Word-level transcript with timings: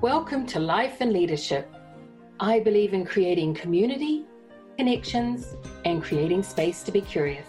Welcome 0.00 0.46
to 0.46 0.60
Life 0.60 1.00
and 1.00 1.12
Leadership. 1.12 1.68
I 2.38 2.60
believe 2.60 2.94
in 2.94 3.04
creating 3.04 3.54
community, 3.54 4.26
connections, 4.76 5.56
and 5.84 6.00
creating 6.00 6.44
space 6.44 6.84
to 6.84 6.92
be 6.92 7.00
curious. 7.00 7.48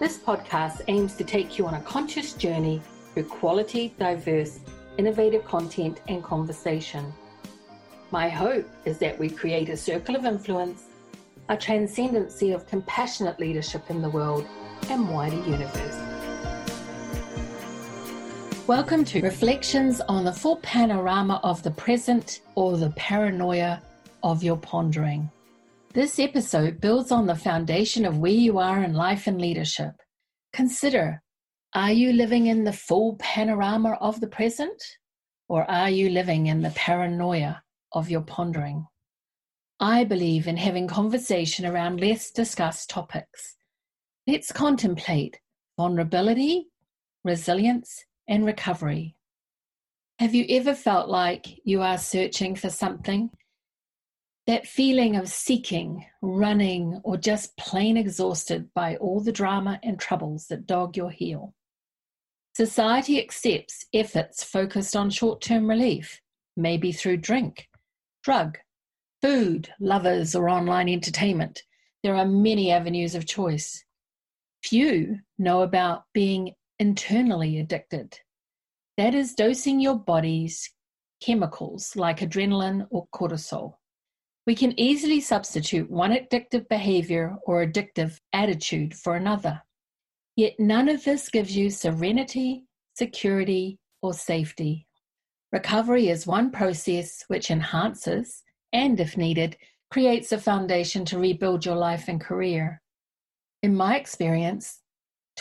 This 0.00 0.18
podcast 0.18 0.80
aims 0.88 1.14
to 1.14 1.22
take 1.22 1.58
you 1.58 1.68
on 1.68 1.74
a 1.74 1.80
conscious 1.82 2.32
journey 2.32 2.82
through 3.14 3.26
quality, 3.26 3.94
diverse, 3.96 4.58
innovative 4.98 5.44
content 5.44 6.00
and 6.08 6.24
conversation. 6.24 7.12
My 8.10 8.28
hope 8.28 8.68
is 8.84 8.98
that 8.98 9.16
we 9.16 9.30
create 9.30 9.68
a 9.68 9.76
circle 9.76 10.16
of 10.16 10.24
influence, 10.24 10.86
a 11.48 11.56
transcendency 11.56 12.50
of 12.50 12.66
compassionate 12.66 13.38
leadership 13.38 13.88
in 13.88 14.02
the 14.02 14.10
world 14.10 14.44
and 14.90 15.08
wider 15.08 15.36
universe. 15.48 16.11
Welcome 18.68 19.04
to 19.06 19.20
Reflections 19.20 20.00
on 20.02 20.24
the 20.24 20.32
Full 20.32 20.58
Panorama 20.58 21.40
of 21.42 21.64
the 21.64 21.72
Present 21.72 22.42
or 22.54 22.76
the 22.76 22.90
Paranoia 22.90 23.82
of 24.22 24.44
Your 24.44 24.56
Pondering. 24.56 25.28
This 25.92 26.20
episode 26.20 26.80
builds 26.80 27.10
on 27.10 27.26
the 27.26 27.34
foundation 27.34 28.04
of 28.04 28.18
where 28.18 28.30
you 28.30 28.60
are 28.60 28.84
in 28.84 28.94
life 28.94 29.26
and 29.26 29.40
leadership. 29.40 29.90
Consider 30.52 31.20
are 31.74 31.90
you 31.90 32.12
living 32.12 32.46
in 32.46 32.62
the 32.62 32.72
full 32.72 33.16
panorama 33.18 33.98
of 34.00 34.20
the 34.20 34.28
present, 34.28 34.80
or 35.48 35.68
are 35.68 35.90
you 35.90 36.10
living 36.10 36.46
in 36.46 36.62
the 36.62 36.70
paranoia 36.70 37.64
of 37.90 38.10
your 38.10 38.22
pondering? 38.22 38.86
I 39.80 40.04
believe 40.04 40.46
in 40.46 40.56
having 40.56 40.86
conversation 40.86 41.66
around 41.66 42.00
less 42.00 42.30
discussed 42.30 42.90
topics. 42.90 43.56
Let's 44.28 44.52
contemplate 44.52 45.40
vulnerability, 45.76 46.68
resilience, 47.24 48.04
and 48.28 48.44
recovery. 48.44 49.16
Have 50.18 50.34
you 50.34 50.44
ever 50.48 50.74
felt 50.74 51.08
like 51.08 51.60
you 51.64 51.82
are 51.82 51.98
searching 51.98 52.54
for 52.54 52.70
something 52.70 53.30
that 54.46 54.66
feeling 54.66 55.16
of 55.16 55.28
seeking, 55.28 56.04
running, 56.20 57.00
or 57.04 57.16
just 57.16 57.56
plain 57.56 57.96
exhausted 57.96 58.68
by 58.74 58.96
all 58.96 59.20
the 59.20 59.32
drama 59.32 59.78
and 59.82 59.98
troubles 59.98 60.46
that 60.48 60.66
dog 60.66 60.96
your 60.96 61.10
heel. 61.10 61.54
Society 62.54 63.20
accepts 63.20 63.86
efforts 63.94 64.42
focused 64.42 64.96
on 64.96 65.10
short 65.10 65.40
term 65.40 65.68
relief, 65.68 66.20
maybe 66.56 66.92
through 66.92 67.18
drink, 67.18 67.68
drug, 68.24 68.58
food, 69.22 69.70
lovers, 69.80 70.34
or 70.34 70.48
online 70.48 70.88
entertainment. 70.88 71.62
There 72.02 72.16
are 72.16 72.26
many 72.26 72.72
avenues 72.72 73.14
of 73.14 73.26
choice. 73.26 73.84
Few 74.64 75.20
know 75.38 75.62
about 75.62 76.04
being 76.12 76.54
internally 76.78 77.58
addicted. 77.58 78.18
That 78.96 79.14
is 79.14 79.34
dosing 79.34 79.80
your 79.80 79.96
body's 79.96 80.70
chemicals 81.22 81.96
like 81.96 82.20
adrenaline 82.20 82.86
or 82.90 83.06
cortisol. 83.14 83.74
We 84.46 84.54
can 84.54 84.78
easily 84.78 85.20
substitute 85.20 85.90
one 85.90 86.10
addictive 86.12 86.68
behavior 86.68 87.36
or 87.46 87.64
addictive 87.64 88.18
attitude 88.32 88.94
for 88.94 89.14
another. 89.14 89.62
Yet 90.36 90.54
none 90.58 90.88
of 90.88 91.04
this 91.04 91.28
gives 91.28 91.56
you 91.56 91.70
serenity, 91.70 92.66
security, 92.94 93.78
or 94.02 94.12
safety. 94.12 94.86
Recovery 95.52 96.08
is 96.08 96.26
one 96.26 96.50
process 96.50 97.24
which 97.28 97.50
enhances 97.50 98.42
and, 98.72 98.98
if 98.98 99.16
needed, 99.16 99.56
creates 99.90 100.32
a 100.32 100.38
foundation 100.38 101.04
to 101.04 101.18
rebuild 101.18 101.64
your 101.64 101.76
life 101.76 102.08
and 102.08 102.20
career. 102.20 102.80
In 103.62 103.76
my 103.76 103.96
experience, 103.96 104.81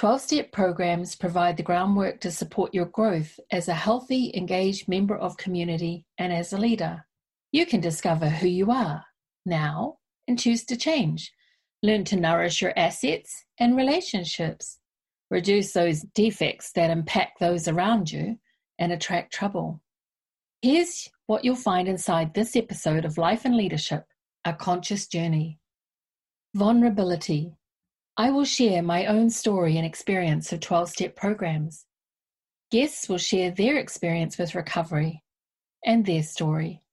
12 0.02 0.21
step 0.21 0.52
programs 0.52 1.16
provide 1.16 1.55
the 1.55 1.61
groundwork 1.61 2.19
to 2.19 2.31
support 2.31 2.73
your 2.73 2.88
growth 2.88 3.39
as 3.52 3.67
a 3.67 3.75
healthy, 3.75 4.31
engaged 4.35 4.88
member 4.88 5.16
of 5.16 5.38
community 5.38 6.07
and 6.17 6.33
as 6.33 6.52
a 6.52 6.57
leader. 6.57 7.05
You 7.52 7.67
can 7.67 7.81
discover 7.81 8.27
who 8.27 8.47
you 8.47 8.72
are 8.72 9.05
now 9.45 9.99
and 10.27 10.39
choose 10.39 10.66
to 10.66 10.75
change. 10.75 11.31
Learn 11.83 12.03
to 12.05 12.16
nourish 12.16 12.63
your 12.63 12.73
assets 12.75 13.45
and 13.59 13.78
relationships. 13.78 14.79
Reduce 15.29 15.72
those 15.73 16.01
defects 16.16 16.72
that 16.72 16.90
impact 16.90 17.40
those 17.40 17.67
around 17.67 18.11
you 18.11 18.40
and 18.79 18.91
attract 18.91 19.31
trouble. 19.31 19.84
Here's 20.63 21.09
what 21.28 21.45
you'll 21.45 21.56
find 21.56 21.88
inside 21.88 22.34
this 22.34 22.56
episode 22.56 23.06
of 23.06 23.19
Life 23.19 23.45
and 23.45 23.56
Leadership 23.56 24.06
A 24.45 24.53
Conscious 24.53 25.06
Journey. 25.06 25.59
Vulnerability. 26.56 27.53
I 28.17 28.29
will 28.29 28.45
share 28.45 28.81
my 28.81 29.05
own 29.05 29.29
story 29.29 29.77
and 29.77 29.85
experience 29.85 30.51
of 30.51 30.59
12 30.59 30.89
step 30.89 31.16
programs. 31.16 31.85
Guests 32.69 33.07
will 33.07 33.17
share 33.17 33.51
their 33.51 33.77
experience 33.77 34.38
with 34.38 34.55
recovery 34.55 35.23
and 35.85 36.05
their 36.05 36.23
story. 36.23 36.83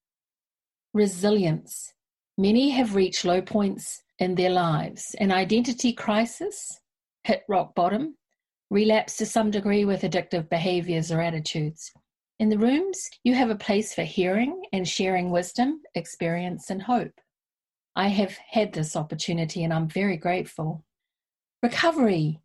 Resilience. 0.95 1.93
Many 2.37 2.71
have 2.71 2.95
reached 2.95 3.25
low 3.25 3.43
points 3.43 4.03
in 4.19 4.37
their 4.37 4.51
lives, 4.51 5.15
an 5.19 5.33
identity 5.33 5.93
crisis, 5.93 6.81
hit 7.25 7.43
rock 7.49 7.75
bottom, 7.75 8.17
relapse 8.71 9.17
to 9.17 9.27
some 9.27 9.51
degree 9.51 9.85
with 9.85 10.03
addictive 10.03 10.49
behaviors 10.49 11.11
or 11.11 11.21
attitudes. 11.21 11.93
In 12.39 12.49
the 12.49 12.59
rooms, 12.59 13.11
you 13.25 13.35
have 13.35 13.51
a 13.51 13.57
place 13.57 13.95
for 13.95 14.03
hearing 14.03 14.63
and 14.73 14.87
sharing 14.87 15.31
wisdom, 15.31 15.83
experience, 15.95 16.71
and 16.71 16.83
hope. 16.83 17.21
I 17.97 18.09
have 18.09 18.37
had 18.51 18.73
this 18.73 18.95
opportunity 18.95 19.65
and 19.65 19.73
I'm 19.73 19.89
very 19.89 20.17
grateful. 20.17 20.85
Recovery. 21.61 22.41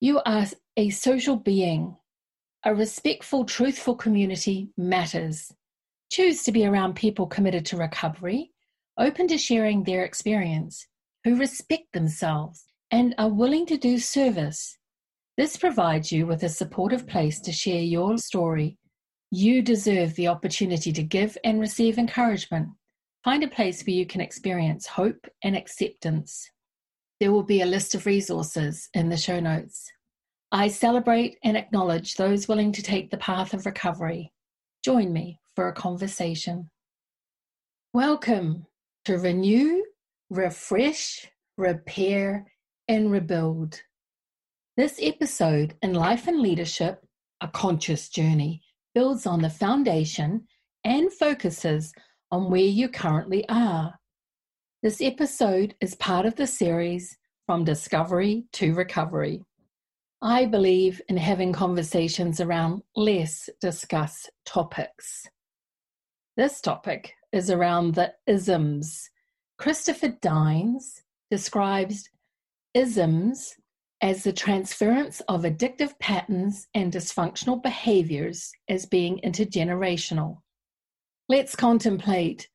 You 0.00 0.22
are 0.24 0.46
a 0.78 0.88
social 0.88 1.36
being. 1.36 1.98
A 2.64 2.74
respectful, 2.74 3.44
truthful 3.44 3.94
community 3.94 4.70
matters. 4.78 5.52
Choose 6.10 6.44
to 6.44 6.52
be 6.52 6.64
around 6.64 6.94
people 6.94 7.26
committed 7.26 7.66
to 7.66 7.76
recovery, 7.76 8.52
open 8.98 9.28
to 9.28 9.36
sharing 9.36 9.84
their 9.84 10.02
experience, 10.02 10.86
who 11.24 11.36
respect 11.36 11.92
themselves 11.92 12.64
and 12.90 13.14
are 13.18 13.28
willing 13.28 13.66
to 13.66 13.76
do 13.76 13.98
service. 13.98 14.78
This 15.36 15.58
provides 15.58 16.10
you 16.10 16.26
with 16.26 16.42
a 16.42 16.48
supportive 16.48 17.06
place 17.06 17.40
to 17.42 17.52
share 17.52 17.82
your 17.82 18.16
story. 18.16 18.78
You 19.30 19.60
deserve 19.60 20.14
the 20.14 20.28
opportunity 20.28 20.90
to 20.90 21.02
give 21.02 21.36
and 21.44 21.60
receive 21.60 21.98
encouragement. 21.98 22.70
Find 23.24 23.44
a 23.44 23.48
place 23.48 23.82
where 23.82 23.96
you 23.96 24.06
can 24.06 24.22
experience 24.22 24.86
hope 24.86 25.26
and 25.42 25.54
acceptance. 25.54 26.50
There 27.24 27.32
will 27.32 27.42
be 27.42 27.62
a 27.62 27.66
list 27.66 27.94
of 27.94 28.04
resources 28.04 28.90
in 28.92 29.08
the 29.08 29.16
show 29.16 29.40
notes. 29.40 29.90
I 30.52 30.68
celebrate 30.68 31.38
and 31.42 31.56
acknowledge 31.56 32.16
those 32.16 32.48
willing 32.48 32.70
to 32.72 32.82
take 32.82 33.10
the 33.10 33.16
path 33.16 33.54
of 33.54 33.64
recovery. 33.64 34.30
Join 34.84 35.10
me 35.10 35.40
for 35.56 35.68
a 35.68 35.72
conversation. 35.72 36.68
Welcome 37.94 38.66
to 39.06 39.16
Renew, 39.16 39.84
Refresh, 40.28 41.26
Repair, 41.56 42.52
and 42.88 43.10
Rebuild. 43.10 43.80
This 44.76 44.98
episode 45.00 45.76
in 45.80 45.94
Life 45.94 46.28
and 46.28 46.42
Leadership, 46.42 47.06
a 47.40 47.48
conscious 47.48 48.10
journey, 48.10 48.60
builds 48.94 49.24
on 49.24 49.40
the 49.40 49.48
foundation 49.48 50.46
and 50.84 51.10
focuses 51.10 51.94
on 52.30 52.50
where 52.50 52.60
you 52.60 52.90
currently 52.90 53.48
are 53.48 53.94
this 54.84 55.00
episode 55.00 55.74
is 55.80 55.94
part 55.94 56.26
of 56.26 56.36
the 56.36 56.46
series 56.46 57.16
From 57.46 57.64
Discovery 57.64 58.44
to 58.52 58.74
Recovery. 58.74 59.42
I 60.20 60.44
believe 60.44 61.00
in 61.08 61.16
having 61.16 61.54
conversations 61.54 62.38
around 62.38 62.82
less 62.94 63.48
discussed 63.62 64.30
topics. 64.44 65.26
This 66.36 66.60
topic 66.60 67.14
is 67.32 67.50
around 67.50 67.94
the 67.94 68.12
isms. 68.26 69.08
Christopher 69.56 70.08
Dines 70.20 71.02
describes 71.30 72.10
isms 72.74 73.56
as 74.02 74.22
the 74.22 74.34
transference 74.34 75.22
of 75.28 75.44
addictive 75.44 75.98
patterns 75.98 76.68
and 76.74 76.92
dysfunctional 76.92 77.62
behaviors 77.62 78.52
as 78.68 78.84
being 78.84 79.18
intergenerational. 79.24 80.42
Let's 81.30 81.56
contemplate 81.56 82.48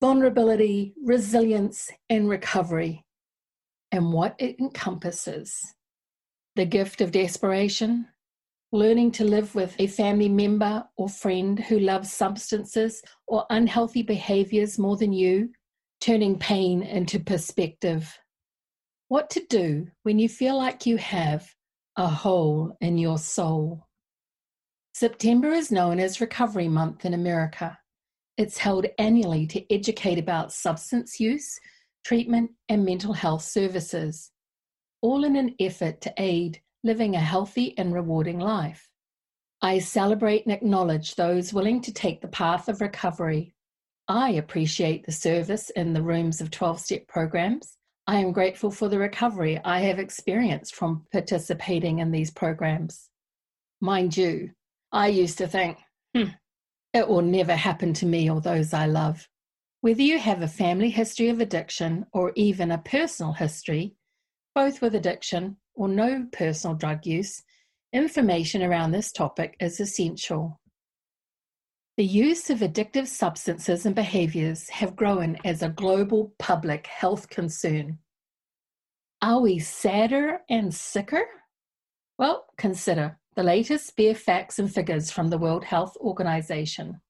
vulnerability, 0.00 0.94
resilience, 1.02 1.90
and 2.10 2.28
recovery, 2.28 3.04
and 3.92 4.12
what 4.12 4.34
it 4.38 4.58
encompasses. 4.60 5.74
The 6.54 6.66
gift 6.66 7.00
of 7.00 7.12
desperation, 7.12 8.06
learning 8.72 9.12
to 9.12 9.24
live 9.24 9.54
with 9.54 9.74
a 9.78 9.86
family 9.86 10.28
member 10.28 10.84
or 10.96 11.08
friend 11.08 11.58
who 11.58 11.78
loves 11.78 12.12
substances 12.12 13.02
or 13.26 13.46
unhealthy 13.50 14.02
behaviors 14.02 14.78
more 14.78 14.96
than 14.96 15.12
you, 15.12 15.50
turning 16.00 16.38
pain 16.38 16.82
into 16.82 17.20
perspective. 17.20 18.18
What 19.08 19.30
to 19.30 19.44
do 19.48 19.88
when 20.02 20.18
you 20.18 20.28
feel 20.28 20.56
like 20.56 20.84
you 20.84 20.96
have 20.96 21.48
a 21.96 22.08
hole 22.08 22.76
in 22.80 22.98
your 22.98 23.18
soul. 23.18 23.86
September 24.94 25.48
is 25.48 25.70
known 25.70 26.00
as 26.00 26.20
Recovery 26.20 26.68
Month 26.68 27.04
in 27.04 27.14
America. 27.14 27.78
It's 28.36 28.58
held 28.58 28.86
annually 28.98 29.46
to 29.48 29.72
educate 29.72 30.18
about 30.18 30.52
substance 30.52 31.18
use, 31.18 31.58
treatment, 32.04 32.50
and 32.68 32.84
mental 32.84 33.12
health 33.12 33.42
services, 33.42 34.30
all 35.00 35.24
in 35.24 35.36
an 35.36 35.54
effort 35.58 36.00
to 36.02 36.14
aid 36.18 36.60
living 36.84 37.16
a 37.16 37.20
healthy 37.20 37.76
and 37.78 37.92
rewarding 37.92 38.38
life. 38.38 38.88
I 39.62 39.78
celebrate 39.78 40.44
and 40.44 40.54
acknowledge 40.54 41.14
those 41.14 41.52
willing 41.52 41.80
to 41.82 41.92
take 41.92 42.20
the 42.20 42.28
path 42.28 42.68
of 42.68 42.80
recovery. 42.80 43.54
I 44.06 44.32
appreciate 44.32 45.04
the 45.04 45.12
service 45.12 45.70
in 45.70 45.94
the 45.94 46.02
rooms 46.02 46.40
of 46.40 46.50
12 46.50 46.78
step 46.78 47.08
programs. 47.08 47.76
I 48.06 48.16
am 48.16 48.32
grateful 48.32 48.70
for 48.70 48.88
the 48.88 48.98
recovery 48.98 49.58
I 49.64 49.80
have 49.80 49.98
experienced 49.98 50.74
from 50.74 51.06
participating 51.10 51.98
in 51.98 52.12
these 52.12 52.30
programs. 52.30 53.08
Mind 53.80 54.16
you, 54.16 54.50
I 54.92 55.08
used 55.08 55.38
to 55.38 55.48
think, 55.48 55.78
hmm, 56.14 56.28
it 56.96 57.08
will 57.08 57.22
never 57.22 57.54
happen 57.54 57.92
to 57.92 58.06
me 58.06 58.30
or 58.30 58.40
those 58.40 58.72
I 58.72 58.86
love. 58.86 59.28
Whether 59.82 60.02
you 60.02 60.18
have 60.18 60.42
a 60.42 60.48
family 60.48 60.90
history 60.90 61.28
of 61.28 61.40
addiction 61.40 62.06
or 62.12 62.32
even 62.34 62.70
a 62.70 62.78
personal 62.78 63.32
history, 63.32 63.94
both 64.54 64.80
with 64.80 64.94
addiction 64.94 65.58
or 65.74 65.88
no 65.88 66.26
personal 66.32 66.74
drug 66.74 67.04
use, 67.04 67.42
information 67.92 68.62
around 68.62 68.90
this 68.92 69.12
topic 69.12 69.56
is 69.60 69.78
essential. 69.78 70.60
The 71.98 72.04
use 72.04 72.50
of 72.50 72.60
addictive 72.60 73.06
substances 73.06 73.86
and 73.86 73.94
behaviors 73.94 74.68
have 74.70 74.96
grown 74.96 75.36
as 75.44 75.62
a 75.62 75.68
global 75.68 76.34
public 76.38 76.86
health 76.86 77.28
concern. 77.28 77.98
Are 79.22 79.40
we 79.40 79.58
sadder 79.58 80.40
and 80.48 80.74
sicker? 80.74 81.26
Well, 82.18 82.46
consider 82.56 83.18
the 83.36 83.42
latest 83.42 83.94
bare 83.96 84.14
facts 84.14 84.58
and 84.58 84.72
figures 84.72 85.10
from 85.10 85.28
the 85.28 85.38
World 85.38 85.62
Health 85.62 85.94
Organization. 86.00 87.00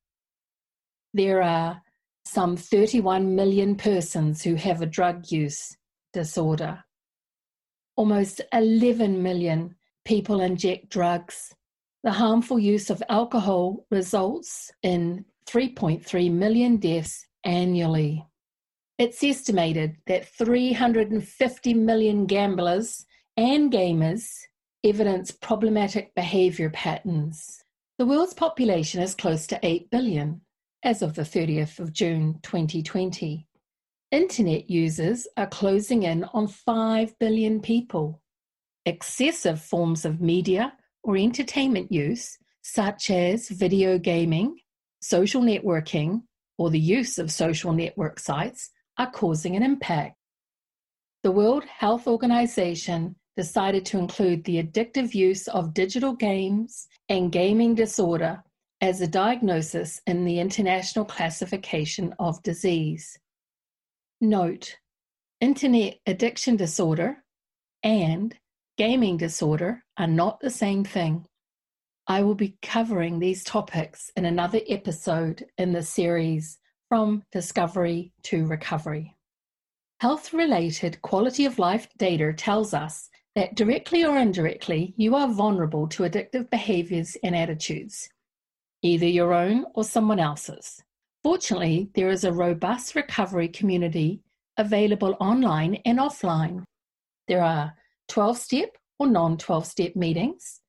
There 1.14 1.40
are 1.40 1.80
some 2.24 2.56
31 2.56 3.36
million 3.36 3.76
persons 3.76 4.42
who 4.42 4.56
have 4.56 4.82
a 4.82 4.86
drug 4.86 5.30
use 5.30 5.76
disorder. 6.12 6.82
Almost 7.94 8.40
11 8.52 9.22
million 9.22 9.76
people 10.04 10.40
inject 10.40 10.90
drugs. 10.90 11.54
The 12.02 12.10
harmful 12.10 12.58
use 12.58 12.90
of 12.90 13.02
alcohol 13.08 13.86
results 13.90 14.72
in 14.82 15.24
3.3 15.48 16.32
million 16.32 16.76
deaths 16.78 17.24
annually. 17.44 18.26
It's 18.98 19.22
estimated 19.22 19.96
that 20.06 20.26
350 20.26 21.74
million 21.74 22.26
gamblers 22.26 23.06
and 23.36 23.70
gamers 23.70 24.46
evidence 24.86 25.32
problematic 25.32 26.14
behavior 26.14 26.70
patterns. 26.70 27.64
The 27.98 28.06
world's 28.06 28.34
population 28.34 29.02
is 29.02 29.16
close 29.16 29.46
to 29.48 29.58
8 29.60 29.90
billion 29.90 30.42
as 30.84 31.02
of 31.02 31.14
the 31.14 31.22
30th 31.22 31.80
of 31.80 31.92
June 31.92 32.38
2020. 32.44 33.48
Internet 34.12 34.70
users 34.70 35.26
are 35.36 35.48
closing 35.48 36.04
in 36.04 36.22
on 36.32 36.46
5 36.46 37.18
billion 37.18 37.60
people. 37.60 38.22
Excessive 38.84 39.60
forms 39.60 40.04
of 40.04 40.20
media 40.20 40.72
or 41.02 41.16
entertainment 41.16 41.90
use, 41.90 42.38
such 42.62 43.10
as 43.10 43.48
video 43.48 43.98
gaming, 43.98 44.56
social 45.00 45.42
networking, 45.42 46.22
or 46.58 46.70
the 46.70 46.78
use 46.78 47.18
of 47.18 47.32
social 47.32 47.72
network 47.72 48.20
sites, 48.20 48.70
are 48.98 49.10
causing 49.10 49.56
an 49.56 49.64
impact. 49.64 50.14
The 51.24 51.32
World 51.32 51.64
Health 51.64 52.06
Organization 52.06 53.16
decided 53.36 53.84
to 53.86 53.98
include 53.98 54.42
the 54.44 54.62
addictive 54.62 55.14
use 55.14 55.46
of 55.48 55.74
digital 55.74 56.14
games 56.14 56.88
and 57.08 57.32
gaming 57.32 57.74
disorder 57.74 58.42
as 58.80 59.00
a 59.00 59.06
diagnosis 59.06 60.00
in 60.06 60.24
the 60.24 60.38
International 60.40 61.04
Classification 61.04 62.14
of 62.18 62.42
Disease. 62.42 63.18
Note, 64.20 64.76
Internet 65.40 65.98
addiction 66.06 66.56
disorder 66.56 67.22
and 67.82 68.34
gaming 68.78 69.18
disorder 69.18 69.84
are 69.98 70.06
not 70.06 70.40
the 70.40 70.50
same 70.50 70.82
thing. 70.82 71.26
I 72.06 72.22
will 72.22 72.34
be 72.34 72.56
covering 72.62 73.18
these 73.18 73.44
topics 73.44 74.10
in 74.16 74.24
another 74.24 74.60
episode 74.68 75.44
in 75.58 75.72
the 75.72 75.82
series 75.82 76.58
From 76.88 77.22
Discovery 77.32 78.12
to 78.24 78.46
Recovery. 78.46 79.14
Health 80.00 80.32
related 80.32 81.02
quality 81.02 81.44
of 81.46 81.58
life 81.58 81.88
data 81.98 82.32
tells 82.32 82.72
us 82.72 83.10
that 83.36 83.54
directly 83.54 84.02
or 84.02 84.16
indirectly 84.16 84.94
you 84.96 85.14
are 85.14 85.28
vulnerable 85.28 85.86
to 85.86 86.04
addictive 86.04 86.48
behaviors 86.50 87.18
and 87.22 87.36
attitudes, 87.36 88.08
either 88.82 89.06
your 89.06 89.34
own 89.34 89.66
or 89.74 89.84
someone 89.84 90.18
else's. 90.18 90.82
Fortunately, 91.22 91.90
there 91.94 92.08
is 92.08 92.24
a 92.24 92.32
robust 92.32 92.94
recovery 92.94 93.48
community 93.48 94.22
available 94.56 95.16
online 95.20 95.74
and 95.84 95.98
offline. 95.98 96.64
There 97.28 97.42
are 97.42 97.74
12 98.08 98.38
step 98.38 98.70
or 98.98 99.06
non 99.06 99.36
12 99.36 99.66
step 99.66 99.96
meetings. 99.96 100.62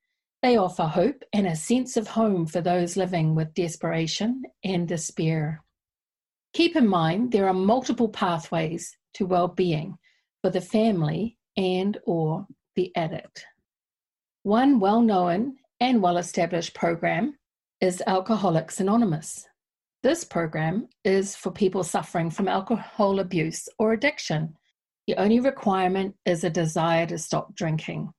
They 0.43 0.57
offer 0.57 0.83
hope 0.83 1.23
and 1.31 1.47
a 1.47 1.55
sense 1.55 1.95
of 1.95 2.09
home 2.09 2.45
for 2.45 2.59
those 2.59 2.97
living 2.97 3.33
with 3.33 3.53
desperation 3.53 4.43
and 4.65 4.87
despair. 4.87 5.63
Keep 6.53 6.75
in 6.75 6.87
mind 6.87 7.31
there 7.31 7.47
are 7.47 7.53
multiple 7.53 8.09
pathways 8.09 8.97
to 9.13 9.25
well-being 9.25 9.97
for 10.41 10.49
the 10.49 10.61
family 10.61 11.37
and 11.55 11.97
or 12.05 12.45
the 12.77 12.95
addict. 12.95 13.43
One 14.43 14.79
well 14.79 15.01
known 15.01 15.57
and 15.81 16.01
well 16.01 16.17
established 16.17 16.73
program 16.73 17.35
is 17.81 18.01
Alcoholics 18.07 18.79
Anonymous. 18.79 19.45
This 20.03 20.23
program 20.23 20.87
is 21.03 21.35
for 21.35 21.51
people 21.51 21.83
suffering 21.83 22.29
from 22.29 22.47
alcohol 22.47 23.19
abuse 23.19 23.67
or 23.79 23.91
addiction. 23.91 24.53
The 25.07 25.15
only 25.17 25.39
requirement 25.39 26.15
is 26.25 26.43
a 26.43 26.49
desire 26.49 27.07
to 27.07 27.17
stop 27.17 27.55
drinking. 27.55 28.11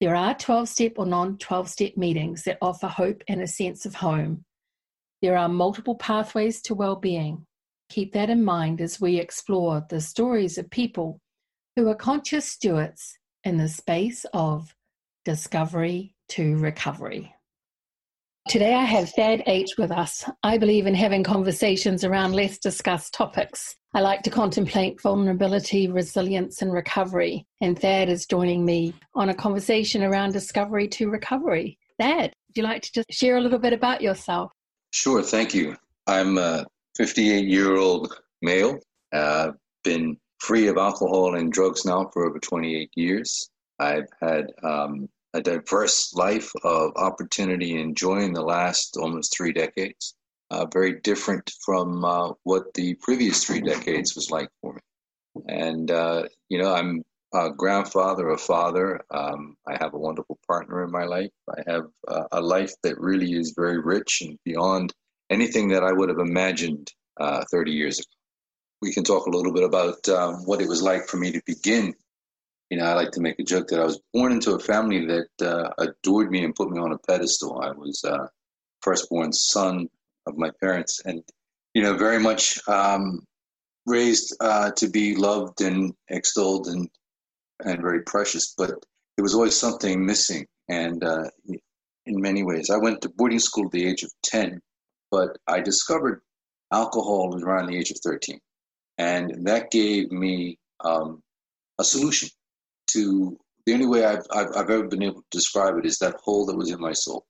There 0.00 0.14
are 0.14 0.34
12 0.34 0.68
step 0.68 0.92
or 0.96 1.06
non 1.06 1.36
12 1.38 1.68
step 1.68 1.96
meetings 1.96 2.44
that 2.44 2.58
offer 2.62 2.86
hope 2.86 3.22
and 3.28 3.42
a 3.42 3.48
sense 3.48 3.84
of 3.84 3.96
home. 3.96 4.44
There 5.22 5.36
are 5.36 5.48
multiple 5.48 5.96
pathways 5.96 6.62
to 6.62 6.74
well 6.74 6.96
being. 6.96 7.46
Keep 7.90 8.12
that 8.12 8.30
in 8.30 8.44
mind 8.44 8.80
as 8.80 9.00
we 9.00 9.18
explore 9.18 9.84
the 9.90 10.00
stories 10.00 10.56
of 10.56 10.70
people 10.70 11.20
who 11.74 11.88
are 11.88 11.96
conscious 11.96 12.48
stewards 12.48 13.18
in 13.44 13.58
the 13.58 13.68
space 13.68 14.24
of 14.32 14.74
discovery 15.24 16.14
to 16.30 16.56
recovery. 16.56 17.34
Today 18.48 18.74
I 18.74 18.84
have 18.84 19.10
Thad 19.10 19.42
H 19.46 19.72
with 19.78 19.90
us. 19.90 20.28
I 20.42 20.58
believe 20.58 20.86
in 20.86 20.94
having 20.94 21.24
conversations 21.24 22.04
around 22.04 22.34
less 22.34 22.58
discussed 22.58 23.14
topics. 23.14 23.74
I 23.94 24.00
like 24.00 24.22
to 24.22 24.30
contemplate 24.30 25.00
vulnerability, 25.00 25.88
resilience, 25.88 26.60
and 26.60 26.72
recovery. 26.72 27.46
And 27.62 27.78
Thad 27.78 28.10
is 28.10 28.26
joining 28.26 28.64
me 28.64 28.92
on 29.14 29.30
a 29.30 29.34
conversation 29.34 30.02
around 30.02 30.32
discovery 30.32 30.88
to 30.88 31.08
recovery. 31.08 31.78
Thad, 31.98 32.34
would 32.48 32.56
you 32.56 32.64
like 32.64 32.82
to 32.82 32.92
just 32.92 33.12
share 33.12 33.38
a 33.38 33.40
little 33.40 33.58
bit 33.58 33.72
about 33.72 34.02
yourself? 34.02 34.52
Sure, 34.90 35.22
thank 35.22 35.54
you. 35.54 35.76
I'm 36.06 36.36
a 36.36 36.66
58 36.96 37.46
year 37.46 37.76
old 37.76 38.14
male. 38.42 38.78
I've 39.12 39.20
uh, 39.20 39.52
been 39.84 40.18
free 40.44 40.66
of 40.66 40.76
alcohol 40.76 41.36
and 41.36 41.50
drugs 41.50 41.86
now 41.86 42.10
for 42.12 42.26
over 42.26 42.38
28 42.38 42.90
years. 42.94 43.48
I've 43.78 44.08
had 44.20 44.52
um, 44.62 45.08
a 45.32 45.40
diverse 45.40 46.12
life 46.14 46.50
of 46.64 46.92
opportunity 46.96 47.80
and 47.80 47.96
joy 47.96 48.18
in 48.18 48.34
the 48.34 48.42
last 48.42 48.98
almost 48.98 49.34
three 49.34 49.52
decades. 49.52 50.14
Uh, 50.50 50.66
very 50.72 51.00
different 51.00 51.50
from 51.64 52.04
uh, 52.04 52.32
what 52.42 52.72
the 52.74 52.94
previous 52.96 53.42
three 53.42 53.62
decades 53.62 54.14
was 54.14 54.30
like 54.30 54.48
for 54.60 54.74
me. 54.74 54.80
And, 55.48 55.90
uh, 55.90 56.24
you 56.50 56.58
know, 56.58 56.74
I'm 56.74 57.02
a 57.32 57.50
grandfather, 57.50 58.28
a 58.28 58.38
father. 58.38 59.00
Um, 59.10 59.56
I 59.66 59.76
have 59.80 59.94
a 59.94 59.98
wonderful 59.98 60.38
partner 60.46 60.84
in 60.84 60.92
my 60.92 61.04
life. 61.04 61.30
I 61.50 61.72
have 61.72 61.86
uh, 62.06 62.24
a 62.32 62.40
life 62.40 62.74
that 62.82 63.00
really 63.00 63.32
is 63.32 63.54
very 63.56 63.80
rich 63.80 64.20
and 64.20 64.38
beyond 64.44 64.92
anything 65.30 65.68
that 65.68 65.82
I 65.82 65.92
would 65.92 66.10
have 66.10 66.18
imagined 66.18 66.92
uh, 67.18 67.42
30 67.50 67.72
years 67.72 67.98
ago 67.98 68.06
we 68.80 68.92
can 68.92 69.04
talk 69.04 69.26
a 69.26 69.30
little 69.30 69.52
bit 69.52 69.64
about 69.64 70.06
um, 70.08 70.44
what 70.44 70.60
it 70.60 70.68
was 70.68 70.82
like 70.82 71.06
for 71.06 71.16
me 71.16 71.32
to 71.32 71.42
begin. 71.46 71.94
You 72.70 72.78
know, 72.78 72.86
I 72.86 72.94
like 72.94 73.12
to 73.12 73.20
make 73.20 73.38
a 73.38 73.44
joke 73.44 73.68
that 73.68 73.80
I 73.80 73.84
was 73.84 74.00
born 74.12 74.32
into 74.32 74.54
a 74.54 74.58
family 74.58 75.06
that 75.06 75.46
uh, 75.46 75.70
adored 75.78 76.30
me 76.30 76.44
and 76.44 76.54
put 76.54 76.70
me 76.70 76.80
on 76.80 76.92
a 76.92 76.98
pedestal. 76.98 77.60
I 77.60 77.70
was 77.70 78.02
uh, 78.04 78.26
firstborn 78.82 79.32
son 79.32 79.88
of 80.26 80.36
my 80.36 80.50
parents, 80.60 81.00
and 81.04 81.22
you 81.74 81.82
know, 81.82 81.96
very 81.96 82.18
much 82.18 82.58
um, 82.68 83.20
raised 83.86 84.36
uh, 84.40 84.70
to 84.72 84.88
be 84.88 85.14
loved 85.14 85.60
and 85.60 85.94
extolled 86.10 86.68
and 86.68 86.88
and 87.64 87.80
very 87.80 88.02
precious. 88.02 88.54
But 88.56 88.70
there 89.16 89.22
was 89.22 89.34
always 89.34 89.56
something 89.56 90.04
missing, 90.04 90.46
and 90.68 91.02
uh, 91.04 91.24
in 92.06 92.20
many 92.20 92.42
ways, 92.42 92.70
I 92.70 92.76
went 92.76 93.02
to 93.02 93.08
boarding 93.08 93.38
school 93.38 93.66
at 93.66 93.72
the 93.72 93.86
age 93.86 94.02
of 94.02 94.10
ten, 94.22 94.60
but 95.10 95.36
I 95.46 95.60
discovered 95.60 96.22
alcohol 96.72 97.38
around 97.42 97.66
the 97.66 97.76
age 97.76 97.90
of 97.90 97.98
thirteen. 98.02 98.40
And 98.98 99.46
that 99.46 99.70
gave 99.70 100.10
me 100.12 100.58
um, 100.80 101.22
a 101.78 101.84
solution 101.84 102.28
to 102.88 103.38
the 103.66 103.74
only 103.74 103.86
way 103.86 104.04
I've, 104.04 104.26
I've, 104.30 104.48
I've, 104.54 104.70
ever 104.70 104.86
been 104.86 105.02
able 105.02 105.22
to 105.22 105.26
describe 105.30 105.78
it 105.78 105.86
is 105.86 105.98
that 105.98 106.16
hole 106.22 106.46
that 106.46 106.56
was 106.56 106.70
in 106.70 106.80
my 106.80 106.92
soul, 106.92 107.26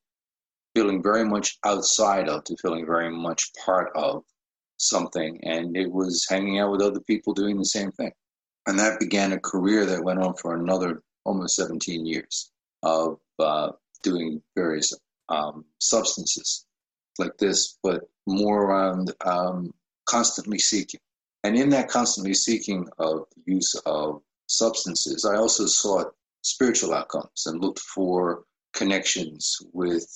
feeling 0.74 1.02
very 1.02 1.24
much 1.24 1.58
outside 1.64 2.28
of 2.28 2.44
to 2.44 2.56
feeling 2.60 2.86
very 2.86 3.10
much 3.10 3.50
part 3.64 3.90
of 3.94 4.24
something. 4.76 5.38
And 5.44 5.76
it 5.76 5.90
was 5.90 6.26
hanging 6.28 6.58
out 6.58 6.72
with 6.72 6.82
other 6.82 7.00
people 7.00 7.34
doing 7.34 7.56
the 7.56 7.64
same 7.64 7.92
thing. 7.92 8.12
And 8.66 8.78
that 8.78 8.98
began 8.98 9.32
a 9.32 9.38
career 9.38 9.86
that 9.86 10.02
went 10.02 10.20
on 10.20 10.34
for 10.34 10.54
another 10.54 11.02
almost 11.24 11.56
17 11.56 12.04
years 12.04 12.50
of 12.82 13.18
uh, 13.38 13.70
doing 14.02 14.42
various 14.56 14.92
um, 15.28 15.64
substances 15.78 16.66
like 17.18 17.36
this, 17.38 17.78
but 17.82 18.02
more 18.26 18.64
around 18.64 19.12
um, 19.24 19.72
constantly 20.06 20.58
seeking. 20.58 21.00
And 21.44 21.56
in 21.56 21.68
that 21.70 21.88
constantly 21.88 22.32
seeking 22.32 22.88
of 22.98 23.26
use 23.44 23.74
of 23.84 24.22
substances, 24.46 25.26
I 25.26 25.36
also 25.36 25.66
sought 25.66 26.14
spiritual 26.40 26.94
outcomes 26.94 27.44
and 27.46 27.60
looked 27.60 27.80
for 27.80 28.44
connections 28.74 29.58
with 29.74 30.06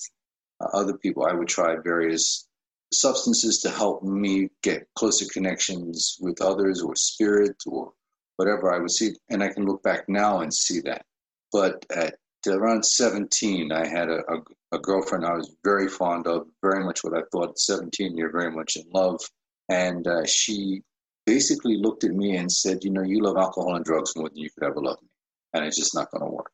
uh, 0.59 0.67
other 0.73 0.97
people. 0.97 1.25
I 1.25 1.33
would 1.33 1.47
try 1.47 1.75
various 1.83 2.47
substances 2.91 3.59
to 3.61 3.69
help 3.69 4.01
me 4.01 4.49
get 4.63 4.87
closer 4.95 5.25
connections 5.31 6.17
with 6.19 6.41
others 6.41 6.81
or 6.81 6.95
spirit 6.95 7.55
or 7.67 7.93
whatever 8.37 8.73
I 8.73 8.79
would 8.79 8.91
see. 8.91 9.11
And 9.29 9.43
I 9.43 9.49
can 9.49 9.65
look 9.65 9.83
back 9.83 10.09
now 10.09 10.39
and 10.39 10.51
see 10.51 10.79
that. 10.81 11.05
But 11.51 11.85
at 11.95 12.15
around 12.47 12.83
17, 12.83 13.71
I 13.71 13.85
had 13.85 14.09
a, 14.09 14.21
a, 14.31 14.41
a 14.71 14.79
girlfriend 14.79 15.25
I 15.25 15.33
was 15.35 15.55
very 15.63 15.89
fond 15.89 16.25
of, 16.25 16.47
very 16.63 16.83
much 16.83 17.03
what 17.03 17.15
I 17.15 17.21
thought 17.31 17.49
at 17.49 17.59
17, 17.59 18.17
you're 18.17 18.31
very 18.31 18.51
much 18.51 18.77
in 18.77 18.85
love. 18.91 19.21
And 19.67 20.07
uh, 20.07 20.25
she 20.25 20.81
basically 21.29 21.77
looked 21.77 22.03
at 22.03 22.11
me 22.11 22.37
and 22.37 22.51
said, 22.51 22.83
You 22.83 22.89
know, 22.89 23.03
you 23.03 23.21
love 23.21 23.37
alcohol 23.37 23.75
and 23.75 23.85
drugs 23.85 24.15
more 24.15 24.29
than 24.29 24.37
you 24.39 24.49
could 24.49 24.63
ever 24.63 24.81
love 24.81 24.97
me. 24.99 25.09
And 25.53 25.63
it's 25.63 25.77
just 25.77 25.93
not 25.93 26.09
going 26.09 26.23
to 26.23 26.35
work. 26.35 26.51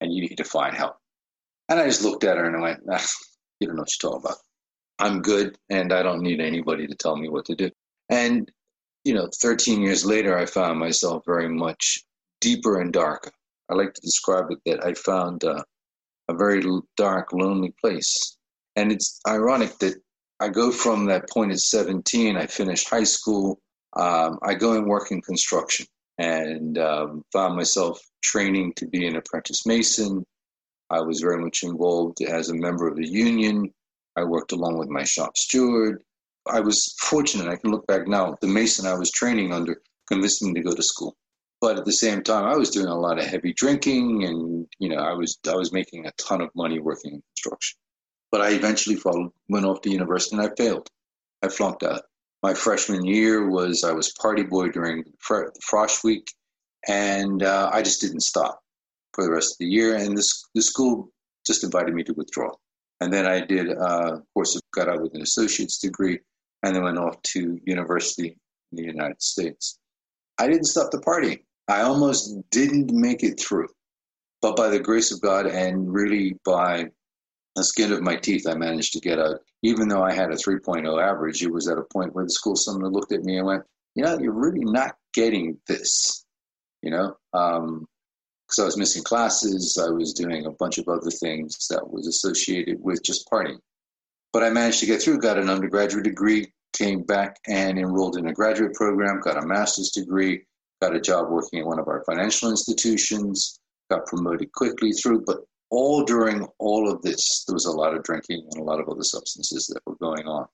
And 0.00 0.12
you 0.12 0.22
need 0.22 0.36
to 0.38 0.44
find 0.44 0.74
help. 0.74 0.96
And 1.68 1.78
I 1.78 1.86
just 1.86 2.02
looked 2.02 2.24
at 2.24 2.36
her 2.36 2.44
and 2.44 2.56
I 2.56 2.60
went, 2.60 2.84
nah, 2.84 2.98
You 3.60 3.68
don't 3.68 3.76
know 3.76 3.82
what 3.82 3.90
you're 4.02 4.10
talking 4.10 4.26
about. 4.26 4.38
I'm 4.98 5.22
good 5.22 5.56
and 5.70 5.92
I 5.92 6.02
don't 6.02 6.22
need 6.22 6.40
anybody 6.40 6.86
to 6.88 6.94
tell 6.94 7.16
me 7.16 7.28
what 7.28 7.44
to 7.46 7.54
do. 7.54 7.70
And, 8.10 8.50
you 9.04 9.14
know, 9.14 9.28
13 9.40 9.80
years 9.80 10.04
later, 10.04 10.36
I 10.36 10.44
found 10.44 10.78
myself 10.78 11.22
very 11.24 11.48
much 11.48 12.00
deeper 12.40 12.80
and 12.80 12.92
darker. 12.92 13.32
I 13.70 13.74
like 13.74 13.94
to 13.94 14.00
describe 14.00 14.46
it 14.50 14.58
that 14.66 14.84
I 14.84 14.94
found 14.94 15.44
uh, 15.44 15.62
a 16.28 16.34
very 16.34 16.62
dark, 16.96 17.32
lonely 17.32 17.72
place. 17.80 18.36
And 18.74 18.90
it's 18.90 19.20
ironic 19.26 19.78
that 19.78 19.94
I 20.40 20.48
go 20.48 20.70
from 20.70 21.06
that 21.06 21.30
point 21.30 21.52
at 21.52 21.60
17, 21.60 22.36
I 22.36 22.46
finished 22.46 22.90
high 22.90 23.04
school, 23.04 23.60
um, 23.96 24.38
I 24.42 24.54
go 24.54 24.72
and 24.72 24.86
work 24.86 25.10
in 25.10 25.22
construction 25.22 25.86
and 26.18 26.78
um, 26.78 27.24
found 27.32 27.56
myself 27.56 28.00
training 28.22 28.74
to 28.76 28.86
be 28.86 29.06
an 29.06 29.16
apprentice 29.16 29.66
mason. 29.66 30.24
I 30.90 31.00
was 31.00 31.20
very 31.20 31.42
much 31.42 31.62
involved 31.62 32.22
as 32.22 32.48
a 32.48 32.54
member 32.54 32.86
of 32.88 32.96
the 32.96 33.08
union. 33.08 33.72
I 34.14 34.24
worked 34.24 34.52
along 34.52 34.78
with 34.78 34.88
my 34.88 35.04
shop 35.04 35.36
steward. 35.36 36.02
I 36.46 36.60
was 36.60 36.94
fortunate. 37.00 37.48
I 37.48 37.56
can 37.56 37.70
look 37.70 37.86
back 37.86 38.06
now. 38.06 38.36
The 38.40 38.46
mason 38.46 38.86
I 38.86 38.94
was 38.94 39.10
training 39.10 39.52
under 39.52 39.80
convinced 40.08 40.42
me 40.42 40.54
to 40.54 40.60
go 40.60 40.74
to 40.74 40.82
school. 40.82 41.16
But 41.60 41.78
at 41.78 41.84
the 41.84 41.92
same 41.92 42.22
time, 42.22 42.44
I 42.44 42.56
was 42.56 42.70
doing 42.70 42.86
a 42.86 42.94
lot 42.94 43.18
of 43.18 43.24
heavy 43.24 43.52
drinking, 43.54 44.24
and 44.24 44.66
you 44.78 44.90
know, 44.90 44.98
I 44.98 45.14
was 45.14 45.38
I 45.48 45.54
was 45.54 45.72
making 45.72 46.06
a 46.06 46.12
ton 46.12 46.42
of 46.42 46.50
money 46.54 46.78
working 46.78 47.14
in 47.14 47.22
construction. 47.34 47.78
But 48.30 48.42
I 48.42 48.50
eventually 48.50 48.96
followed, 48.96 49.32
went 49.48 49.64
off 49.64 49.80
to 49.82 49.90
university, 49.90 50.36
and 50.36 50.46
I 50.46 50.54
failed. 50.54 50.88
I 51.42 51.48
flunked 51.48 51.82
out 51.82 52.02
my 52.42 52.54
freshman 52.54 53.04
year 53.04 53.48
was 53.48 53.84
I 53.84 53.92
was 53.92 54.12
party 54.20 54.42
boy 54.42 54.68
during 54.68 55.04
the 55.04 55.52
frosh 55.62 56.04
week, 56.04 56.28
and 56.86 57.42
uh, 57.42 57.70
I 57.72 57.82
just 57.82 58.00
didn't 58.00 58.20
stop 58.20 58.60
for 59.12 59.24
the 59.24 59.30
rest 59.30 59.54
of 59.54 59.58
the 59.58 59.66
year. 59.66 59.96
And 59.96 60.16
this 60.16 60.44
the 60.54 60.62
school 60.62 61.10
just 61.46 61.64
invited 61.64 61.94
me 61.94 62.02
to 62.04 62.12
withdraw. 62.14 62.50
And 63.00 63.12
then 63.12 63.26
I 63.26 63.40
did, 63.44 63.70
uh, 63.76 64.18
of 64.36 64.62
got 64.74 64.88
out 64.88 65.02
with 65.02 65.14
an 65.14 65.22
associate's 65.22 65.78
degree, 65.78 66.18
and 66.62 66.74
then 66.74 66.82
went 66.82 66.98
off 66.98 67.20
to 67.34 67.60
university 67.64 68.36
in 68.72 68.76
the 68.76 68.84
United 68.84 69.20
States. 69.22 69.78
I 70.38 70.46
didn't 70.46 70.64
stop 70.64 70.90
the 70.90 71.00
partying. 71.00 71.42
I 71.68 71.82
almost 71.82 72.34
didn't 72.50 72.92
make 72.92 73.22
it 73.22 73.40
through, 73.40 73.68
but 74.40 74.56
by 74.56 74.68
the 74.68 74.78
grace 74.78 75.10
of 75.10 75.20
God 75.20 75.46
and 75.46 75.92
really 75.92 76.36
by 76.44 76.90
the 77.56 77.64
skin 77.64 77.90
of 77.90 78.02
my 78.02 78.16
teeth, 78.16 78.46
I 78.46 78.54
managed 78.54 78.92
to 78.92 79.00
get 79.00 79.18
out. 79.18 79.40
Even 79.62 79.88
though 79.88 80.02
I 80.02 80.12
had 80.12 80.30
a 80.30 80.36
3.0 80.36 81.02
average, 81.02 81.42
it 81.42 81.50
was 81.50 81.68
at 81.68 81.78
a 81.78 81.82
point 81.92 82.14
where 82.14 82.24
the 82.24 82.30
school 82.30 82.54
someone 82.54 82.92
looked 82.92 83.12
at 83.12 83.24
me 83.24 83.38
and 83.38 83.46
went, 83.46 83.62
you 83.94 84.04
know, 84.04 84.18
you're 84.18 84.32
really 84.32 84.64
not 84.64 84.96
getting 85.14 85.58
this, 85.66 86.26
you 86.82 86.90
know, 86.90 87.16
because 87.32 87.58
um, 87.58 88.60
I 88.60 88.64
was 88.64 88.76
missing 88.76 89.02
classes. 89.02 89.78
I 89.82 89.90
was 89.90 90.12
doing 90.12 90.44
a 90.44 90.50
bunch 90.50 90.76
of 90.76 90.86
other 90.86 91.10
things 91.10 91.66
that 91.68 91.90
was 91.90 92.06
associated 92.06 92.76
with 92.82 93.02
just 93.02 93.28
partying. 93.30 93.58
But 94.34 94.44
I 94.44 94.50
managed 94.50 94.80
to 94.80 94.86
get 94.86 95.00
through, 95.00 95.20
got 95.20 95.38
an 95.38 95.48
undergraduate 95.48 96.04
degree, 96.04 96.52
came 96.74 97.04
back 97.04 97.38
and 97.46 97.78
enrolled 97.78 98.18
in 98.18 98.28
a 98.28 98.34
graduate 98.34 98.74
program, 98.74 99.20
got 99.20 99.42
a 99.42 99.46
master's 99.46 99.90
degree, 99.90 100.44
got 100.82 100.94
a 100.94 101.00
job 101.00 101.30
working 101.30 101.60
at 101.60 101.66
one 101.66 101.78
of 101.78 101.88
our 101.88 102.04
financial 102.04 102.50
institutions, 102.50 103.58
got 103.90 104.04
promoted 104.04 104.52
quickly 104.52 104.92
through, 104.92 105.24
but 105.24 105.38
all 105.70 106.04
during 106.04 106.46
all 106.58 106.90
of 106.90 107.02
this, 107.02 107.44
there 107.46 107.54
was 107.54 107.66
a 107.66 107.72
lot 107.72 107.94
of 107.94 108.02
drinking 108.02 108.46
and 108.50 108.60
a 108.60 108.64
lot 108.64 108.80
of 108.80 108.88
other 108.88 109.02
substances 109.02 109.66
that 109.66 109.80
were 109.86 109.96
going 109.96 110.26
on. 110.26 110.46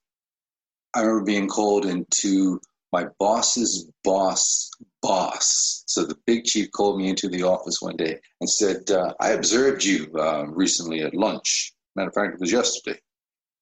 I 0.95 1.01
remember 1.01 1.25
being 1.25 1.49
called 1.49 1.87
into 1.87 2.61
my 2.93 3.07
boss's 3.19 3.91
boss 4.05 4.71
boss. 5.01 5.85
So 5.87 6.05
the 6.05 6.19
big 6.27 6.45
chief 6.45 6.71
called 6.71 6.99
me 6.99 7.09
into 7.09 7.29
the 7.29 7.43
office 7.43 7.81
one 7.81 7.97
day 7.97 8.19
and 8.41 8.49
said, 8.49 8.91
uh, 8.91 9.15
I 9.19 9.31
observed 9.31 9.83
you 9.83 10.11
uh, 10.17 10.47
recently 10.47 11.03
at 11.03 11.15
lunch. 11.15 11.73
Matter 11.97 12.09
of 12.09 12.15
fact, 12.15 12.35
it 12.35 12.41
was 12.41 12.53
yesterday. 12.53 12.99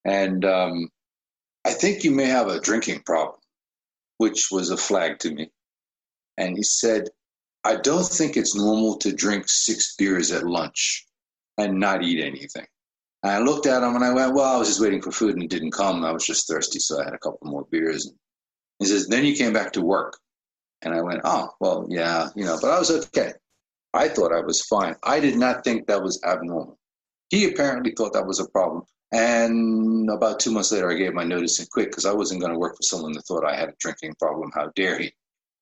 And 0.04 0.44
um, 0.44 0.88
I 1.64 1.72
think 1.72 2.04
you 2.04 2.10
may 2.10 2.26
have 2.26 2.48
a 2.48 2.60
drinking 2.60 3.02
problem, 3.06 3.38
which 4.18 4.48
was 4.50 4.70
a 4.70 4.76
flag 4.76 5.18
to 5.20 5.32
me. 5.32 5.50
And 6.36 6.56
he 6.56 6.62
said, 6.62 7.08
I 7.64 7.76
don't 7.76 8.06
think 8.06 8.36
it's 8.36 8.56
normal 8.56 8.96
to 8.98 9.12
drink 9.12 9.44
six 9.48 9.94
beers 9.96 10.32
at 10.32 10.44
lunch 10.44 11.06
and 11.60 11.78
not 11.78 12.02
eat 12.02 12.22
anything. 12.22 12.66
And 13.22 13.32
I 13.32 13.38
looked 13.38 13.66
at 13.66 13.82
him 13.82 13.94
and 13.94 14.04
I 14.04 14.12
went, 14.12 14.34
well, 14.34 14.54
I 14.54 14.58
was 14.58 14.68
just 14.68 14.80
waiting 14.80 15.02
for 15.02 15.12
food 15.12 15.34
and 15.34 15.42
it 15.42 15.50
didn't 15.50 15.72
come. 15.72 16.04
I 16.04 16.12
was 16.12 16.24
just 16.24 16.48
thirsty, 16.48 16.78
so 16.78 17.00
I 17.00 17.04
had 17.04 17.14
a 17.14 17.18
couple 17.18 17.38
more 17.42 17.66
beers. 17.70 18.06
And 18.06 18.16
he 18.78 18.86
says, 18.86 19.08
then 19.08 19.24
you 19.24 19.34
came 19.34 19.52
back 19.52 19.72
to 19.72 19.82
work. 19.82 20.18
And 20.82 20.94
I 20.94 21.02
went, 21.02 21.20
oh, 21.24 21.50
well, 21.60 21.86
yeah, 21.90 22.28
you 22.34 22.44
know, 22.44 22.58
but 22.60 22.70
I 22.70 22.78
was 22.78 22.90
okay. 22.90 23.32
I 23.92 24.08
thought 24.08 24.32
I 24.32 24.40
was 24.40 24.62
fine. 24.62 24.94
I 25.02 25.20
did 25.20 25.36
not 25.36 25.64
think 25.64 25.86
that 25.86 26.02
was 26.02 26.22
abnormal. 26.24 26.78
He 27.28 27.44
apparently 27.44 27.92
thought 27.92 28.14
that 28.14 28.26
was 28.26 28.40
a 28.40 28.48
problem. 28.48 28.84
And 29.12 30.08
about 30.08 30.40
two 30.40 30.52
months 30.52 30.72
later, 30.72 30.90
I 30.90 30.94
gave 30.94 31.12
my 31.12 31.24
notice 31.24 31.58
and 31.58 31.68
quit 31.68 31.90
because 31.90 32.06
I 32.06 32.12
wasn't 32.12 32.40
going 32.40 32.52
to 32.52 32.58
work 32.58 32.76
for 32.76 32.82
someone 32.82 33.12
that 33.12 33.22
thought 33.22 33.44
I 33.44 33.56
had 33.56 33.68
a 33.68 33.74
drinking 33.78 34.14
problem. 34.18 34.50
How 34.54 34.70
dare 34.76 34.98
he? 34.98 35.12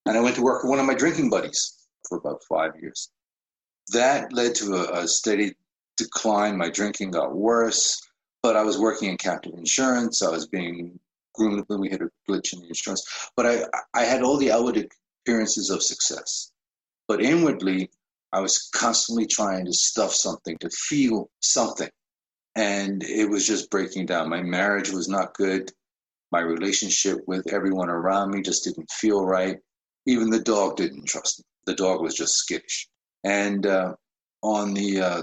And 0.06 0.16
I 0.16 0.20
went 0.20 0.36
to 0.36 0.42
work 0.42 0.62
for 0.62 0.68
one 0.68 0.78
of 0.78 0.86
my 0.86 0.94
drinking 0.94 1.30
buddies 1.30 1.88
for 2.08 2.18
about 2.18 2.42
five 2.48 2.72
years. 2.80 3.10
That 3.92 4.32
led 4.32 4.54
to 4.56 4.74
a, 4.74 5.02
a 5.02 5.08
steady 5.08 5.54
decline. 5.98 6.56
My 6.56 6.70
drinking 6.70 7.10
got 7.10 7.34
worse, 7.34 8.00
but 8.42 8.56
I 8.56 8.62
was 8.62 8.78
working 8.78 9.10
in 9.10 9.16
captive 9.16 9.54
insurance. 9.54 10.22
I 10.22 10.30
was 10.30 10.46
being 10.46 10.98
groomed 11.34 11.64
when 11.66 11.80
we 11.80 11.88
hit 11.88 12.02
a 12.02 12.08
glitch 12.28 12.52
in 12.52 12.60
the 12.60 12.68
insurance. 12.68 13.30
But 13.36 13.46
I, 13.46 13.62
I 13.94 14.04
had 14.04 14.22
all 14.22 14.36
the 14.38 14.52
outward 14.52 14.88
appearances 15.26 15.70
of 15.70 15.82
success. 15.82 16.50
But 17.06 17.22
inwardly, 17.22 17.90
I 18.32 18.40
was 18.40 18.68
constantly 18.74 19.26
trying 19.26 19.64
to 19.66 19.72
stuff 19.72 20.12
something, 20.12 20.56
to 20.58 20.70
feel 20.70 21.30
something. 21.40 21.88
And 22.56 23.02
it 23.02 23.28
was 23.28 23.46
just 23.46 23.70
breaking 23.70 24.06
down. 24.06 24.28
My 24.28 24.42
marriage 24.42 24.90
was 24.90 25.08
not 25.08 25.34
good. 25.34 25.70
My 26.32 26.40
relationship 26.40 27.18
with 27.26 27.52
everyone 27.52 27.88
around 27.88 28.30
me 28.30 28.42
just 28.42 28.64
didn't 28.64 28.90
feel 28.90 29.24
right. 29.24 29.56
Even 30.06 30.28
the 30.28 30.40
dog 30.40 30.76
didn't 30.76 31.06
trust 31.06 31.38
me. 31.38 31.44
The 31.66 31.74
dog 31.74 32.02
was 32.02 32.14
just 32.14 32.34
skittish. 32.34 32.88
And 33.24 33.64
uh, 33.64 33.94
on 34.42 34.74
the 34.74 35.00
uh, 35.00 35.22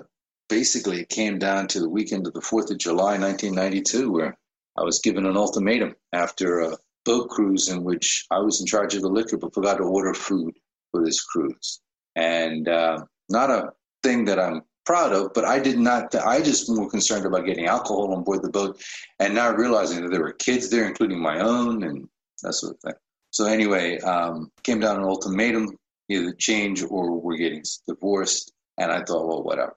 basically 0.49 1.01
it 1.01 1.09
came 1.09 1.39
down 1.39 1.67
to 1.67 1.79
the 1.79 1.89
weekend 1.89 2.27
of 2.27 2.33
the 2.33 2.41
4th 2.41 2.71
of 2.71 2.77
July, 2.77 3.17
1992, 3.17 4.11
where 4.11 4.37
I 4.77 4.83
was 4.83 4.99
given 4.99 5.25
an 5.25 5.37
ultimatum 5.37 5.95
after 6.13 6.61
a 6.61 6.77
boat 7.05 7.29
cruise 7.29 7.69
in 7.69 7.83
which 7.83 8.25
I 8.31 8.39
was 8.39 8.59
in 8.59 8.65
charge 8.65 8.95
of 8.95 9.01
the 9.01 9.09
liquor 9.09 9.37
but 9.37 9.53
forgot 9.53 9.77
to 9.77 9.83
order 9.83 10.13
food 10.13 10.53
for 10.91 11.03
this 11.03 11.21
cruise. 11.23 11.81
And 12.15 12.67
uh, 12.67 13.05
not 13.29 13.49
a 13.49 13.71
thing 14.03 14.25
that 14.25 14.39
I'm 14.39 14.61
proud 14.85 15.13
of, 15.13 15.33
but 15.33 15.45
I 15.45 15.59
did 15.59 15.79
not, 15.79 16.13
I 16.15 16.41
just 16.41 16.69
more 16.69 16.89
concerned 16.89 17.25
about 17.25 17.45
getting 17.45 17.65
alcohol 17.65 18.13
on 18.13 18.23
board 18.23 18.41
the 18.41 18.49
boat 18.49 18.81
and 19.19 19.33
now 19.33 19.51
realizing 19.51 20.01
that 20.01 20.09
there 20.11 20.21
were 20.21 20.33
kids 20.33 20.69
there, 20.69 20.87
including 20.87 21.19
my 21.19 21.39
own 21.39 21.83
and 21.83 22.07
that 22.43 22.53
sort 22.53 22.75
of 22.75 22.79
thing. 22.81 22.93
So 23.31 23.45
anyway, 23.45 23.99
um, 23.99 24.51
came 24.63 24.79
down 24.79 24.97
an 24.97 25.03
ultimatum, 25.03 25.77
either 26.09 26.33
change 26.33 26.83
or 26.83 27.19
we're 27.19 27.37
getting 27.37 27.63
divorced. 27.87 28.53
And 28.77 28.91
I 28.91 29.03
thought, 29.03 29.27
well, 29.27 29.43
whatever 29.43 29.75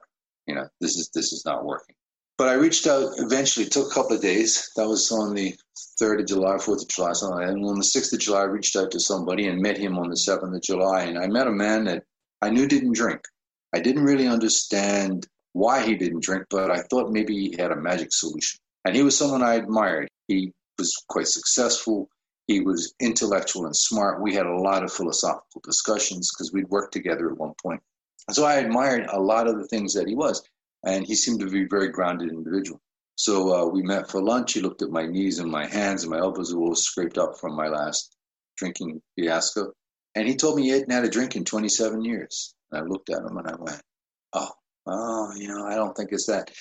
you 0.49 0.55
know, 0.55 0.67
this 0.81 0.97
is 0.97 1.09
this 1.13 1.31
is 1.31 1.45
not 1.45 1.63
working. 1.63 1.95
But 2.37 2.49
I 2.49 2.53
reached 2.53 2.87
out 2.87 3.11
eventually. 3.17 3.67
It 3.67 3.71
took 3.71 3.91
a 3.91 3.93
couple 3.93 4.15
of 4.15 4.21
days. 4.21 4.71
That 4.75 4.87
was 4.87 5.11
on 5.11 5.35
the 5.35 5.55
third 5.99 6.21
of 6.21 6.25
July, 6.25 6.57
fourth 6.57 6.81
of 6.81 6.87
July, 6.87 7.13
something 7.13 7.37
like. 7.37 7.49
And 7.49 7.65
on 7.65 7.77
the 7.77 7.83
sixth 7.83 8.11
of 8.13 8.19
July, 8.19 8.41
I 8.41 8.45
reached 8.45 8.75
out 8.75 8.91
to 8.91 8.99
somebody 8.99 9.47
and 9.47 9.61
met 9.61 9.77
him 9.77 9.99
on 9.99 10.09
the 10.09 10.17
seventh 10.17 10.55
of 10.55 10.61
July. 10.61 11.03
And 11.03 11.19
I 11.19 11.27
met 11.27 11.47
a 11.47 11.51
man 11.51 11.83
that 11.83 12.03
I 12.41 12.49
knew 12.49 12.65
didn't 12.65 12.93
drink. 12.93 13.21
I 13.75 13.79
didn't 13.79 14.03
really 14.03 14.27
understand 14.27 15.27
why 15.53 15.85
he 15.85 15.95
didn't 15.95 16.23
drink, 16.23 16.45
but 16.49 16.71
I 16.71 16.81
thought 16.89 17.11
maybe 17.11 17.35
he 17.35 17.55
had 17.61 17.71
a 17.71 17.75
magic 17.75 18.11
solution. 18.11 18.59
And 18.85 18.95
he 18.95 19.03
was 19.03 19.15
someone 19.15 19.43
I 19.43 19.55
admired. 19.55 20.07
He 20.27 20.53
was 20.79 20.95
quite 21.09 21.27
successful. 21.27 22.09
He 22.47 22.61
was 22.61 22.95
intellectual 22.99 23.65
and 23.65 23.75
smart. 23.75 24.21
We 24.21 24.33
had 24.33 24.47
a 24.47 24.59
lot 24.59 24.83
of 24.83 24.91
philosophical 24.91 25.61
discussions 25.63 26.31
because 26.33 26.51
we'd 26.51 26.69
worked 26.69 26.93
together 26.93 27.29
at 27.29 27.37
one 27.37 27.53
point. 27.61 27.81
So 28.31 28.45
I 28.45 28.55
admired 28.55 29.07
a 29.09 29.19
lot 29.19 29.47
of 29.47 29.57
the 29.57 29.67
things 29.67 29.93
that 29.93 30.07
he 30.07 30.15
was. 30.15 30.41
And 30.83 31.05
he 31.05 31.15
seemed 31.15 31.41
to 31.41 31.49
be 31.49 31.63
a 31.63 31.67
very 31.67 31.89
grounded 31.89 32.29
individual. 32.29 32.79
So 33.15 33.53
uh, 33.53 33.65
we 33.65 33.81
met 33.81 34.09
for 34.09 34.23
lunch. 34.23 34.53
He 34.53 34.61
looked 34.61 34.81
at 34.81 34.91
my 34.91 35.05
knees 35.05 35.39
and 35.39 35.51
my 35.51 35.67
hands, 35.67 36.03
and 36.03 36.11
my 36.11 36.19
elbows 36.19 36.55
were 36.55 36.61
all 36.61 36.75
scraped 36.75 37.17
up 37.17 37.37
from 37.37 37.55
my 37.55 37.67
last 37.67 38.15
drinking 38.55 39.01
fiasco. 39.15 39.73
And 40.15 40.27
he 40.27 40.35
told 40.35 40.55
me 40.55 40.63
he 40.63 40.69
hadn't 40.69 40.91
had 40.91 41.03
a 41.03 41.09
drink 41.09 41.35
in 41.35 41.43
27 41.43 42.03
years. 42.03 42.55
And 42.71 42.81
I 42.81 42.85
looked 42.85 43.09
at 43.09 43.19
him 43.19 43.37
and 43.37 43.47
I 43.47 43.55
went, 43.59 43.81
oh, 44.33 44.51
oh, 44.87 45.33
you 45.35 45.47
know, 45.47 45.65
I 45.65 45.75
don't 45.75 45.95
think 45.95 46.11
it's 46.11 46.27
that. 46.27 46.51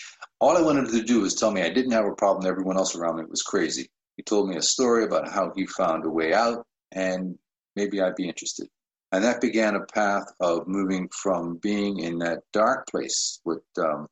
All 0.40 0.56
I 0.56 0.62
wanted 0.62 0.90
to 0.90 1.02
do 1.02 1.20
was 1.20 1.34
tell 1.34 1.50
me 1.50 1.62
I 1.62 1.70
didn't 1.70 1.92
have 1.92 2.06
a 2.06 2.14
problem. 2.14 2.46
Everyone 2.46 2.76
else 2.76 2.96
around 2.96 3.16
me 3.18 3.24
was 3.28 3.42
crazy. 3.42 3.88
He 4.16 4.22
told 4.22 4.48
me 4.48 4.56
a 4.56 4.62
story 4.62 5.04
about 5.04 5.28
how 5.28 5.52
he 5.54 5.66
found 5.66 6.04
a 6.04 6.10
way 6.10 6.34
out, 6.34 6.66
and 6.90 7.38
maybe 7.76 8.00
I'd 8.00 8.16
be 8.16 8.26
interested. 8.26 8.68
And 9.12 9.24
that 9.24 9.40
began 9.40 9.74
a 9.74 9.86
path 9.86 10.26
of 10.40 10.68
moving 10.68 11.08
from 11.08 11.56
being 11.56 12.00
in 12.00 12.18
that 12.18 12.42
dark 12.52 12.86
place, 12.88 13.40
what 13.44 13.62
um, 13.78 14.06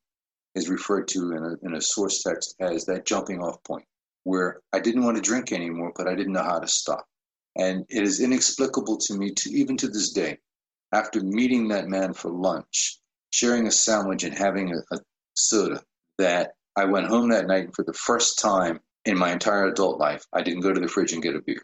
is 0.55 0.71
referred 0.71 1.07
to 1.09 1.33
in 1.33 1.45
a, 1.45 1.67
in 1.67 1.75
a 1.75 1.83
source 1.83 2.23
text 2.23 2.55
as 2.61 2.87
that 2.87 3.05
jumping 3.05 3.43
off 3.43 3.63
point, 3.65 3.85
where 4.25 4.61
I 4.73 4.81
didn't 4.81 5.05
want 5.05 5.17
to 5.17 5.23
drink 5.23 5.53
anymore, 5.53 5.93
but 5.95 6.09
I 6.09 6.15
didn't 6.15 6.33
know 6.33 6.43
how 6.43 6.59
to 6.59 6.67
stop. 6.67 7.05
And 7.59 7.85
it 7.91 8.03
is 8.03 8.21
inexplicable 8.21 8.99
to 8.99 9.15
me, 9.19 9.33
to 9.33 9.51
even 9.51 9.77
to 9.79 9.89
this 9.89 10.13
day, 10.13 10.39
after 10.93 11.23
meeting 11.23 11.69
that 11.69 11.89
man 11.89 12.15
for 12.15 12.31
lunch, 12.31 12.99
sharing 13.31 13.67
a 13.67 13.71
sandwich 13.71 14.25
and 14.25 14.37
having 14.37 14.73
a, 14.73 14.95
a 14.95 15.01
soda, 15.35 15.83
that 16.19 16.53
I 16.75 16.85
went 16.87 17.09
home 17.09 17.31
that 17.31 17.47
night 17.47 17.75
for 17.75 17.85
the 17.85 17.93
first 17.93 18.39
time 18.39 18.81
in 19.05 19.19
my 19.19 19.33
entire 19.33 19.67
adult 19.67 19.99
life. 19.99 20.25
I 20.33 20.43
didn't 20.43 20.61
go 20.61 20.73
to 20.73 20.81
the 20.81 20.89
fridge 20.89 21.13
and 21.13 21.23
get 21.23 21.37
a 21.37 21.41
beer. 21.41 21.63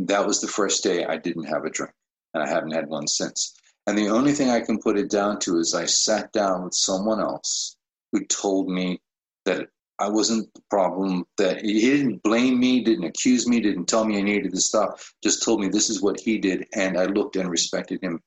That 0.00 0.26
was 0.26 0.40
the 0.40 0.48
first 0.48 0.84
day 0.84 1.04
I 1.04 1.16
didn't 1.16 1.44
have 1.44 1.64
a 1.64 1.70
drink, 1.70 1.92
and 2.34 2.42
I 2.42 2.48
haven't 2.48 2.72
had 2.72 2.88
one 2.88 3.06
since. 3.06 3.54
And 3.86 3.96
the 3.96 4.08
only 4.08 4.32
thing 4.32 4.50
I 4.50 4.60
can 4.60 4.80
put 4.80 4.98
it 4.98 5.10
down 5.10 5.38
to 5.40 5.58
is 5.58 5.74
I 5.74 5.86
sat 5.86 6.30
down 6.32 6.64
with 6.64 6.74
someone 6.74 7.20
else 7.20 7.76
who 8.12 8.24
told 8.26 8.68
me 8.68 9.00
that 9.44 9.68
I 9.98 10.08
wasn't 10.08 10.52
the 10.54 10.62
problem, 10.70 11.24
that 11.38 11.62
he 11.62 11.80
didn't 11.80 12.22
blame 12.22 12.60
me, 12.60 12.84
didn't 12.84 13.06
accuse 13.06 13.48
me, 13.48 13.60
didn't 13.60 13.86
tell 13.86 14.04
me 14.04 14.18
I 14.18 14.22
needed 14.22 14.52
to 14.52 14.60
stop, 14.60 15.00
just 15.22 15.42
told 15.42 15.60
me 15.60 15.68
this 15.68 15.90
is 15.90 16.02
what 16.02 16.20
he 16.20 16.38
did. 16.38 16.66
And 16.74 16.96
I 16.96 17.06
looked 17.06 17.36
and 17.36 17.50
respected 17.50 18.02
him. 18.02 18.20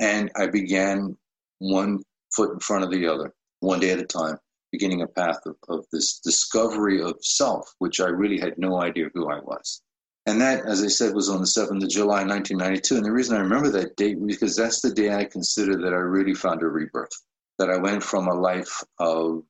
And 0.00 0.32
I 0.34 0.46
began 0.46 1.16
one 1.58 2.00
foot 2.34 2.52
in 2.52 2.58
front 2.60 2.84
of 2.84 2.90
the 2.90 3.06
other, 3.06 3.34
one 3.60 3.78
day 3.78 3.90
at 3.90 4.00
a 4.00 4.04
time, 4.04 4.36
beginning 4.72 5.02
a 5.02 5.06
path 5.06 5.40
of, 5.46 5.56
of 5.68 5.84
this 5.92 6.18
discovery 6.18 7.00
of 7.00 7.16
self, 7.20 7.72
which 7.78 8.00
I 8.00 8.06
really 8.06 8.38
had 8.38 8.58
no 8.58 8.82
idea 8.82 9.10
who 9.14 9.30
I 9.30 9.38
was. 9.40 9.82
And 10.26 10.40
that, 10.40 10.66
as 10.66 10.82
I 10.84 10.86
said, 10.86 11.14
was 11.14 11.28
on 11.28 11.40
the 11.40 11.46
7th 11.46 11.82
of 11.82 11.88
July, 11.88 12.24
1992. 12.24 12.96
And 12.96 13.04
the 13.04 13.10
reason 13.12 13.36
I 13.36 13.40
remember 13.40 13.70
that 13.70 13.96
date 13.96 14.24
because 14.24 14.54
that's 14.54 14.80
the 14.80 14.94
day 14.94 15.12
I 15.12 15.24
consider 15.24 15.76
that 15.78 15.92
I 15.92 15.98
really 15.98 16.34
found 16.34 16.62
a 16.62 16.66
rebirth 16.66 17.10
that 17.58 17.70
I 17.70 17.76
went 17.76 18.02
from 18.02 18.28
a 18.28 18.34
life 18.34 18.82
of 18.98 19.42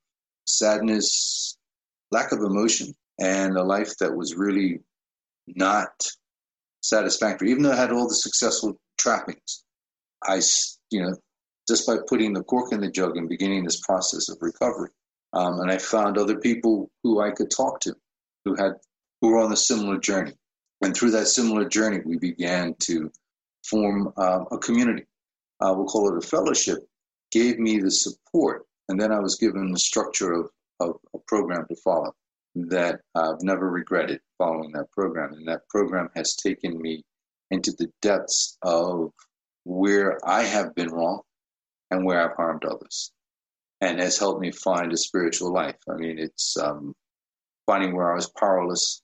sadness, 0.46 1.56
lack 2.10 2.32
of 2.32 2.40
emotion, 2.40 2.94
and 3.20 3.56
a 3.56 3.62
life 3.62 3.96
that 4.00 4.14
was 4.14 4.34
really 4.34 4.80
not 5.46 5.90
satisfactory. 6.82 7.50
Even 7.50 7.62
though 7.62 7.72
I 7.72 7.76
had 7.76 7.92
all 7.92 8.08
the 8.08 8.14
successful 8.14 8.78
trappings, 8.98 9.64
I, 10.22 10.40
you 10.90 11.02
know, 11.02 11.14
just 11.68 11.86
by 11.86 11.96
putting 12.08 12.32
the 12.32 12.42
cork 12.42 12.72
in 12.72 12.80
the 12.80 12.90
jug 12.90 13.16
and 13.16 13.28
beginning 13.28 13.64
this 13.64 13.80
process 13.80 14.28
of 14.28 14.38
recovery, 14.40 14.90
um, 15.32 15.60
and 15.60 15.70
I 15.70 15.78
found 15.78 16.18
other 16.18 16.38
people 16.38 16.90
who 17.02 17.20
I 17.20 17.30
could 17.30 17.50
talk 17.50 17.80
to, 17.80 17.94
who 18.44 18.54
had 18.54 18.72
who 19.20 19.28
were 19.28 19.38
on 19.38 19.52
a 19.52 19.56
similar 19.56 19.98
journey, 19.98 20.34
and 20.82 20.96
through 20.96 21.12
that 21.12 21.26
similar 21.26 21.68
journey, 21.68 22.00
we 22.04 22.18
began 22.18 22.74
to 22.80 23.10
form 23.64 24.12
uh, 24.16 24.44
a 24.50 24.58
community. 24.58 25.06
Uh, 25.60 25.72
we'll 25.76 25.86
call 25.86 26.12
it 26.12 26.24
a 26.24 26.26
fellowship 26.26 26.78
gave 27.32 27.58
me 27.58 27.78
the 27.78 27.90
support. 27.90 28.66
And 28.88 29.00
then 29.00 29.10
I 29.10 29.18
was 29.18 29.36
given 29.36 29.72
the 29.72 29.78
structure 29.78 30.32
of, 30.32 30.50
of 30.78 30.96
a 31.14 31.18
program 31.26 31.66
to 31.68 31.76
follow 31.76 32.14
that 32.54 33.00
I've 33.14 33.42
never 33.42 33.70
regretted 33.70 34.20
following 34.38 34.72
that 34.72 34.92
program. 34.92 35.32
And 35.32 35.48
that 35.48 35.66
program 35.68 36.10
has 36.14 36.36
taken 36.36 36.80
me 36.80 37.02
into 37.50 37.72
the 37.72 37.90
depths 38.02 38.58
of 38.62 39.10
where 39.64 40.18
I 40.28 40.42
have 40.42 40.74
been 40.74 40.90
wrong 40.90 41.22
and 41.90 42.04
where 42.04 42.20
I've 42.20 42.36
harmed 42.36 42.64
others 42.64 43.12
and 43.80 43.98
has 43.98 44.18
helped 44.18 44.40
me 44.40 44.52
find 44.52 44.92
a 44.92 44.96
spiritual 44.96 45.52
life. 45.52 45.76
I 45.88 45.94
mean, 45.94 46.18
it's 46.18 46.56
um, 46.58 46.94
finding 47.66 47.96
where 47.96 48.12
I 48.12 48.14
was 48.14 48.30
powerless 48.38 49.02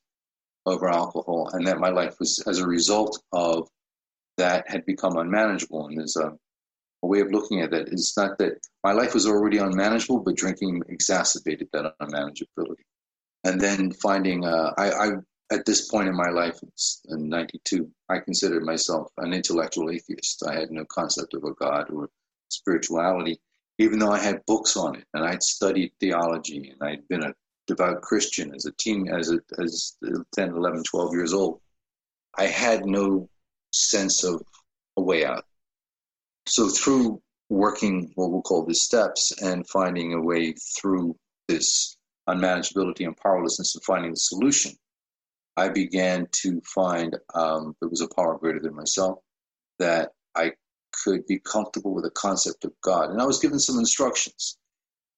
over 0.68 0.88
alcohol 0.88 1.50
and 1.52 1.66
that 1.66 1.78
my 1.78 1.90
life 1.90 2.16
was, 2.18 2.38
as 2.46 2.58
a 2.58 2.66
result 2.66 3.20
of 3.32 3.68
that, 4.36 4.68
had 4.68 4.84
become 4.86 5.16
unmanageable. 5.16 5.86
And 5.86 5.98
there's 5.98 6.16
a 6.16 6.32
a 7.02 7.06
way 7.06 7.20
of 7.20 7.30
looking 7.30 7.60
at 7.60 7.72
it. 7.72 7.88
it 7.88 7.94
is 7.94 8.14
not 8.16 8.38
that 8.38 8.58
my 8.82 8.92
life 8.92 9.14
was 9.14 9.26
already 9.26 9.58
unmanageable, 9.58 10.20
but 10.20 10.36
drinking 10.36 10.82
exacerbated 10.88 11.68
that 11.72 11.94
unmanageability. 12.00 12.82
And 13.44 13.60
then 13.60 13.92
finding, 13.92 14.44
uh, 14.44 14.72
I, 14.76 14.90
I, 14.90 15.08
at 15.52 15.64
this 15.64 15.88
point 15.88 16.08
in 16.08 16.16
my 16.16 16.28
life, 16.30 16.58
in 17.08 17.28
92, 17.28 17.88
I 18.08 18.18
considered 18.18 18.64
myself 18.64 19.10
an 19.18 19.32
intellectual 19.32 19.90
atheist. 19.90 20.42
I 20.46 20.58
had 20.58 20.70
no 20.70 20.84
concept 20.86 21.34
of 21.34 21.44
a 21.44 21.54
God 21.54 21.90
or 21.90 22.10
spirituality, 22.50 23.40
even 23.78 23.98
though 23.98 24.10
I 24.10 24.18
had 24.18 24.44
books 24.46 24.76
on 24.76 24.96
it 24.96 25.04
and 25.14 25.24
I'd 25.24 25.42
studied 25.42 25.92
theology 26.00 26.72
and 26.72 26.88
I'd 26.88 27.06
been 27.08 27.22
a 27.22 27.34
devout 27.68 28.02
Christian 28.02 28.52
as 28.54 28.64
a 28.64 28.72
teen, 28.72 29.08
as 29.08 29.30
a, 29.30 29.38
as 29.62 29.96
10, 30.34 30.50
11, 30.50 30.82
12 30.82 31.12
years 31.12 31.32
old. 31.32 31.60
I 32.36 32.46
had 32.46 32.86
no 32.86 33.28
sense 33.72 34.24
of 34.24 34.42
a 34.96 35.02
way 35.02 35.24
out. 35.24 35.44
So 36.46 36.68
through 36.68 37.22
working 37.48 38.10
what 38.14 38.30
we'll 38.30 38.42
call 38.42 38.64
the 38.64 38.74
steps 38.74 39.32
and 39.42 39.68
finding 39.68 40.14
a 40.14 40.20
way 40.20 40.54
through 40.78 41.16
this 41.46 41.96
unmanageability 42.28 43.06
and 43.06 43.16
powerlessness 43.16 43.74
and 43.74 43.84
finding 43.84 44.10
the 44.10 44.16
solution, 44.16 44.72
I 45.56 45.68
began 45.68 46.28
to 46.42 46.60
find 46.62 47.16
um, 47.34 47.74
there 47.80 47.88
was 47.88 48.00
a 48.00 48.08
power 48.08 48.38
greater 48.38 48.60
than 48.60 48.74
myself, 48.74 49.18
that 49.78 50.12
I 50.34 50.52
could 51.04 51.26
be 51.26 51.40
comfortable 51.40 51.94
with 51.94 52.04
the 52.04 52.10
concept 52.10 52.64
of 52.64 52.72
God. 52.82 53.10
And 53.10 53.20
I 53.20 53.26
was 53.26 53.40
given 53.40 53.58
some 53.58 53.78
instructions. 53.78 54.56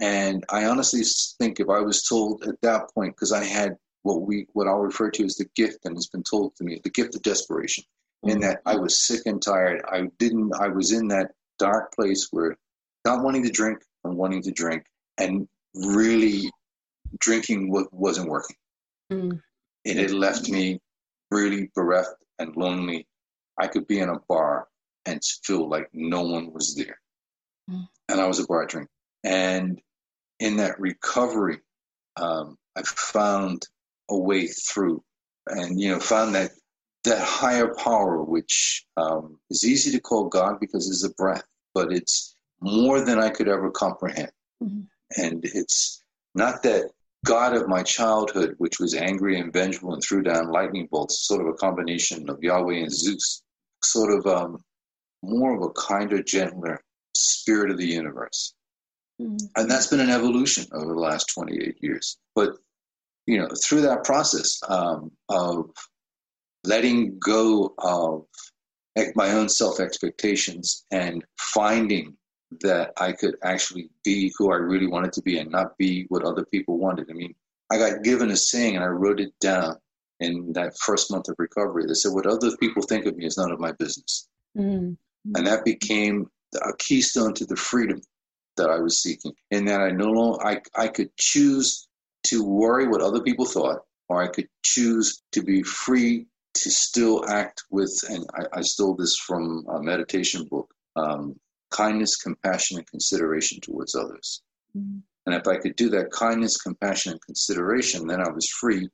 And 0.01 0.45
I 0.51 0.65
honestly 0.65 1.03
think 1.39 1.61
if 1.61 1.69
I 1.69 1.81
was 1.81 2.03
told 2.03 2.45
at 2.47 2.61
that 2.63 2.93
point, 2.95 3.15
because 3.15 3.33
I 3.33 3.45
had 3.45 3.77
what 4.03 4.23
we 4.23 4.47
what 4.55 4.67
I'll 4.67 4.79
refer 4.79 5.11
to 5.11 5.25
as 5.25 5.37
the 5.37 5.47
gift 5.55 5.85
and 5.85 5.95
has 5.95 6.07
been 6.07 6.23
told 6.23 6.57
to 6.57 6.65
me, 6.65 6.81
the 6.83 6.91
gift 6.91 7.15
of 7.15 7.23
desperation 7.23 7.85
in 8.23 8.31
mm-hmm. 8.31 8.41
that 8.41 8.61
I 8.67 8.77
was 8.77 9.07
sick 9.07 9.23
and 9.27 9.43
tired. 9.43 9.83
I 9.89 10.09
didn't, 10.19 10.53
I 10.59 10.69
was 10.69 10.93
in 10.93 11.09
that 11.09 11.33
dark 11.59 11.93
place 11.95 12.29
where 12.31 12.57
not 13.05 13.23
wanting 13.23 13.43
to 13.45 13.51
drink 13.51 13.79
and 14.05 14.17
wanting 14.17 14.43
to 14.43 14.51
drink 14.51 14.85
and 15.19 15.47
really 15.75 16.51
drinking 17.19 17.71
what 17.71 17.93
wasn't 17.93 18.29
working. 18.29 18.57
Mm. 19.13 19.41
It 19.85 19.97
had 19.97 20.11
left 20.11 20.49
me 20.49 20.81
really 21.31 21.71
bereft 21.75 22.15
and 22.39 22.57
lonely. 22.57 23.07
I 23.59 23.67
could 23.67 23.87
be 23.87 24.01
in 24.01 24.09
a 24.09 24.19
bar 24.29 24.69
and 25.07 25.21
feel 25.45 25.69
like 25.69 25.89
no 25.93 26.23
one 26.23 26.53
was 26.53 26.75
there. 26.75 26.99
Mm. 27.71 27.89
And 28.09 28.21
I 28.21 28.27
was 28.27 28.39
a 28.39 28.47
bar 28.47 28.67
drinker. 28.67 28.91
And 29.25 29.81
in 30.41 30.57
that 30.57 30.81
recovery, 30.81 31.61
um, 32.17 32.59
I 32.77 32.83
found 32.83 33.69
a 34.11 34.19
way 34.19 34.49
through 34.49 35.05
and, 35.47 35.81
you 35.81 35.93
know, 35.93 36.01
found 36.01 36.35
that 36.35 36.51
that 37.05 37.21
higher 37.21 37.75
power, 37.75 38.23
which 38.23 38.85
um, 38.97 39.39
is 39.49 39.65
easy 39.65 39.91
to 39.93 40.01
call 40.01 40.29
God 40.29 40.61
because 40.61 40.91
it's 40.91 41.05
a 41.05 41.15
breath, 41.15 41.45
but 41.75 41.93
it's 41.93 42.35
more 42.61 43.01
than 43.01 43.19
I 43.19 43.31
could 43.31 43.49
ever 43.49 43.71
comprehend. 43.71 44.33
Mm-hmm. 44.63 44.83
And 45.17 45.45
it's 45.45 46.03
not 46.35 46.63
that 46.65 46.91
God 47.25 47.55
of 47.55 47.69
my 47.69 47.83
childhood, 47.83 48.55
which 48.59 48.79
was 48.79 48.95
angry 48.95 49.41
and 49.41 49.53
vengeful 49.53 49.95
and 49.95 50.03
threw 50.03 50.23
down 50.23 50.53
lightning 50.53 50.89
bolts, 50.91 51.27
sort 51.27 51.41
of 51.41 51.47
a 51.47 51.55
combination 51.55 52.29
of 52.29 52.43
Yahweh 52.43 52.77
and 52.77 52.93
Zeus, 52.93 53.43
sort 53.83 54.13
of 54.13 54.27
um, 54.27 54.63
more 55.23 55.57
of 55.57 55.63
a 55.63 55.71
kinder, 55.71 56.23
gentler 56.23 56.83
spirit 57.17 57.71
of 57.71 57.79
the 57.79 57.87
universe. 57.87 58.55
Mm-hmm. 59.21 59.47
And 59.57 59.71
that's 59.71 59.89
been 59.89 60.01
an 60.01 60.11
evolution 60.11 60.67
over 60.73 60.95
the 60.95 61.01
last 61.01 61.33
28 61.35 61.77
years. 61.81 62.19
But, 62.35 62.57
you 63.27 63.39
know, 63.39 63.49
through 63.63 63.83
that 63.83 64.05
process 64.05 64.59
um, 64.69 65.11
of 65.29 65.71
letting 66.65 67.19
go 67.19 67.75
of 67.79 68.25
my 69.15 69.33
own 69.33 69.49
self 69.49 69.81
expectations 69.81 70.85
and 70.91 71.25
finding 71.39 72.17
that 72.63 72.93
I 72.97 73.13
could 73.13 73.37
actually 73.45 73.91
be 74.05 74.33
who 74.37 74.53
I 74.53 74.57
really 74.57 74.89
wanted 74.89 75.13
to 75.15 75.23
be 75.23 75.39
and 75.39 75.51
not 75.51 75.77
be 75.79 76.07
what 76.09 76.25
other 76.25 76.45
people 76.45 76.79
wanted. 76.79 77.09
I 77.11 77.15
mean, 77.15 77.35
I 77.71 77.79
got 77.79 78.03
given 78.03 78.31
a 78.31 78.37
saying 78.37 78.75
and 78.75 78.85
I 78.85 78.89
wrote 78.89 79.21
it 79.21 79.33
down 79.41 79.77
in 80.19 80.53
that 80.55 80.77
first 80.79 81.11
month 81.11 81.29
of 81.29 81.37
recovery. 81.39 81.85
They 81.87 81.95
said, 81.95 82.13
What 82.13 82.27
other 82.27 82.57
people 82.57 82.83
think 82.83 83.07
of 83.07 83.17
me 83.17 83.27
is 83.27 83.39
none 83.39 83.53
of 83.53 83.61
my 83.61 83.73
business. 83.73 84.29
Mm-hmm. 84.57 84.93
And 85.37 85.47
that 85.47 85.65
became 85.65 86.29
a 86.57 86.75
keystone 86.79 87.35
to 87.35 87.45
the 87.45 87.57
freedom 87.57 88.01
that 88.57 88.71
I 88.71 88.79
was 88.79 89.03
seeking, 89.03 89.33
in 89.51 89.65
that 89.67 89.81
I 89.81 89.91
no 89.91 90.11
longer 90.11 90.45
I, 90.47 90.61
I 90.77 90.89
could 90.89 91.11
choose 91.17 91.89
to 92.25 92.45
worry 92.45 92.87
what 92.87 93.01
other 93.01 93.23
people 93.23 93.47
thought, 93.47 93.81
or 94.09 94.23
I 94.23 94.29
could 94.29 94.49
choose 94.63 95.23
to 95.33 95.43
be 95.43 95.63
free 95.63 96.27
to 96.55 96.71
still 96.71 97.25
act 97.29 97.63
with, 97.71 97.97
and 98.09 98.27
I, 98.35 98.59
I 98.59 98.63
stole 98.63 98.95
this 98.95 99.17
from 99.17 99.65
a 99.69 99.83
meditation 99.83 100.47
book, 100.51 100.69
um, 100.97 101.39
kindness, 101.71 102.17
compassion, 102.17 102.79
and 102.79 102.87
consideration 102.87 103.61
towards 103.61 103.95
others. 103.95 104.43
Mm-hmm. 104.77 104.99
And 105.27 105.35
if 105.35 105.47
I 105.47 105.57
could 105.59 105.77
do 105.77 105.89
that 105.91 106.11
kindness, 106.11 106.57
compassion, 106.57 107.13
and 107.13 107.21
consideration, 107.23 108.07
then 108.07 108.21
I 108.21 108.31
was 108.31 108.49
free 108.49 108.89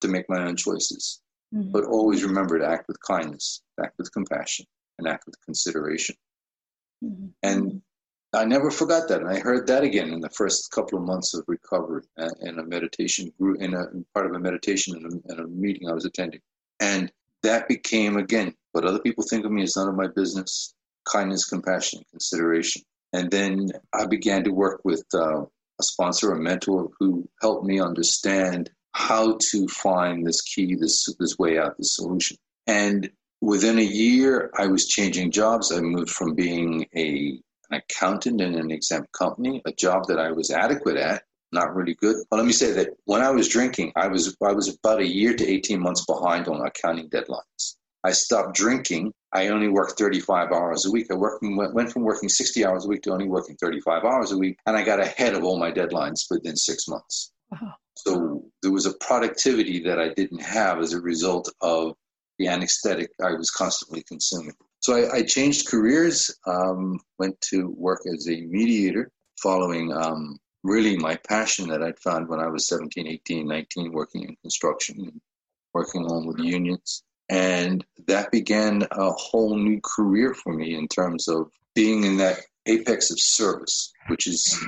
to 0.00 0.08
make 0.08 0.24
my 0.28 0.46
own 0.46 0.56
choices. 0.56 1.20
Mm-hmm. 1.54 1.70
But 1.70 1.84
always 1.84 2.24
remember 2.24 2.58
to 2.58 2.66
act 2.66 2.88
with 2.88 2.96
kindness, 3.06 3.62
act 3.82 3.94
with 3.98 4.12
compassion, 4.12 4.64
and 4.98 5.06
act 5.06 5.26
with 5.26 5.36
consideration. 5.44 6.16
Mm-hmm. 7.04 7.26
And 7.42 7.82
I 8.36 8.44
never 8.44 8.70
forgot 8.70 9.08
that. 9.08 9.20
And 9.20 9.30
I 9.30 9.38
heard 9.38 9.66
that 9.68 9.82
again 9.82 10.12
in 10.12 10.20
the 10.20 10.30
first 10.30 10.70
couple 10.70 10.98
of 10.98 11.04
months 11.04 11.34
of 11.34 11.44
recovery 11.48 12.02
uh, 12.18 12.28
in 12.42 12.58
a 12.58 12.64
meditation 12.64 13.32
group, 13.40 13.60
in 13.60 13.74
a 13.74 13.82
in 13.90 14.04
part 14.14 14.26
of 14.26 14.32
a 14.32 14.38
meditation 14.38 14.96
in 14.96 15.04
a, 15.04 15.32
in 15.32 15.40
a 15.40 15.48
meeting 15.48 15.88
I 15.88 15.94
was 15.94 16.04
attending. 16.04 16.40
And 16.80 17.10
that 17.42 17.68
became, 17.68 18.16
again, 18.16 18.54
what 18.72 18.84
other 18.84 18.98
people 18.98 19.24
think 19.24 19.44
of 19.44 19.52
me 19.52 19.62
is 19.62 19.76
none 19.76 19.88
of 19.88 19.94
my 19.94 20.08
business 20.08 20.74
kindness, 21.06 21.44
compassion, 21.44 22.02
consideration. 22.10 22.82
And 23.12 23.30
then 23.30 23.70
I 23.92 24.06
began 24.06 24.44
to 24.44 24.50
work 24.50 24.80
with 24.84 25.04
uh, 25.14 25.42
a 25.42 25.82
sponsor, 25.82 26.32
a 26.32 26.38
mentor 26.38 26.90
who 26.98 27.28
helped 27.40 27.64
me 27.64 27.80
understand 27.80 28.70
how 28.92 29.38
to 29.50 29.68
find 29.68 30.26
this 30.26 30.40
key, 30.42 30.74
this, 30.74 31.06
this 31.18 31.38
way 31.38 31.58
out, 31.58 31.76
this 31.78 31.94
solution. 31.94 32.36
And 32.66 33.10
within 33.40 33.78
a 33.78 33.82
year, 33.82 34.50
I 34.58 34.66
was 34.66 34.88
changing 34.88 35.30
jobs. 35.30 35.70
I 35.70 35.80
moved 35.80 36.10
from 36.10 36.34
being 36.34 36.86
a, 36.96 37.38
an 37.70 37.80
accountant 37.80 38.40
in 38.40 38.54
an 38.54 38.70
exempt 38.70 39.12
company, 39.12 39.62
a 39.66 39.72
job 39.72 40.06
that 40.08 40.18
I 40.18 40.30
was 40.32 40.50
adequate 40.50 40.96
at, 40.96 41.22
not 41.52 41.74
really 41.74 41.94
good. 41.94 42.16
But 42.30 42.36
let 42.36 42.46
me 42.46 42.52
say 42.52 42.72
that 42.72 42.90
when 43.04 43.22
I 43.22 43.30
was 43.30 43.48
drinking, 43.48 43.92
I 43.96 44.08
was 44.08 44.36
I 44.42 44.52
was 44.52 44.68
about 44.68 45.00
a 45.00 45.06
year 45.06 45.34
to 45.34 45.46
18 45.46 45.80
months 45.80 46.04
behind 46.04 46.48
on 46.48 46.66
accounting 46.66 47.08
deadlines. 47.10 47.76
I 48.04 48.12
stopped 48.12 48.54
drinking. 48.54 49.12
I 49.32 49.48
only 49.48 49.68
worked 49.68 49.98
35 49.98 50.52
hours 50.52 50.86
a 50.86 50.90
week. 50.90 51.08
I 51.10 51.14
worked, 51.14 51.42
went 51.42 51.90
from 51.90 52.02
working 52.02 52.28
60 52.28 52.64
hours 52.64 52.84
a 52.84 52.88
week 52.88 53.02
to 53.02 53.12
only 53.12 53.26
working 53.26 53.56
35 53.56 54.04
hours 54.04 54.32
a 54.32 54.38
week, 54.38 54.58
and 54.66 54.76
I 54.76 54.84
got 54.84 55.00
ahead 55.00 55.34
of 55.34 55.42
all 55.42 55.58
my 55.58 55.72
deadlines 55.72 56.20
within 56.30 56.56
six 56.56 56.86
months. 56.86 57.32
Wow. 57.50 57.74
So 57.96 58.44
there 58.62 58.70
was 58.70 58.86
a 58.86 58.94
productivity 59.00 59.80
that 59.84 59.98
I 59.98 60.10
didn't 60.10 60.42
have 60.42 60.78
as 60.78 60.92
a 60.92 61.00
result 61.00 61.52
of 61.60 61.94
the 62.38 62.48
anesthetic 62.48 63.10
I 63.20 63.32
was 63.32 63.50
constantly 63.50 64.04
consuming. 64.06 64.54
So 64.86 64.94
I, 64.94 65.16
I 65.16 65.22
changed 65.22 65.66
careers, 65.66 66.30
um, 66.46 67.00
went 67.18 67.40
to 67.50 67.74
work 67.76 68.02
as 68.06 68.28
a 68.28 68.42
mediator, 68.42 69.10
following 69.42 69.92
um, 69.92 70.38
really 70.62 70.96
my 70.96 71.16
passion 71.28 71.70
that 71.70 71.82
I'd 71.82 71.98
found 71.98 72.28
when 72.28 72.38
I 72.38 72.46
was 72.46 72.68
17, 72.68 73.04
18, 73.04 73.48
19, 73.48 73.90
working 73.90 74.22
in 74.22 74.36
construction, 74.42 75.00
and 75.00 75.20
working 75.74 76.04
along 76.04 76.28
with 76.28 76.38
unions. 76.38 77.02
And 77.28 77.84
that 78.06 78.30
began 78.30 78.86
a 78.92 79.10
whole 79.10 79.58
new 79.58 79.80
career 79.82 80.34
for 80.34 80.52
me 80.52 80.76
in 80.76 80.86
terms 80.86 81.26
of 81.26 81.50
being 81.74 82.04
in 82.04 82.18
that 82.18 82.38
apex 82.66 83.10
of 83.10 83.18
service, 83.18 83.92
which 84.06 84.28
is 84.28 84.64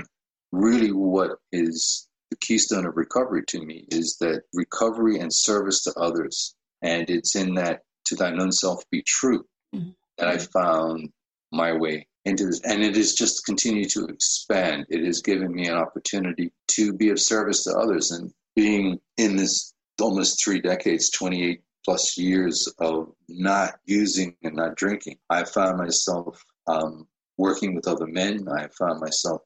really 0.50 0.90
what 0.90 1.38
is 1.52 2.08
the 2.30 2.36
keystone 2.38 2.86
of 2.86 2.96
recovery 2.96 3.44
to 3.50 3.64
me 3.64 3.86
is 3.92 4.16
that 4.18 4.42
recovery 4.52 5.20
and 5.20 5.32
service 5.32 5.84
to 5.84 5.94
others. 5.94 6.56
And 6.82 7.08
it's 7.08 7.36
in 7.36 7.54
that 7.54 7.82
to 8.06 8.16
thine 8.16 8.40
own 8.40 8.50
self 8.50 8.82
be 8.90 9.04
true 9.06 9.44
mm-hmm. 9.72 9.90
That 10.18 10.28
I 10.28 10.38
found 10.38 11.10
my 11.52 11.72
way 11.72 12.06
into 12.24 12.46
this. 12.46 12.60
And 12.64 12.82
it 12.82 12.96
has 12.96 13.14
just 13.14 13.44
continued 13.46 13.90
to 13.90 14.04
expand. 14.06 14.86
It 14.88 15.04
has 15.04 15.22
given 15.22 15.54
me 15.54 15.68
an 15.68 15.76
opportunity 15.76 16.52
to 16.72 16.92
be 16.92 17.10
of 17.10 17.20
service 17.20 17.64
to 17.64 17.76
others. 17.76 18.10
And 18.10 18.32
being 18.54 18.98
in 19.16 19.36
this 19.36 19.72
almost 20.00 20.42
three 20.42 20.60
decades, 20.60 21.10
28 21.10 21.62
plus 21.84 22.18
years 22.18 22.72
of 22.78 23.12
not 23.28 23.74
using 23.86 24.36
and 24.42 24.56
not 24.56 24.76
drinking, 24.76 25.18
I 25.30 25.44
found 25.44 25.78
myself 25.78 26.42
um, 26.66 27.06
working 27.38 27.74
with 27.74 27.88
other 27.88 28.06
men. 28.06 28.46
I 28.48 28.68
found 28.78 29.00
myself 29.00 29.42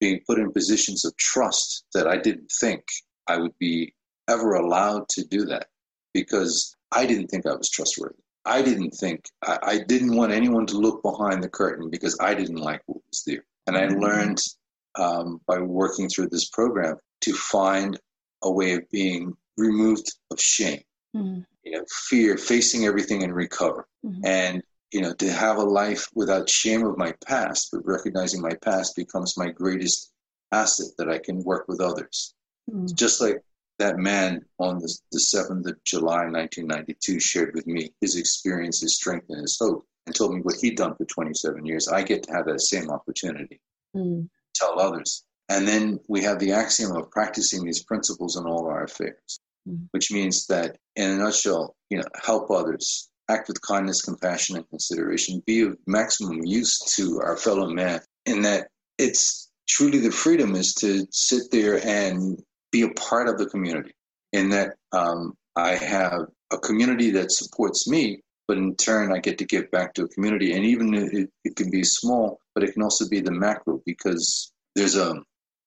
being 0.00 0.20
put 0.26 0.38
in 0.38 0.52
positions 0.52 1.04
of 1.04 1.16
trust 1.16 1.84
that 1.94 2.06
I 2.06 2.18
didn't 2.18 2.50
think 2.60 2.84
I 3.26 3.38
would 3.38 3.56
be 3.58 3.94
ever 4.28 4.54
allowed 4.54 5.08
to 5.10 5.24
do 5.24 5.46
that 5.46 5.68
because 6.12 6.76
I 6.92 7.06
didn't 7.06 7.28
think 7.28 7.46
I 7.46 7.54
was 7.54 7.70
trustworthy. 7.70 8.16
I 8.46 8.62
didn't 8.62 8.92
think, 8.92 9.24
I, 9.42 9.58
I, 9.62 9.78
didn't 9.78 10.16
want 10.16 10.32
anyone 10.32 10.66
to 10.66 10.78
look 10.78 11.02
behind 11.02 11.42
the 11.42 11.48
curtain 11.48 11.90
because 11.90 12.16
I 12.20 12.34
didn't 12.34 12.56
like 12.56 12.80
what 12.86 13.02
was 13.10 13.24
there. 13.26 13.44
And 13.66 13.76
I 13.76 13.86
mm-hmm. 13.86 14.00
learned 14.00 14.42
um, 14.98 15.40
by 15.46 15.58
working 15.58 16.08
through 16.08 16.28
this 16.28 16.48
program 16.48 16.96
to 17.22 17.34
find 17.34 17.98
a 18.42 18.50
way 18.50 18.74
of 18.74 18.88
being 18.90 19.36
removed 19.56 20.12
of 20.30 20.40
shame, 20.40 20.82
mm-hmm. 21.14 21.40
you 21.64 21.72
know, 21.72 21.84
fear, 22.08 22.36
facing 22.36 22.86
everything 22.86 23.24
and 23.24 23.34
recover. 23.34 23.86
Mm-hmm. 24.04 24.24
And, 24.24 24.62
you 24.92 25.00
know, 25.00 25.12
to 25.14 25.32
have 25.32 25.56
a 25.56 25.62
life 25.62 26.08
without 26.14 26.48
shame 26.48 26.86
of 26.86 26.96
my 26.96 27.12
past, 27.26 27.70
but 27.72 27.84
recognizing 27.84 28.40
my 28.40 28.54
past 28.62 28.94
becomes 28.94 29.36
my 29.36 29.50
greatest 29.50 30.12
asset 30.52 30.86
that 30.98 31.10
I 31.10 31.18
can 31.18 31.42
work 31.42 31.66
with 31.68 31.80
others. 31.80 32.34
Mm-hmm. 32.70 32.94
Just 32.94 33.20
like 33.20 33.42
that 33.78 33.98
man 33.98 34.44
on 34.58 34.78
the, 34.78 34.98
the 35.12 35.18
7th 35.18 35.66
of 35.66 35.84
July 35.84 36.24
1992 36.26 37.20
shared 37.20 37.54
with 37.54 37.66
me 37.66 37.92
his 38.00 38.16
experience, 38.16 38.80
his 38.80 38.96
strength, 38.96 39.26
and 39.28 39.40
his 39.40 39.58
hope, 39.60 39.86
and 40.06 40.14
told 40.14 40.34
me 40.34 40.40
what 40.40 40.56
he'd 40.60 40.76
done 40.76 40.94
for 40.94 41.04
27 41.04 41.64
years. 41.66 41.88
I 41.88 42.02
get 42.02 42.22
to 42.24 42.32
have 42.32 42.46
that 42.46 42.60
same 42.60 42.90
opportunity. 42.90 43.60
Mm. 43.94 44.28
Tell 44.54 44.80
others. 44.80 45.24
And 45.48 45.66
then 45.66 46.00
we 46.08 46.22
have 46.22 46.38
the 46.38 46.52
axiom 46.52 46.96
of 46.96 47.10
practicing 47.10 47.64
these 47.64 47.84
principles 47.84 48.36
in 48.36 48.46
all 48.46 48.66
our 48.66 48.84
affairs, 48.84 49.40
mm. 49.68 49.86
which 49.90 50.10
means 50.10 50.46
that, 50.46 50.78
in 50.96 51.10
a 51.10 51.16
nutshell, 51.16 51.76
you 51.90 51.98
know, 51.98 52.04
help 52.22 52.50
others, 52.50 53.10
act 53.28 53.48
with 53.48 53.60
kindness, 53.60 54.02
compassion, 54.02 54.56
and 54.56 54.68
consideration, 54.70 55.42
be 55.46 55.62
of 55.62 55.76
maximum 55.86 56.44
use 56.44 56.78
to 56.96 57.20
our 57.20 57.36
fellow 57.36 57.68
man, 57.68 58.00
in 58.24 58.42
that 58.42 58.68
it's 58.98 59.50
truly 59.68 59.98
the 59.98 60.10
freedom 60.10 60.54
is 60.54 60.74
to 60.74 61.06
sit 61.10 61.50
there 61.50 61.84
and 61.86 62.42
be 62.72 62.82
a 62.82 62.90
part 62.90 63.28
of 63.28 63.38
the 63.38 63.46
community 63.46 63.92
in 64.32 64.50
that 64.50 64.74
um, 64.92 65.34
I 65.54 65.74
have 65.74 66.26
a 66.52 66.58
community 66.58 67.10
that 67.12 67.32
supports 67.32 67.88
me, 67.88 68.20
but 68.46 68.58
in 68.58 68.76
turn 68.76 69.12
I 69.12 69.18
get 69.18 69.38
to 69.38 69.44
give 69.44 69.70
back 69.70 69.94
to 69.94 70.04
a 70.04 70.08
community. 70.08 70.52
And 70.52 70.64
even 70.64 70.94
it, 70.94 71.30
it 71.44 71.56
can 71.56 71.70
be 71.70 71.84
small, 71.84 72.40
but 72.54 72.64
it 72.64 72.72
can 72.72 72.82
also 72.82 73.08
be 73.08 73.20
the 73.20 73.32
macro 73.32 73.80
because 73.86 74.52
there's 74.74 74.96
a, 74.96 75.14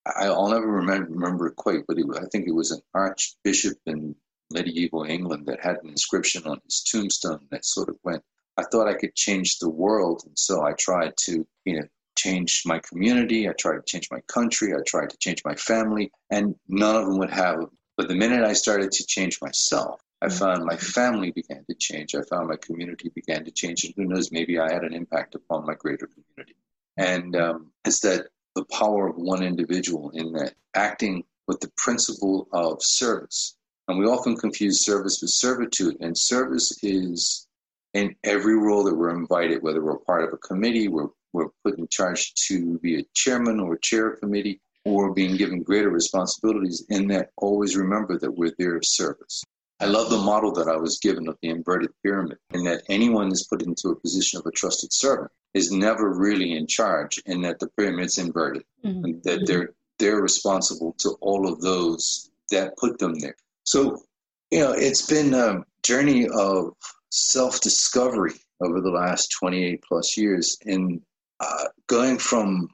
I'll 0.06 0.50
never 0.50 0.68
remember, 0.68 1.10
remember 1.12 1.48
it 1.48 1.56
quite, 1.56 1.82
but 1.88 1.98
it, 1.98 2.06
I 2.16 2.26
think 2.32 2.48
it 2.48 2.56
was 2.56 2.72
an 2.72 2.82
archbishop 2.94 3.78
in 3.86 4.16
medieval 4.52 5.04
England 5.04 5.46
that 5.48 5.64
had 5.64 5.78
an 5.84 5.90
inscription 5.90 6.44
on 6.46 6.60
his 6.66 6.84
tombstone 6.84 7.48
that 7.52 7.66
sort 7.66 7.90
of 7.90 7.96
went, 8.04 8.24
I 8.58 8.64
thought 8.64 8.88
I 8.88 8.96
could 8.96 9.16
change 9.16 9.58
the 9.58 9.70
world. 9.70 10.24
And 10.26 10.38
so 10.38 10.64
I 10.64 10.74
tried 10.74 11.14
to, 11.26 11.46
you 11.66 11.80
know, 11.80 11.88
change 12.24 12.64
my 12.66 12.80
community. 12.80 13.48
I 13.48 13.54
tried 13.54 13.78
to 13.78 13.84
change 13.86 14.08
my 14.12 14.22
country. 14.36 14.74
I 14.74 14.80
tried 14.86 15.10
to 15.12 15.18
change 15.18 15.42
my 15.46 15.56
family, 15.56 16.12
and 16.30 16.56
none 16.68 16.96
of 16.96 17.06
them 17.06 17.18
would 17.20 17.32
have. 17.32 17.58
But 17.98 18.08
the 18.08 18.16
minute 18.24 18.44
I 18.44 18.54
started 18.54 18.92
to 18.92 19.06
change 19.06 19.40
myself, 19.42 20.02
I 20.22 20.28
mm-hmm. 20.28 20.38
found 20.38 20.66
my 20.66 20.78
family 20.78 21.32
began 21.32 21.64
to 21.70 21.76
change. 21.76 22.16
I 22.16 22.22
found 22.30 22.48
my 22.48 22.58
community 22.58 23.10
began 23.16 23.46
to 23.46 23.52
change. 23.52 23.86
And 23.86 23.94
who 23.96 24.06
knows, 24.06 24.32
maybe 24.32 24.60
I 24.60 24.72
had 24.72 24.84
an 24.84 24.94
impact 24.94 25.36
upon 25.36 25.66
my 25.66 25.76
greater 25.76 26.08
community. 26.08 26.56
And 26.98 27.36
um, 27.36 27.72
it's 27.86 28.02
that 28.02 28.28
the 28.56 28.66
power 28.66 29.08
of 29.08 29.16
one 29.16 29.44
individual 29.44 30.12
in 30.14 30.34
that 30.34 30.54
acting 30.76 31.24
with 31.48 31.60
the 31.62 31.72
principle 31.78 32.48
of 32.52 32.78
service. 32.82 33.56
And 33.88 33.98
we 33.98 34.06
often 34.06 34.36
confuse 34.36 34.86
service 34.86 35.20
with 35.22 35.32
servitude. 35.32 35.98
And 36.02 36.18
service 36.18 36.72
is 36.84 37.48
in 37.94 38.16
every 38.24 38.58
role 38.58 38.84
that 38.84 38.96
we're 38.96 39.18
invited, 39.18 39.64
whether 39.64 39.82
we're 39.82 39.98
part 39.98 40.24
of 40.24 40.34
a 40.34 40.38
committee, 40.38 40.88
we're 40.88 41.08
were 41.34 41.52
put 41.64 41.78
in 41.78 41.88
charge 41.90 42.34
to 42.48 42.80
be 42.80 43.00
a 43.00 43.06
chairman 43.14 43.60
or 43.60 43.78
chair 43.78 44.10
of 44.10 44.20
committee 44.20 44.62
or 44.86 45.14
being 45.14 45.36
given 45.38 45.62
greater 45.62 45.90
responsibilities 45.90 46.86
in 46.90 47.08
that 47.08 47.30
always 47.38 47.76
remember 47.76 48.18
that 48.18 48.32
we're 48.32 48.54
there 48.58 48.76
of 48.76 48.86
service. 48.86 49.44
I 49.82 49.86
love 49.86 50.10
the 50.10 50.18
model 50.18 50.52
that 50.54 50.68
I 50.68 50.76
was 50.76 51.00
given 51.00 51.28
of 51.28 51.38
the 51.42 51.50
inverted 51.50 51.92
pyramid 52.04 52.38
in 52.52 52.64
that 52.66 52.84
anyone 52.90 53.32
is 53.32 53.48
put 53.48 53.62
into 53.62 53.90
a 53.90 53.96
position 53.96 54.40
of 54.40 54.46
a 54.46 54.52
trusted 54.52 54.92
servant 54.92 55.32
is 55.54 55.72
never 55.72 56.10
really 56.14 56.54
in 56.54 56.68
charge 56.68 57.22
and 57.26 57.44
that 57.46 57.60
the 57.60 57.70
pyramid's 57.78 58.18
inverted 58.18 58.64
mm-hmm. 58.84 59.06
and 59.06 59.24
that 59.24 59.46
they're 59.46 59.74
they're 59.98 60.22
responsible 60.22 60.96
to 60.98 61.18
all 61.22 61.48
of 61.52 61.62
those 61.62 62.32
that 62.52 62.78
put 62.78 62.98
them 63.00 63.20
there. 63.20 63.36
So, 63.66 64.02
you 64.50 64.60
know, 64.60 64.72
it's 64.72 65.06
been 65.06 65.34
a 65.34 65.64
journey 65.84 66.28
of 66.30 66.74
self-discovery 67.12 68.34
over 68.62 68.82
the 68.82 68.92
last 68.92 69.32
28 69.40 69.84
plus 69.88 70.18
years 70.18 70.58
in 70.66 71.02
uh, 71.40 71.66
going 71.88 72.18
from 72.18 72.70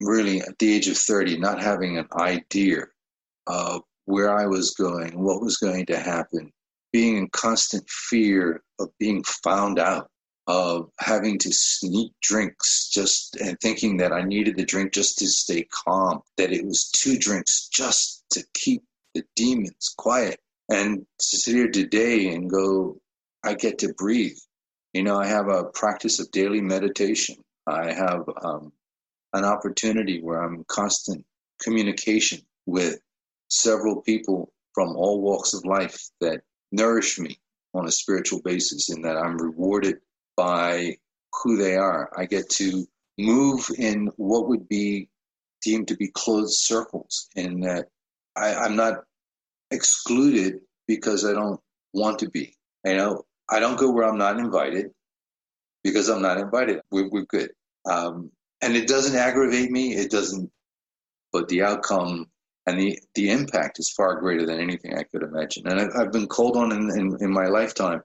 really 0.00 0.40
at 0.40 0.58
the 0.58 0.74
age 0.74 0.88
of 0.88 0.96
30, 0.96 1.38
not 1.38 1.62
having 1.62 1.98
an 1.98 2.08
idea 2.12 2.84
of 3.46 3.82
where 4.06 4.36
I 4.36 4.46
was 4.46 4.70
going, 4.70 5.22
what 5.22 5.42
was 5.42 5.56
going 5.56 5.86
to 5.86 5.98
happen, 5.98 6.52
being 6.92 7.16
in 7.16 7.28
constant 7.28 7.88
fear 7.88 8.62
of 8.78 8.88
being 8.98 9.22
found 9.44 9.78
out, 9.78 10.08
of 10.48 10.90
having 10.98 11.38
to 11.38 11.52
sneak 11.52 12.12
drinks 12.20 12.88
just 12.88 13.36
and 13.36 13.56
thinking 13.60 13.96
that 13.98 14.12
I 14.12 14.22
needed 14.22 14.56
the 14.56 14.64
drink 14.64 14.92
just 14.92 15.18
to 15.18 15.26
stay 15.28 15.66
calm, 15.70 16.20
that 16.36 16.52
it 16.52 16.64
was 16.64 16.90
two 16.90 17.16
drinks 17.16 17.68
just 17.68 18.24
to 18.30 18.44
keep 18.54 18.82
the 19.14 19.22
demons 19.36 19.94
quiet. 19.96 20.40
And 20.68 20.98
to 20.98 21.36
sit 21.36 21.54
here 21.54 21.70
today 21.70 22.28
and 22.34 22.50
go, 22.50 22.98
I 23.44 23.54
get 23.54 23.78
to 23.78 23.94
breathe. 23.94 24.38
You 24.92 25.02
know, 25.02 25.18
I 25.18 25.26
have 25.26 25.48
a 25.48 25.64
practice 25.64 26.18
of 26.18 26.30
daily 26.30 26.60
meditation. 26.60 27.36
I 27.66 27.92
have 27.92 28.28
um, 28.42 28.72
an 29.32 29.44
opportunity 29.44 30.20
where 30.20 30.42
I'm 30.42 30.64
constant 30.68 31.24
communication 31.60 32.40
with 32.66 32.98
several 33.48 34.02
people 34.02 34.52
from 34.74 34.96
all 34.96 35.20
walks 35.20 35.54
of 35.54 35.64
life 35.64 36.08
that 36.20 36.42
nourish 36.70 37.18
me 37.18 37.38
on 37.74 37.86
a 37.86 37.92
spiritual 37.92 38.40
basis 38.42 38.90
in 38.90 39.02
that 39.02 39.16
I'm 39.16 39.36
rewarded 39.36 39.96
by 40.36 40.96
who 41.42 41.56
they 41.56 41.76
are. 41.76 42.10
I 42.16 42.26
get 42.26 42.48
to 42.50 42.86
move 43.18 43.70
in 43.78 44.10
what 44.16 44.48
would 44.48 44.68
be 44.68 45.08
deemed 45.62 45.88
to 45.88 45.96
be 45.96 46.08
closed 46.08 46.58
circles, 46.58 47.28
in 47.36 47.60
that 47.60 47.88
I, 48.36 48.54
I'm 48.54 48.76
not 48.76 49.04
excluded 49.70 50.60
because 50.88 51.24
I 51.24 51.32
don't 51.32 51.60
want 51.94 52.18
to 52.20 52.30
be. 52.30 52.56
You 52.84 52.96
know, 52.96 53.22
I 53.48 53.60
don't 53.60 53.78
go 53.78 53.90
where 53.90 54.08
I'm 54.08 54.18
not 54.18 54.38
invited 54.38 54.90
because 55.84 56.08
I'm 56.08 56.22
not 56.22 56.38
invited. 56.38 56.80
We're, 56.90 57.08
we're 57.08 57.26
good. 57.26 57.50
Um, 57.90 58.30
and 58.62 58.76
it 58.76 58.86
doesn't 58.86 59.16
aggravate 59.16 59.70
me. 59.70 59.94
It 59.94 60.10
doesn't, 60.10 60.50
but 61.32 61.48
the 61.48 61.62
outcome 61.62 62.26
and 62.66 62.78
the, 62.78 62.98
the 63.14 63.30
impact 63.30 63.80
is 63.80 63.90
far 63.90 64.20
greater 64.20 64.46
than 64.46 64.60
anything 64.60 64.96
I 64.96 65.02
could 65.02 65.22
imagine. 65.22 65.66
And 65.66 65.80
I've, 65.80 65.90
I've 65.96 66.12
been 66.12 66.28
called 66.28 66.56
on 66.56 66.72
in, 66.72 66.90
in, 66.90 67.16
in, 67.20 67.32
my 67.32 67.46
lifetime 67.46 68.02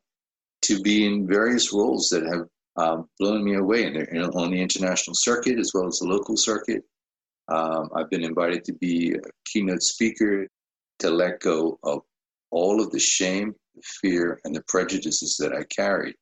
to 0.64 0.82
be 0.82 1.06
in 1.06 1.28
various 1.28 1.72
roles 1.72 2.10
that 2.10 2.24
have 2.26 2.48
um, 2.76 3.10
blown 3.20 3.44
me 3.44 3.56
away 3.56 3.86
in 3.86 3.96
in, 3.96 4.24
on 4.24 4.52
the 4.52 4.62
international 4.62 5.16
circuit 5.16 5.60
as 5.60 5.72
well 5.74 5.88
as 5.88 6.00
the 6.00 6.08
local 6.08 6.36
circuit. 6.36 6.84
Um, 7.50 7.90
I've 7.96 8.10
been 8.10 8.24
invited 8.24 8.64
to 8.66 8.74
be 8.74 9.14
a 9.14 9.30
keynote 9.46 9.84
speaker 9.84 10.48
to 11.00 11.10
let 11.10 11.40
go 11.40 11.80
of 11.84 12.02
all 12.52 12.82
of 12.82 12.92
the 12.92 13.00
shame, 13.00 13.54
the 13.76 13.82
fear, 14.02 14.40
and 14.44 14.56
the 14.56 14.64
prejudices 14.68 15.38
that 15.38 15.54
I 15.54 15.64
carried. 15.64 16.16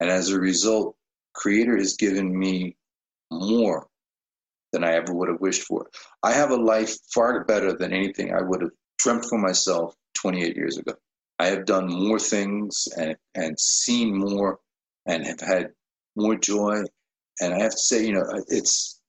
And 0.00 0.10
as 0.10 0.30
a 0.30 0.38
result, 0.38 0.96
Creator 1.34 1.76
has 1.76 1.96
given 1.96 2.36
me 2.36 2.76
more 3.30 3.86
than 4.72 4.84
I 4.84 4.92
ever 4.92 5.12
would 5.14 5.28
have 5.28 5.40
wished 5.40 5.62
for. 5.62 5.88
I 6.22 6.32
have 6.32 6.50
a 6.50 6.56
life 6.56 6.96
far 7.14 7.44
better 7.44 7.72
than 7.72 7.92
anything 7.92 8.32
I 8.32 8.42
would 8.42 8.62
have 8.62 8.70
dreamt 8.98 9.24
for 9.24 9.38
myself 9.38 9.94
28 10.14 10.56
years 10.56 10.78
ago. 10.78 10.94
I 11.38 11.46
have 11.46 11.64
done 11.64 11.86
more 11.88 12.18
things 12.18 12.88
and, 12.96 13.16
and 13.34 13.58
seen 13.58 14.16
more 14.16 14.58
and 15.06 15.24
have 15.26 15.40
had 15.40 15.72
more 16.16 16.36
joy. 16.36 16.82
And 17.40 17.54
I 17.54 17.60
have 17.60 17.72
to 17.72 17.78
say, 17.78 18.04
you 18.04 18.12
know, 18.12 18.24
it's 18.48 19.00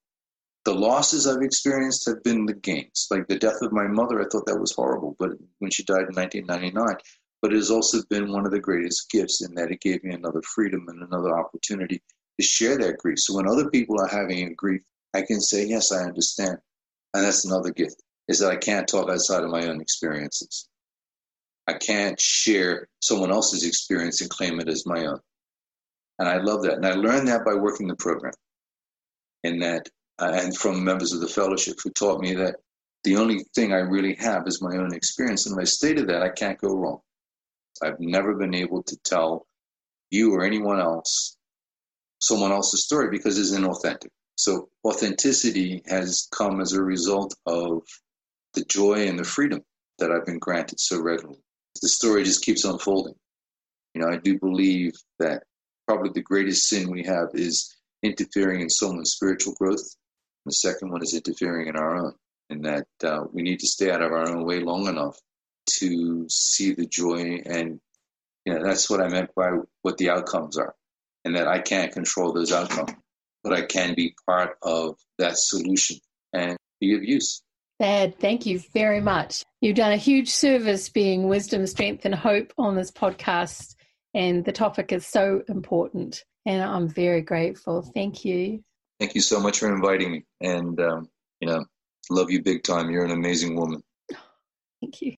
the 0.65 0.73
losses 0.73 1.25
I've 1.25 1.41
experienced 1.41 2.07
have 2.07 2.23
been 2.23 2.45
the 2.45 2.53
gains. 2.53 3.07
Like 3.09 3.27
the 3.27 3.39
death 3.39 3.61
of 3.61 3.71
my 3.71 3.87
mother, 3.87 4.21
I 4.21 4.25
thought 4.31 4.45
that 4.45 4.59
was 4.59 4.73
horrible, 4.73 5.15
but 5.17 5.31
when 5.59 5.71
she 5.71 5.83
died 5.83 6.05
in 6.09 6.15
1999, 6.15 6.97
but 7.41 7.53
it 7.53 7.57
has 7.57 7.71
also 7.71 7.99
been 8.09 8.31
one 8.31 8.45
of 8.45 8.51
the 8.51 8.59
greatest 8.59 9.09
gifts 9.09 9.41
in 9.41 9.53
that 9.55 9.71
it 9.71 9.81
gave 9.81 10.03
me 10.03 10.13
another 10.13 10.41
freedom 10.41 10.85
and 10.87 11.01
another 11.01 11.37
opportunity 11.37 12.01
to 12.39 12.45
share 12.45 12.77
that 12.77 12.97
grief. 12.97 13.19
So 13.19 13.35
when 13.35 13.47
other 13.47 13.69
people 13.69 13.99
are 13.99 14.07
having 14.07 14.47
a 14.47 14.53
grief, 14.53 14.81
I 15.13 15.21
can 15.21 15.41
say, 15.41 15.65
yes, 15.65 15.91
I 15.91 16.03
understand. 16.03 16.57
And 17.13 17.23
that's 17.23 17.45
another 17.45 17.71
gift, 17.71 18.01
is 18.27 18.39
that 18.39 18.51
I 18.51 18.57
can't 18.57 18.87
talk 18.87 19.09
outside 19.09 19.43
of 19.43 19.49
my 19.49 19.67
own 19.67 19.81
experiences. 19.81 20.67
I 21.67 21.73
can't 21.73 22.19
share 22.19 22.87
someone 23.01 23.31
else's 23.31 23.65
experience 23.65 24.21
and 24.21 24.29
claim 24.29 24.59
it 24.59 24.67
as 24.67 24.85
my 24.85 25.05
own. 25.05 25.19
And 26.19 26.27
I 26.27 26.37
love 26.37 26.63
that. 26.63 26.73
And 26.73 26.85
I 26.85 26.93
learned 26.93 27.27
that 27.29 27.45
by 27.45 27.53
working 27.53 27.87
the 27.87 27.95
program. 27.95 28.33
And 29.43 29.61
that, 29.61 29.87
uh, 30.19 30.31
and 30.33 30.55
from 30.55 30.83
members 30.83 31.13
of 31.13 31.21
the 31.21 31.27
fellowship 31.27 31.77
who 31.81 31.91
taught 31.91 32.21
me 32.21 32.33
that 32.35 32.55
the 33.03 33.15
only 33.15 33.45
thing 33.55 33.71
I 33.71 33.77
really 33.77 34.15
have 34.15 34.47
is 34.47 34.61
my 34.61 34.75
own 34.75 34.93
experience. 34.93 35.45
And 35.45 35.55
when 35.55 35.63
I 35.63 35.65
stated 35.65 36.07
that, 36.07 36.21
I 36.21 36.29
can't 36.29 36.59
go 36.59 36.75
wrong. 36.75 36.99
I've 37.83 37.99
never 37.99 38.35
been 38.35 38.55
able 38.55 38.83
to 38.83 38.97
tell 39.03 39.45
you 40.11 40.33
or 40.33 40.43
anyone 40.43 40.79
else 40.79 41.37
someone 42.21 42.51
else's 42.51 42.83
story 42.83 43.09
because 43.09 43.37
it's 43.39 43.57
inauthentic. 43.57 44.09
So 44.35 44.69
authenticity 44.85 45.81
has 45.87 46.27
come 46.31 46.61
as 46.61 46.73
a 46.73 46.81
result 46.81 47.33
of 47.45 47.83
the 48.53 48.63
joy 48.65 49.07
and 49.07 49.17
the 49.17 49.23
freedom 49.23 49.61
that 49.99 50.11
I've 50.11 50.25
been 50.25 50.39
granted 50.39 50.79
so 50.79 51.01
readily. 51.01 51.37
The 51.81 51.89
story 51.89 52.23
just 52.23 52.43
keeps 52.43 52.65
unfolding. 52.65 53.15
You 53.93 54.01
know, 54.01 54.09
I 54.09 54.17
do 54.17 54.37
believe 54.39 54.93
that 55.19 55.43
probably 55.87 56.11
the 56.13 56.21
greatest 56.21 56.67
sin 56.67 56.89
we 56.89 57.03
have 57.03 57.29
is 57.33 57.75
interfering 58.03 58.61
in 58.61 58.69
someone's 58.69 59.11
spiritual 59.11 59.53
growth. 59.59 59.83
The 60.45 60.53
second 60.53 60.91
one 60.91 61.03
is 61.03 61.13
interfering 61.13 61.67
in 61.67 61.75
our 61.75 61.97
own, 61.97 62.13
and 62.49 62.63
that 62.65 62.87
uh, 63.03 63.23
we 63.31 63.41
need 63.41 63.59
to 63.59 63.67
stay 63.67 63.91
out 63.91 64.01
of 64.01 64.11
our 64.11 64.29
own 64.29 64.45
way 64.45 64.59
long 64.59 64.87
enough 64.87 65.17
to 65.79 66.25
see 66.29 66.73
the 66.73 66.85
joy 66.85 67.41
and 67.45 67.79
you 68.45 68.53
know 68.53 68.63
that's 68.63 68.89
what 68.89 69.01
I 69.01 69.07
meant 69.07 69.33
by 69.35 69.49
what 69.81 69.97
the 69.97 70.09
outcomes 70.09 70.57
are 70.57 70.75
and 71.25 71.35
that 71.35 71.47
I 71.47 71.59
can't 71.59 71.91
control 71.91 72.33
those 72.33 72.51
outcomes 72.51 72.93
but 73.43 73.53
I 73.53 73.65
can 73.65 73.95
be 73.95 74.15
part 74.25 74.57
of 74.61 74.97
that 75.17 75.37
solution 75.37 75.97
and 76.33 76.57
be 76.79 76.95
of 76.95 77.03
use. 77.03 77.41
Thad, 77.79 78.19
thank 78.19 78.45
you 78.45 78.59
very 78.73 78.99
much. 78.99 79.45
You've 79.61 79.77
done 79.77 79.93
a 79.93 79.97
huge 79.97 80.29
service 80.29 80.89
being 80.89 81.29
wisdom, 81.29 81.65
strength, 81.65 82.05
and 82.05 82.13
hope 82.13 82.51
on 82.57 82.75
this 82.75 82.91
podcast, 82.91 83.75
and 84.13 84.43
the 84.43 84.51
topic 84.51 84.91
is 84.91 85.07
so 85.07 85.43
important. 85.47 86.23
And 86.45 86.61
I'm 86.61 86.89
very 86.89 87.21
grateful. 87.21 87.81
Thank 87.81 88.25
you. 88.25 88.63
Thank 88.99 89.15
you 89.15 89.21
so 89.21 89.39
much 89.39 89.59
for 89.59 89.73
inviting 89.73 90.11
me. 90.11 90.25
And, 90.41 90.79
um, 90.81 91.09
you 91.39 91.47
know, 91.47 91.63
love 92.09 92.29
you 92.31 92.41
big 92.41 92.63
time. 92.63 92.89
You're 92.89 93.05
an 93.05 93.11
amazing 93.11 93.55
woman. 93.55 93.81
Thank 94.81 95.01
you. 95.01 95.15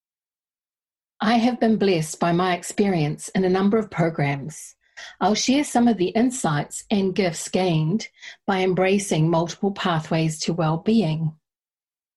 I 1.23 1.35
have 1.35 1.59
been 1.59 1.77
blessed 1.77 2.19
by 2.19 2.31
my 2.31 2.55
experience 2.55 3.27
in 3.29 3.45
a 3.45 3.49
number 3.49 3.77
of 3.77 3.91
programs. 3.91 4.73
I'll 5.19 5.35
share 5.35 5.63
some 5.63 5.87
of 5.87 5.97
the 5.97 6.07
insights 6.07 6.83
and 6.89 7.13
gifts 7.13 7.47
gained 7.47 8.07
by 8.47 8.61
embracing 8.61 9.29
multiple 9.29 9.71
pathways 9.71 10.39
to 10.39 10.53
well-being. 10.53 11.33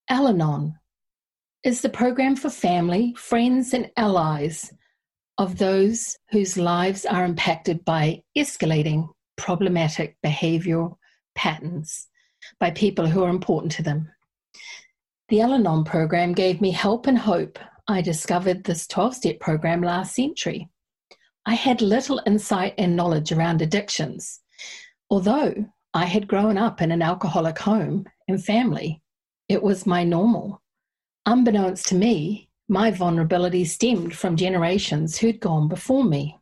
Al-Anon 0.09 0.79
is 1.63 1.81
the 1.81 1.89
program 1.89 2.35
for 2.35 2.49
family, 2.49 3.13
friends, 3.15 3.75
and 3.75 3.91
allies 3.95 4.73
of 5.37 5.59
those 5.59 6.17
whose 6.31 6.57
lives 6.57 7.05
are 7.05 7.25
impacted 7.25 7.85
by 7.85 8.23
escalating 8.35 9.09
problematic 9.35 10.17
behavioral 10.25 10.97
patterns 11.35 12.07
by 12.59 12.71
people 12.71 13.05
who 13.05 13.23
are 13.23 13.29
important 13.29 13.71
to 13.73 13.83
them. 13.83 14.11
The 15.29 15.41
Al 15.41 15.53
Anon 15.53 15.83
program 15.83 16.33
gave 16.33 16.59
me 16.59 16.71
help 16.71 17.05
and 17.05 17.19
hope 17.19 17.59
I 17.87 18.01
discovered 18.01 18.63
this 18.63 18.87
12 18.87 19.15
step 19.15 19.39
program 19.39 19.81
last 19.81 20.15
century. 20.15 20.69
I 21.45 21.53
had 21.53 21.81
little 21.81 22.19
insight 22.25 22.73
and 22.79 22.95
knowledge 22.95 23.31
around 23.31 23.61
addictions. 23.61 24.41
Although 25.11 25.65
I 25.93 26.05
had 26.05 26.27
grown 26.27 26.57
up 26.57 26.81
in 26.81 26.91
an 26.91 27.03
alcoholic 27.03 27.59
home 27.59 28.05
and 28.27 28.43
family, 28.43 29.03
it 29.47 29.61
was 29.61 29.85
my 29.85 30.03
normal. 30.03 30.63
Unbeknownst 31.27 31.87
to 31.89 31.95
me, 31.95 32.49
my 32.67 32.89
vulnerability 32.89 33.63
stemmed 33.65 34.15
from 34.15 34.35
generations 34.35 35.17
who'd 35.17 35.39
gone 35.39 35.67
before 35.67 36.03
me. 36.03 36.39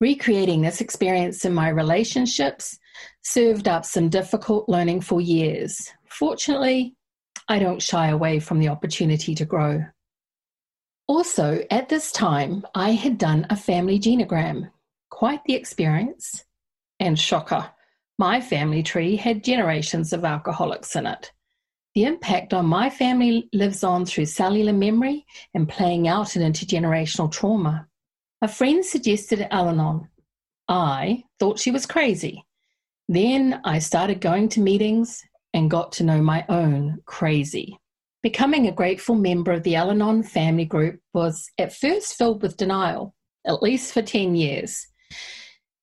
Recreating 0.00 0.62
this 0.62 0.80
experience 0.80 1.44
in 1.44 1.52
my 1.52 1.68
relationships 1.68 2.78
served 3.22 3.68
up 3.68 3.84
some 3.84 4.08
difficult 4.08 4.66
learning 4.66 5.02
for 5.02 5.20
years. 5.20 5.92
Fortunately, 6.08 6.94
I 7.48 7.58
don't 7.58 7.82
shy 7.82 8.08
away 8.08 8.40
from 8.40 8.58
the 8.58 8.68
opportunity 8.68 9.34
to 9.34 9.44
grow. 9.44 9.84
Also, 11.08 11.64
at 11.70 11.88
this 11.88 12.10
time, 12.10 12.66
I 12.74 12.90
had 12.90 13.16
done 13.18 13.46
a 13.48 13.56
family 13.56 13.98
genogram. 13.98 14.70
Quite 15.10 15.44
the 15.44 15.54
experience. 15.54 16.44
And 16.98 17.18
shocker, 17.18 17.70
my 18.18 18.40
family 18.40 18.82
tree 18.82 19.16
had 19.16 19.44
generations 19.44 20.12
of 20.12 20.24
alcoholics 20.24 20.96
in 20.96 21.06
it. 21.06 21.32
The 21.94 22.04
impact 22.04 22.52
on 22.52 22.66
my 22.66 22.90
family 22.90 23.48
lives 23.52 23.84
on 23.84 24.04
through 24.04 24.26
cellular 24.26 24.72
memory 24.72 25.24
and 25.54 25.68
playing 25.68 26.08
out 26.08 26.36
in 26.36 26.42
intergenerational 26.42 27.30
trauma. 27.30 27.86
A 28.42 28.48
friend 28.48 28.84
suggested 28.84 29.46
Al. 29.50 30.08
I 30.68 31.24
thought 31.38 31.58
she 31.58 31.70
was 31.70 31.86
crazy. 31.86 32.44
Then 33.08 33.60
I 33.64 33.78
started 33.78 34.20
going 34.20 34.48
to 34.50 34.60
meetings 34.60 35.22
and 35.54 35.70
got 35.70 35.92
to 35.92 36.04
know 36.04 36.20
my 36.20 36.44
own 36.48 37.00
crazy. 37.06 37.78
Becoming 38.26 38.66
a 38.66 38.72
grateful 38.72 39.14
member 39.14 39.52
of 39.52 39.62
the 39.62 39.76
Al 39.76 39.92
Anon 39.92 40.24
family 40.24 40.64
group 40.64 40.98
was 41.14 41.48
at 41.58 41.72
first 41.72 42.16
filled 42.16 42.42
with 42.42 42.56
denial, 42.56 43.14
at 43.46 43.62
least 43.62 43.94
for 43.94 44.02
10 44.02 44.34
years. 44.34 44.84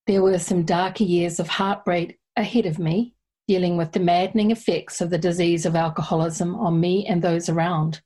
There 0.07 0.21
were 0.21 0.37
some 0.39 0.63
darker 0.63 1.05
years 1.05 1.39
of 1.39 1.47
heartbreak 1.47 2.19
ahead 2.35 2.65
of 2.65 2.79
me, 2.79 3.15
dealing 3.47 3.77
with 3.77 3.93
the 3.93 4.01
maddening 4.01 4.51
effects 4.51 4.99
of 4.99 5.09
the 5.09 5.17
disease 5.17 5.65
of 5.65 5.77
alcoholism 5.77 6.53
on 6.55 6.81
me 6.81 7.07
and 7.07 7.21
those 7.21 7.47
around. 7.47 8.01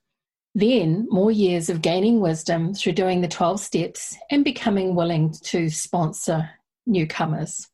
Then, 0.53 1.07
more 1.09 1.31
years 1.31 1.67
of 1.67 1.81
gaining 1.81 2.19
wisdom 2.19 2.75
through 2.75 2.93
doing 2.93 3.21
the 3.21 3.27
12 3.27 3.59
steps 3.59 4.15
and 4.29 4.43
becoming 4.43 4.93
willing 4.93 5.33
to 5.45 5.67
sponsor 5.71 6.47
newcomers. 6.85 7.67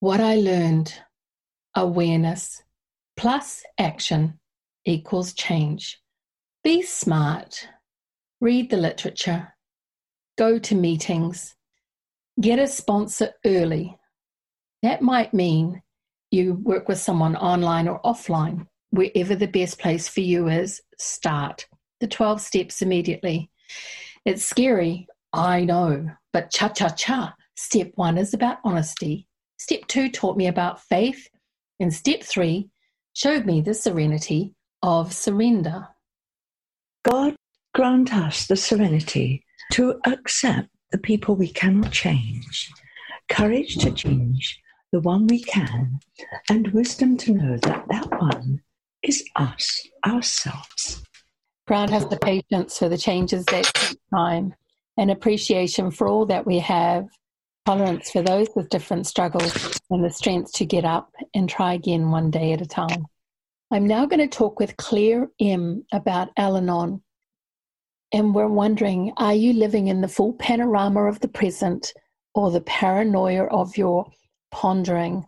What 0.00 0.20
I 0.20 0.34
learned 0.34 0.92
awareness 1.74 2.62
plus 3.16 3.62
action 3.78 4.38
equals 4.84 5.34
change. 5.34 6.00
Be 6.64 6.82
smart. 6.82 7.68
Read 8.40 8.70
the 8.70 8.76
literature. 8.76 9.54
Go 10.38 10.58
to 10.58 10.74
meetings. 10.74 11.54
Get 12.40 12.58
a 12.58 12.66
sponsor 12.66 13.30
early. 13.44 13.96
That 14.82 15.02
might 15.02 15.34
mean 15.34 15.82
you 16.30 16.54
work 16.54 16.88
with 16.88 16.98
someone 16.98 17.36
online 17.36 17.88
or 17.88 18.00
offline. 18.02 18.66
wherever 18.90 19.34
the 19.34 19.46
best 19.46 19.78
place 19.78 20.06
for 20.06 20.20
you 20.20 20.48
is, 20.48 20.82
start 20.98 21.66
the 22.00 22.06
12 22.06 22.40
steps 22.40 22.82
immediately. 22.82 23.50
It's 24.26 24.44
scary, 24.44 25.06
I 25.32 25.64
know, 25.64 26.10
but 26.32 26.50
cha 26.50 26.68
cha 26.68 26.88
cha. 26.88 27.34
Step 27.56 27.92
one 27.94 28.18
is 28.18 28.34
about 28.34 28.58
honesty. 28.64 29.28
Step 29.58 29.86
two 29.86 30.10
taught 30.10 30.36
me 30.36 30.48
about 30.48 30.82
faith. 30.82 31.28
And 31.80 31.94
step 31.94 32.22
three 32.22 32.68
showed 33.14 33.46
me 33.46 33.60
the 33.60 33.72
serenity 33.72 34.54
of 34.82 35.12
surrender. 35.12 35.88
God 37.04 37.36
grant 37.74 38.14
us 38.14 38.46
the 38.46 38.56
serenity 38.56 39.44
to 39.72 40.00
accept 40.06 40.68
the 40.90 40.98
people 40.98 41.34
we 41.34 41.48
cannot 41.48 41.92
change, 41.92 42.70
courage 43.28 43.76
to 43.78 43.90
change 43.90 44.60
the 44.92 45.00
one 45.00 45.26
we 45.26 45.40
can, 45.40 45.98
and 46.50 46.68
wisdom 46.72 47.16
to 47.16 47.32
know 47.32 47.56
that 47.56 47.86
that 47.88 48.20
one 48.20 48.60
is 49.02 49.24
us, 49.36 49.88
ourselves. 50.06 51.02
Grant 51.66 51.92
us 51.92 52.04
the 52.06 52.18
patience 52.18 52.78
for 52.78 52.88
the 52.88 52.98
changes 52.98 53.44
that 53.46 53.64
take 53.64 53.98
time 54.14 54.54
and 54.98 55.10
appreciation 55.10 55.90
for 55.90 56.06
all 56.06 56.26
that 56.26 56.46
we 56.46 56.58
have, 56.58 57.06
tolerance 57.64 58.10
for 58.10 58.20
those 58.20 58.48
with 58.54 58.68
different 58.68 59.06
struggles, 59.06 59.80
and 59.90 60.04
the 60.04 60.10
strength 60.10 60.52
to 60.52 60.66
get 60.66 60.84
up 60.84 61.10
and 61.34 61.48
try 61.48 61.72
again 61.72 62.10
one 62.10 62.30
day 62.30 62.52
at 62.52 62.60
a 62.60 62.66
time. 62.66 63.06
I'm 63.72 63.86
now 63.86 64.04
going 64.04 64.20
to 64.20 64.28
talk 64.28 64.60
with 64.60 64.76
Claire 64.76 65.30
M 65.40 65.86
about 65.94 66.28
Al 66.36 66.58
Anon. 66.58 67.02
And 68.12 68.34
we're 68.34 68.46
wondering 68.46 69.14
are 69.16 69.32
you 69.32 69.54
living 69.54 69.88
in 69.88 70.02
the 70.02 70.08
full 70.08 70.34
panorama 70.34 71.04
of 71.04 71.20
the 71.20 71.28
present 71.28 71.94
or 72.34 72.50
the 72.50 72.60
paranoia 72.60 73.44
of 73.44 73.78
your 73.78 74.10
pondering? 74.50 75.24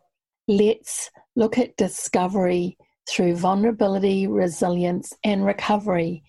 Let's 0.46 1.11
look 1.35 1.57
at 1.57 1.78
discovery 1.78 2.76
through 3.09 3.37
vulnerability, 3.37 4.26
resilience, 4.26 5.14
and 5.24 5.46
recovery. 5.46 6.22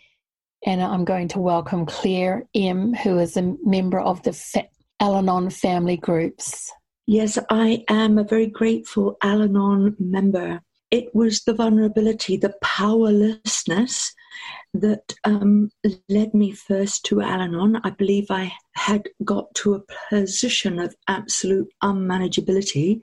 And 0.66 0.82
I'm 0.82 1.04
going 1.04 1.28
to 1.30 1.40
welcome 1.40 1.86
Claire 1.86 2.48
M., 2.56 2.94
who 2.94 3.20
is 3.20 3.36
a 3.36 3.56
member 3.66 4.00
of 4.00 4.24
the 4.24 4.32
Fa- 4.32 4.70
Al 5.02 5.18
Anon 5.18 5.50
family 5.50 5.98
groups. 5.98 6.72
Yes, 7.08 7.38
I 7.50 7.84
am 7.90 8.18
a 8.18 8.24
very 8.24 8.48
grateful 8.48 9.18
Al 9.22 9.42
Anon 9.42 9.98
member 10.00 10.62
it 10.92 11.14
was 11.14 11.44
the 11.44 11.54
vulnerability, 11.54 12.38
the 12.38 12.54
powerlessness 12.62 14.14
that 14.74 15.14
um, 15.24 15.70
led 16.10 16.34
me 16.34 16.52
first 16.52 17.06
to 17.06 17.22
Al 17.22 17.42
Anon. 17.42 17.78
I 17.84 17.90
believe 17.92 18.28
I 18.30 18.54
had 18.76 19.08
got 19.24 19.54
to 19.56 19.76
a 19.76 19.84
position 20.10 20.80
of 20.80 20.96
absolute 21.08 21.68
unmanageability, 21.84 23.02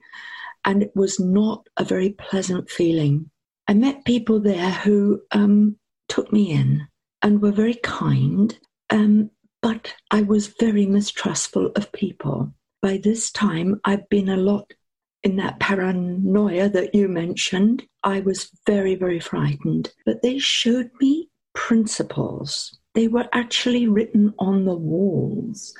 and 0.65 0.83
it 0.83 0.91
was 0.95 1.19
not 1.19 1.67
a 1.77 1.83
very 1.83 2.11
pleasant 2.11 2.69
feeling. 2.69 3.29
I 3.67 3.73
met 3.73 4.05
people 4.05 4.39
there 4.39 4.71
who 4.71 5.21
um, 5.31 5.77
took 6.09 6.31
me 6.31 6.51
in 6.51 6.87
and 7.21 7.41
were 7.41 7.51
very 7.51 7.75
kind, 7.75 8.57
um, 8.89 9.31
but 9.61 9.93
I 10.11 10.21
was 10.21 10.53
very 10.59 10.85
mistrustful 10.85 11.71
of 11.75 11.91
people. 11.91 12.53
By 12.81 12.97
this 12.97 13.31
time, 13.31 13.79
I'd 13.85 14.09
been 14.09 14.29
a 14.29 14.37
lot 14.37 14.73
in 15.23 15.37
that 15.37 15.59
paranoia 15.59 16.69
that 16.69 16.93
you 16.93 17.07
mentioned, 17.07 17.83
I 18.03 18.19
was 18.19 18.49
very, 18.65 18.95
very 18.95 19.19
frightened. 19.19 19.91
But 20.05 20.21
they 20.21 20.37
showed 20.37 20.91
me 20.99 21.29
principles. 21.53 22.77
They 22.93 23.07
were 23.07 23.29
actually 23.33 23.87
written 23.87 24.33
on 24.39 24.65
the 24.65 24.75
walls. 24.75 25.73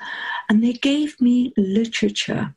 And 0.48 0.64
they 0.64 0.72
gave 0.72 1.20
me 1.20 1.52
literature 1.56 2.54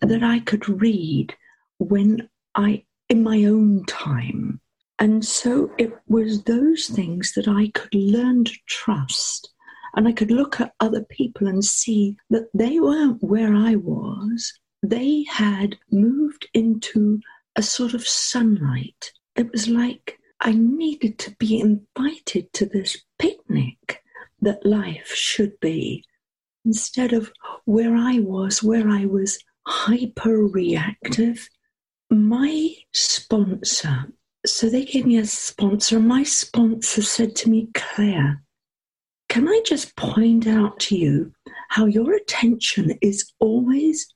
that 0.00 0.22
I 0.22 0.40
could 0.40 0.68
read 0.68 1.34
when 1.78 2.28
I, 2.54 2.84
in 3.08 3.22
my 3.22 3.44
own 3.44 3.84
time. 3.86 4.60
And 4.98 5.24
so 5.24 5.70
it 5.78 5.92
was 6.08 6.44
those 6.44 6.86
things 6.86 7.32
that 7.34 7.48
I 7.48 7.68
could 7.68 7.94
learn 7.94 8.44
to 8.44 8.54
trust. 8.66 9.50
And 9.96 10.06
I 10.06 10.12
could 10.12 10.30
look 10.30 10.60
at 10.60 10.74
other 10.80 11.02
people 11.04 11.46
and 11.48 11.64
see 11.64 12.16
that 12.30 12.48
they 12.54 12.78
weren't 12.80 13.22
where 13.22 13.54
I 13.54 13.76
was, 13.76 14.52
they 14.82 15.24
had 15.24 15.76
moved 15.90 16.48
into 16.54 17.20
a 17.56 17.62
sort 17.62 17.94
of 17.94 18.06
sunlight. 18.06 19.12
It 19.36 19.50
was 19.52 19.68
like 19.68 20.18
I 20.40 20.52
needed 20.52 21.18
to 21.20 21.36
be 21.38 21.60
invited 21.60 22.52
to 22.54 22.66
this 22.66 22.96
picnic 23.18 24.02
that 24.40 24.64
life 24.64 25.12
should 25.14 25.58
be 25.60 26.04
instead 26.64 27.12
of 27.12 27.32
where 27.64 27.94
I 27.94 28.20
was, 28.20 28.62
where 28.62 28.88
I 28.88 29.04
was 29.04 29.38
hyper 29.66 30.46
reactive. 30.46 31.48
My 32.10 32.70
sponsor, 32.92 34.12
so 34.46 34.68
they 34.68 34.84
gave 34.84 35.06
me 35.06 35.18
a 35.18 35.26
sponsor. 35.26 36.00
My 36.00 36.22
sponsor 36.22 37.02
said 37.02 37.36
to 37.36 37.50
me, 37.50 37.68
Claire, 37.74 38.42
can 39.28 39.46
I 39.46 39.60
just 39.64 39.94
point 39.96 40.46
out 40.46 40.80
to 40.80 40.96
you 40.96 41.32
how 41.68 41.86
your 41.86 42.14
attention 42.14 42.98
is 43.00 43.32
always 43.38 44.12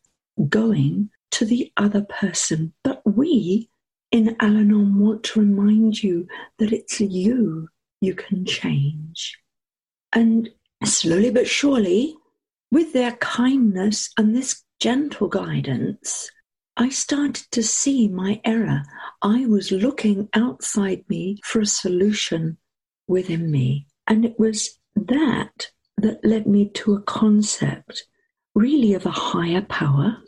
going 0.48 1.10
to 1.32 1.44
the 1.44 1.72
other 1.76 2.02
person. 2.02 2.72
But 2.82 3.02
we 3.04 3.68
in 4.10 4.36
Al 4.40 4.56
Anon 4.56 4.98
want 4.98 5.24
to 5.24 5.40
remind 5.40 6.02
you 6.02 6.28
that 6.58 6.72
it's 6.72 7.00
you 7.00 7.68
you 8.00 8.14
can 8.14 8.44
change. 8.44 9.36
And 10.12 10.50
slowly 10.84 11.30
but 11.30 11.48
surely, 11.48 12.16
with 12.70 12.92
their 12.92 13.12
kindness 13.12 14.10
and 14.16 14.34
this 14.34 14.62
gentle 14.80 15.28
guidance, 15.28 16.30
I 16.76 16.88
started 16.88 17.46
to 17.52 17.62
see 17.62 18.08
my 18.08 18.40
error. 18.44 18.82
I 19.22 19.46
was 19.46 19.70
looking 19.70 20.28
outside 20.34 21.04
me 21.08 21.40
for 21.44 21.60
a 21.60 21.66
solution 21.66 22.58
within 23.06 23.50
me. 23.50 23.86
And 24.06 24.24
it 24.24 24.38
was 24.38 24.78
that 24.96 25.68
that 25.96 26.24
led 26.24 26.46
me 26.46 26.68
to 26.70 26.94
a 26.94 27.02
concept 27.02 28.06
really 28.54 28.94
of 28.94 29.06
a 29.06 29.10
higher 29.10 29.62
power, 29.62 30.18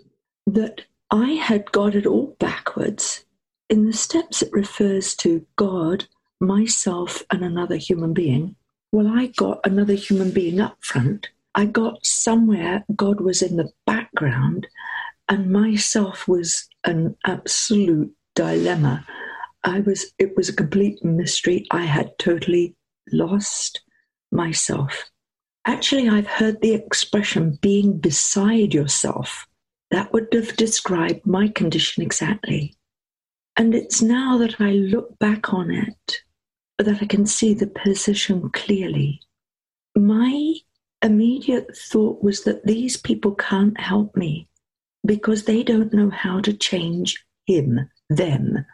that 0.47 0.83
I 1.11 1.33
had 1.33 1.71
got 1.73 1.95
it 1.95 2.07
all 2.07 2.37
backwards. 2.39 3.25
In 3.69 3.87
the 3.87 3.93
steps, 3.93 4.43
it 4.43 4.53
refers 4.53 5.15
to 5.17 5.45
God, 5.57 6.07
myself, 6.41 7.23
and 7.31 7.43
another 7.43 7.77
human 7.77 8.13
being. 8.13 8.57
Well, 8.93 9.09
I 9.09 9.27
got 9.29 9.61
another 9.65 9.95
human 9.95 10.31
being 10.31 10.61
up 10.61 10.77
front. 10.81 11.29
I 11.55 11.67
got 11.67 12.05
somewhere 12.05 12.85
God 12.95 13.21
was 13.21 13.43
in 13.43 13.57
the 13.57 13.71
background, 13.87 14.67
and 15.29 15.51
myself 15.51 16.29
was 16.29 16.69
an 16.85 17.17
absolute 17.25 18.15
dilemma. 18.35 19.07
I 19.65 19.81
was, 19.81 20.13
it 20.19 20.37
was 20.37 20.49
a 20.49 20.55
complete 20.55 21.05
mystery. 21.05 21.67
I 21.71 21.85
had 21.85 22.19
totally 22.19 22.77
lost 23.11 23.83
myself. 24.31 25.11
Actually, 25.67 26.09
I've 26.09 26.29
heard 26.29 26.61
the 26.61 26.75
expression 26.75 27.59
being 27.61 27.99
beside 27.99 28.73
yourself. 28.73 29.49
That 29.91 30.13
would 30.13 30.29
have 30.33 30.57
described 30.57 31.27
my 31.27 31.49
condition 31.49 32.05
exactly. 32.05 32.77
And 33.57 33.75
it's 33.75 34.01
now 34.01 34.39
that 34.39 34.61
I 34.61 34.73
look 34.73 35.19
back 35.19 35.53
on 35.53 35.73
it 35.73 36.19
that 36.79 37.03
I 37.03 37.07
can 37.07 37.27
see 37.27 37.53
the 37.53 37.67
position 37.67 38.49
clearly. 38.51 39.21
My 39.97 40.55
immediate 41.03 41.77
thought 41.77 42.23
was 42.23 42.45
that 42.45 42.65
these 42.65 42.97
people 42.97 43.35
can't 43.35 43.79
help 43.81 44.17
me 44.17 44.49
because 45.05 45.45
they 45.45 45.65
don't 45.65 45.93
know 45.93 46.11
how 46.11 46.41
to 46.41 46.53
change 46.53 47.25
him, 47.47 47.91
them, 48.09 48.65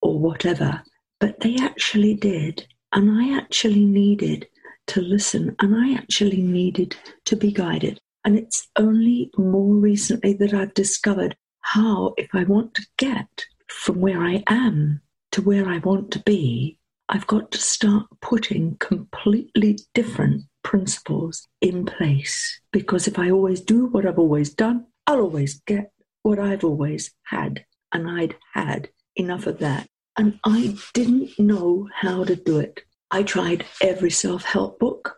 or 0.00 0.18
whatever. 0.18 0.82
But 1.20 1.40
they 1.40 1.56
actually 1.56 2.14
did. 2.14 2.66
And 2.92 3.10
I 3.10 3.36
actually 3.36 3.84
needed 3.84 4.46
to 4.88 5.00
listen 5.00 5.54
and 5.60 5.74
I 5.74 5.94
actually 5.94 6.42
needed 6.42 6.96
to 7.26 7.36
be 7.36 7.52
guided. 7.52 8.00
And 8.24 8.36
it's 8.36 8.68
only 8.76 9.30
more 9.36 9.74
recently 9.74 10.32
that 10.34 10.52
I've 10.52 10.74
discovered 10.74 11.36
how, 11.60 12.14
if 12.16 12.28
I 12.34 12.44
want 12.44 12.74
to 12.74 12.86
get 12.96 13.46
from 13.68 14.00
where 14.00 14.22
I 14.22 14.42
am 14.46 15.00
to 15.32 15.42
where 15.42 15.68
I 15.68 15.78
want 15.78 16.10
to 16.12 16.20
be, 16.20 16.78
I've 17.08 17.26
got 17.26 17.50
to 17.52 17.58
start 17.58 18.06
putting 18.20 18.76
completely 18.78 19.78
different 19.94 20.44
principles 20.62 21.46
in 21.60 21.86
place. 21.86 22.60
Because 22.72 23.08
if 23.08 23.18
I 23.18 23.30
always 23.30 23.60
do 23.60 23.86
what 23.86 24.04
I've 24.04 24.18
always 24.18 24.52
done, 24.52 24.86
I'll 25.06 25.20
always 25.20 25.60
get 25.60 25.92
what 26.22 26.38
I've 26.38 26.64
always 26.64 27.10
had. 27.24 27.64
And 27.92 28.10
I'd 28.10 28.36
had 28.52 28.90
enough 29.16 29.46
of 29.46 29.58
that. 29.60 29.86
And 30.18 30.38
I 30.44 30.76
didn't 30.92 31.38
know 31.38 31.88
how 31.94 32.24
to 32.24 32.36
do 32.36 32.58
it. 32.58 32.82
I 33.10 33.22
tried 33.22 33.64
every 33.80 34.10
self 34.10 34.44
help 34.44 34.78
book. 34.78 35.16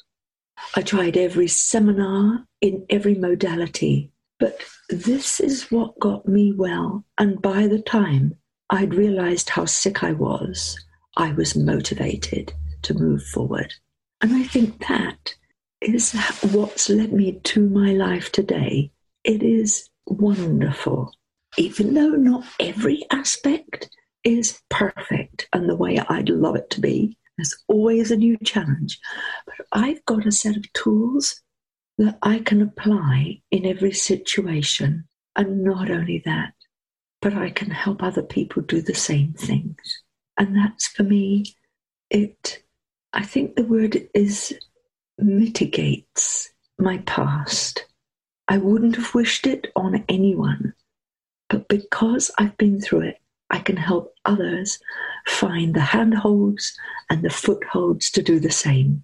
I 0.76 0.82
tried 0.82 1.16
every 1.16 1.48
seminar 1.48 2.46
in 2.60 2.86
every 2.88 3.14
modality. 3.14 4.12
But 4.38 4.60
this 4.88 5.40
is 5.40 5.70
what 5.70 5.98
got 5.98 6.26
me 6.26 6.52
well. 6.52 7.04
And 7.18 7.42
by 7.42 7.66
the 7.66 7.80
time 7.80 8.36
I'd 8.70 8.94
realized 8.94 9.50
how 9.50 9.64
sick 9.64 10.02
I 10.02 10.12
was, 10.12 10.78
I 11.16 11.32
was 11.32 11.56
motivated 11.56 12.52
to 12.82 12.94
move 12.94 13.24
forward. 13.24 13.74
And 14.20 14.32
I 14.34 14.44
think 14.44 14.86
that 14.86 15.34
is 15.80 16.12
what's 16.52 16.88
led 16.88 17.12
me 17.12 17.40
to 17.44 17.68
my 17.68 17.92
life 17.92 18.30
today. 18.30 18.92
It 19.24 19.42
is 19.42 19.88
wonderful. 20.06 21.12
Even 21.56 21.94
though 21.94 22.10
not 22.10 22.44
every 22.60 23.04
aspect 23.10 23.90
is 24.22 24.60
perfect 24.68 25.48
and 25.52 25.68
the 25.68 25.76
way 25.76 25.98
I'd 25.98 26.28
love 26.28 26.56
it 26.56 26.70
to 26.70 26.80
be. 26.80 27.16
There's 27.40 27.64
always 27.68 28.10
a 28.10 28.16
new 28.16 28.36
challenge. 28.44 29.00
But 29.46 29.66
I've 29.72 30.04
got 30.04 30.26
a 30.26 30.32
set 30.32 30.58
of 30.58 30.70
tools 30.74 31.40
that 31.96 32.18
I 32.22 32.40
can 32.40 32.60
apply 32.60 33.40
in 33.50 33.64
every 33.64 33.92
situation. 33.92 35.04
And 35.36 35.64
not 35.64 35.90
only 35.90 36.22
that, 36.26 36.52
but 37.22 37.32
I 37.32 37.48
can 37.48 37.70
help 37.70 38.02
other 38.02 38.22
people 38.22 38.62
do 38.62 38.82
the 38.82 38.94
same 38.94 39.32
things. 39.32 40.02
And 40.36 40.54
that's 40.54 40.86
for 40.86 41.02
me, 41.02 41.54
it, 42.10 42.62
I 43.14 43.24
think 43.24 43.56
the 43.56 43.64
word 43.64 44.06
is 44.14 44.54
mitigates 45.16 46.50
my 46.78 46.98
past. 47.06 47.86
I 48.48 48.58
wouldn't 48.58 48.96
have 48.96 49.14
wished 49.14 49.46
it 49.46 49.68
on 49.76 50.04
anyone, 50.10 50.74
but 51.48 51.68
because 51.68 52.30
I've 52.36 52.58
been 52.58 52.82
through 52.82 53.02
it, 53.02 53.18
I 53.50 53.58
can 53.58 53.76
help 53.76 54.14
others 54.24 54.78
find 55.26 55.74
the 55.74 55.80
handholds 55.80 56.76
and 57.10 57.22
the 57.22 57.30
footholds 57.30 58.10
to 58.10 58.22
do 58.22 58.38
the 58.40 58.50
same. 58.50 59.02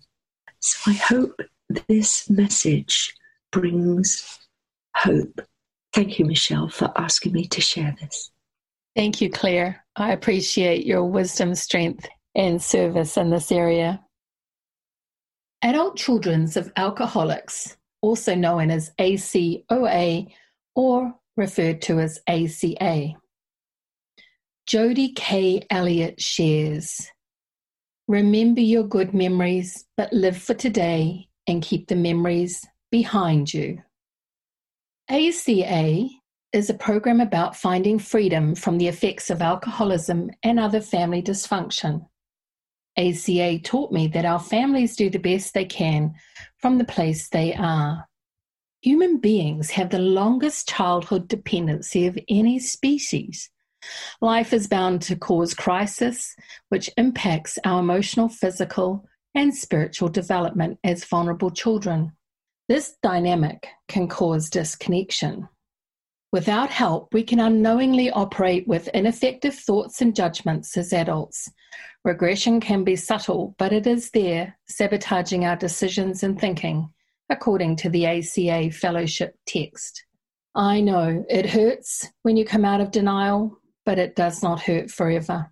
So 0.60 0.90
I 0.90 0.94
hope 0.94 1.40
this 1.88 2.30
message 2.30 3.14
brings 3.52 4.38
hope. 4.94 5.40
Thank 5.92 6.18
you, 6.18 6.24
Michelle, 6.24 6.68
for 6.68 6.92
asking 6.96 7.32
me 7.32 7.46
to 7.46 7.60
share 7.60 7.96
this. 8.00 8.30
Thank 8.94 9.20
you, 9.20 9.30
Claire. 9.30 9.84
I 9.96 10.12
appreciate 10.12 10.86
your 10.86 11.04
wisdom, 11.04 11.54
strength, 11.54 12.06
and 12.34 12.60
service 12.62 13.16
in 13.16 13.30
this 13.30 13.50
area. 13.50 14.00
Adult 15.62 15.96
Children's 15.96 16.56
of 16.56 16.70
Alcoholics, 16.76 17.76
also 18.02 18.34
known 18.34 18.70
as 18.70 18.92
ACOA 18.98 20.32
or 20.74 21.14
referred 21.36 21.82
to 21.82 21.98
as 21.98 22.20
ACA. 22.28 23.14
Jody 24.66 25.12
K. 25.12 25.64
Elliott 25.70 26.20
shares 26.20 27.08
Remember 28.08 28.60
your 28.60 28.82
good 28.82 29.14
memories, 29.14 29.84
but 29.96 30.12
live 30.12 30.36
for 30.36 30.54
today 30.54 31.28
and 31.46 31.62
keep 31.62 31.86
the 31.86 31.94
memories 31.94 32.66
behind 32.90 33.54
you. 33.54 33.80
ACA 35.08 36.08
is 36.52 36.68
a 36.68 36.74
program 36.74 37.20
about 37.20 37.54
finding 37.54 38.00
freedom 38.00 38.56
from 38.56 38.78
the 38.78 38.88
effects 38.88 39.30
of 39.30 39.40
alcoholism 39.40 40.30
and 40.42 40.58
other 40.58 40.80
family 40.80 41.22
dysfunction. 41.22 42.04
ACA 42.96 43.60
taught 43.60 43.92
me 43.92 44.08
that 44.08 44.24
our 44.24 44.40
families 44.40 44.96
do 44.96 45.08
the 45.08 45.18
best 45.20 45.54
they 45.54 45.64
can 45.64 46.12
from 46.58 46.78
the 46.78 46.84
place 46.84 47.28
they 47.28 47.54
are. 47.54 48.08
Human 48.82 49.18
beings 49.18 49.70
have 49.70 49.90
the 49.90 50.00
longest 50.00 50.68
childhood 50.68 51.28
dependency 51.28 52.08
of 52.08 52.18
any 52.28 52.58
species. 52.58 53.48
Life 54.20 54.52
is 54.52 54.66
bound 54.66 55.02
to 55.02 55.16
cause 55.16 55.54
crisis, 55.54 56.34
which 56.68 56.90
impacts 56.96 57.58
our 57.64 57.80
emotional, 57.80 58.28
physical, 58.28 59.06
and 59.34 59.54
spiritual 59.54 60.08
development 60.08 60.78
as 60.84 61.04
vulnerable 61.04 61.50
children. 61.50 62.12
This 62.68 62.96
dynamic 63.02 63.68
can 63.88 64.08
cause 64.08 64.50
disconnection. 64.50 65.48
Without 66.32 66.70
help, 66.70 67.14
we 67.14 67.22
can 67.22 67.38
unknowingly 67.38 68.10
operate 68.10 68.66
with 68.66 68.88
ineffective 68.88 69.54
thoughts 69.54 70.00
and 70.00 70.14
judgments 70.14 70.76
as 70.76 70.92
adults. 70.92 71.48
Regression 72.04 72.60
can 72.60 72.84
be 72.84 72.96
subtle, 72.96 73.54
but 73.58 73.72
it 73.72 73.86
is 73.86 74.10
there, 74.10 74.58
sabotaging 74.68 75.44
our 75.44 75.56
decisions 75.56 76.22
and 76.22 76.38
thinking, 76.38 76.88
according 77.30 77.76
to 77.76 77.88
the 77.90 78.06
ACA 78.06 78.70
Fellowship 78.70 79.36
text. 79.46 80.04
I 80.54 80.80
know 80.80 81.24
it 81.28 81.50
hurts 81.50 82.08
when 82.22 82.36
you 82.36 82.44
come 82.44 82.64
out 82.64 82.80
of 82.80 82.90
denial, 82.90 83.58
but 83.86 83.98
it 83.98 84.14
does 84.14 84.42
not 84.42 84.60
hurt 84.60 84.90
forever. 84.90 85.50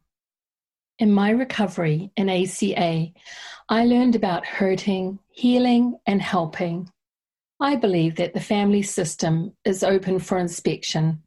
In 0.98 1.10
my 1.10 1.30
recovery 1.30 2.10
in 2.16 2.28
ACA, 2.28 3.12
I 3.68 3.84
learned 3.84 4.14
about 4.14 4.44
hurting, 4.44 5.18
healing, 5.30 5.98
and 6.06 6.20
helping. 6.20 6.90
I 7.60 7.76
believe 7.76 8.16
that 8.16 8.34
the 8.34 8.40
family 8.40 8.82
system 8.82 9.54
is 9.64 9.82
open 9.82 10.18
for 10.18 10.38
inspection. 10.38 11.22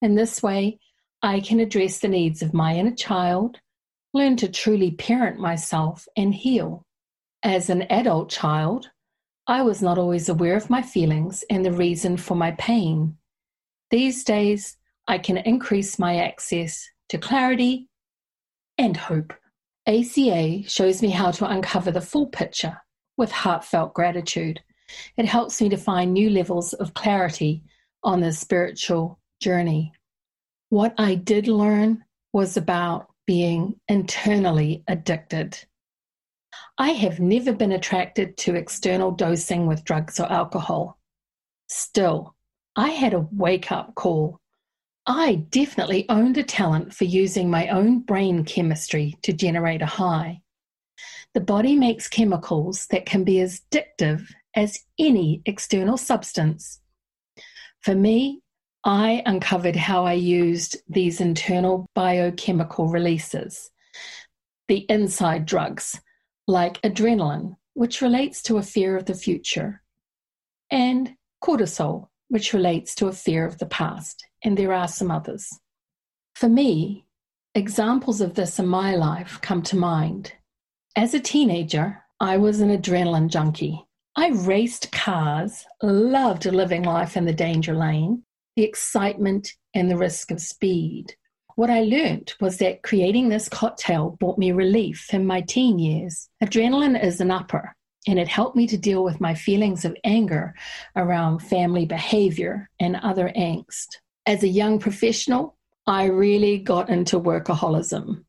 In 0.00 0.14
this 0.14 0.42
way, 0.42 0.78
I 1.22 1.40
can 1.40 1.60
address 1.60 1.98
the 1.98 2.08
needs 2.08 2.42
of 2.42 2.54
my 2.54 2.74
inner 2.74 2.94
child, 2.94 3.58
learn 4.14 4.36
to 4.36 4.48
truly 4.48 4.92
parent 4.92 5.38
myself, 5.38 6.06
and 6.16 6.34
heal. 6.34 6.84
As 7.42 7.70
an 7.70 7.82
adult 7.90 8.30
child, 8.30 8.90
I 9.46 9.62
was 9.62 9.82
not 9.82 9.98
always 9.98 10.28
aware 10.28 10.56
of 10.56 10.70
my 10.70 10.82
feelings 10.82 11.44
and 11.50 11.64
the 11.64 11.72
reason 11.72 12.16
for 12.16 12.36
my 12.36 12.52
pain. 12.52 13.16
These 13.90 14.24
days, 14.24 14.76
I 15.08 15.18
can 15.18 15.38
increase 15.38 15.98
my 15.98 16.16
access 16.16 16.88
to 17.08 17.18
clarity 17.18 17.88
and 18.78 18.96
hope. 18.96 19.32
ACA 19.86 20.62
shows 20.68 21.02
me 21.02 21.10
how 21.10 21.30
to 21.32 21.50
uncover 21.50 21.90
the 21.90 22.00
full 22.00 22.26
picture 22.26 22.76
with 23.16 23.32
heartfelt 23.32 23.94
gratitude. 23.94 24.60
It 25.16 25.26
helps 25.26 25.60
me 25.60 25.68
to 25.70 25.76
find 25.76 26.12
new 26.12 26.30
levels 26.30 26.72
of 26.74 26.94
clarity 26.94 27.64
on 28.04 28.20
the 28.20 28.32
spiritual 28.32 29.18
journey. 29.40 29.92
What 30.68 30.94
I 30.98 31.16
did 31.16 31.48
learn 31.48 32.04
was 32.32 32.56
about 32.56 33.08
being 33.26 33.78
internally 33.88 34.84
addicted. 34.88 35.58
I 36.78 36.90
have 36.90 37.20
never 37.20 37.52
been 37.52 37.72
attracted 37.72 38.36
to 38.38 38.54
external 38.54 39.10
dosing 39.10 39.66
with 39.66 39.84
drugs 39.84 40.18
or 40.20 40.30
alcohol. 40.30 40.98
Still, 41.68 42.34
I 42.76 42.88
had 42.90 43.14
a 43.14 43.26
wake 43.32 43.70
up 43.70 43.94
call 43.94 44.40
I 45.06 45.46
definitely 45.50 46.08
owned 46.08 46.38
a 46.38 46.44
talent 46.44 46.94
for 46.94 47.04
using 47.04 47.50
my 47.50 47.68
own 47.68 48.00
brain 48.00 48.44
chemistry 48.44 49.16
to 49.22 49.32
generate 49.32 49.82
a 49.82 49.86
high. 49.86 50.42
The 51.34 51.40
body 51.40 51.74
makes 51.74 52.08
chemicals 52.08 52.86
that 52.90 53.06
can 53.06 53.24
be 53.24 53.40
as 53.40 53.62
addictive 53.70 54.28
as 54.54 54.78
any 54.98 55.42
external 55.44 55.96
substance. 55.96 56.80
For 57.80 57.94
me, 57.94 58.42
I 58.84 59.22
uncovered 59.26 59.76
how 59.76 60.04
I 60.04 60.12
used 60.12 60.76
these 60.88 61.20
internal 61.20 61.86
biochemical 61.94 62.88
releases, 62.88 63.70
the 64.68 64.86
inside 64.88 65.46
drugs, 65.46 66.00
like 66.46 66.80
adrenaline, 66.82 67.56
which 67.74 68.02
relates 68.02 68.42
to 68.42 68.58
a 68.58 68.62
fear 68.62 68.96
of 68.96 69.06
the 69.06 69.14
future, 69.14 69.82
and 70.70 71.14
cortisol, 71.42 72.08
which 72.32 72.54
relates 72.54 72.94
to 72.94 73.08
a 73.08 73.12
fear 73.12 73.46
of 73.46 73.58
the 73.58 73.66
past 73.66 74.24
and 74.42 74.56
there 74.56 74.72
are 74.72 74.88
some 74.88 75.10
others. 75.10 75.46
For 76.34 76.48
me, 76.48 77.04
examples 77.54 78.22
of 78.22 78.32
this 78.32 78.58
in 78.58 78.66
my 78.66 78.94
life 78.94 79.38
come 79.42 79.60
to 79.64 79.76
mind. 79.76 80.32
As 80.96 81.12
a 81.12 81.20
teenager, 81.20 82.02
I 82.20 82.38
was 82.38 82.60
an 82.60 82.70
adrenaline 82.70 83.28
junkie. 83.28 83.84
I 84.16 84.28
raced 84.30 84.92
cars, 84.92 85.66
loved 85.82 86.46
living 86.46 86.84
life 86.84 87.18
in 87.18 87.26
the 87.26 87.34
danger 87.34 87.74
lane, 87.74 88.22
the 88.56 88.64
excitement 88.64 89.52
and 89.74 89.90
the 89.90 89.98
risk 89.98 90.30
of 90.30 90.40
speed. 90.40 91.14
What 91.56 91.68
I 91.68 91.82
learnt 91.82 92.36
was 92.40 92.56
that 92.58 92.82
creating 92.82 93.28
this 93.28 93.50
cocktail 93.50 94.16
brought 94.18 94.38
me 94.38 94.52
relief 94.52 95.12
in 95.12 95.26
my 95.26 95.42
teen 95.42 95.78
years. 95.78 96.30
Adrenaline 96.42 96.98
is 97.02 97.20
an 97.20 97.30
upper, 97.30 97.76
and 98.06 98.18
it 98.18 98.28
helped 98.28 98.56
me 98.56 98.66
to 98.66 98.76
deal 98.76 99.04
with 99.04 99.20
my 99.20 99.34
feelings 99.34 99.84
of 99.84 99.96
anger 100.04 100.54
around 100.96 101.38
family 101.40 101.86
behavior 101.86 102.68
and 102.80 102.96
other 102.96 103.32
angst. 103.36 103.98
As 104.26 104.42
a 104.42 104.48
young 104.48 104.78
professional, 104.78 105.56
I 105.86 106.04
really 106.04 106.58
got 106.58 106.90
into 106.90 107.20
workaholism. 107.20 108.24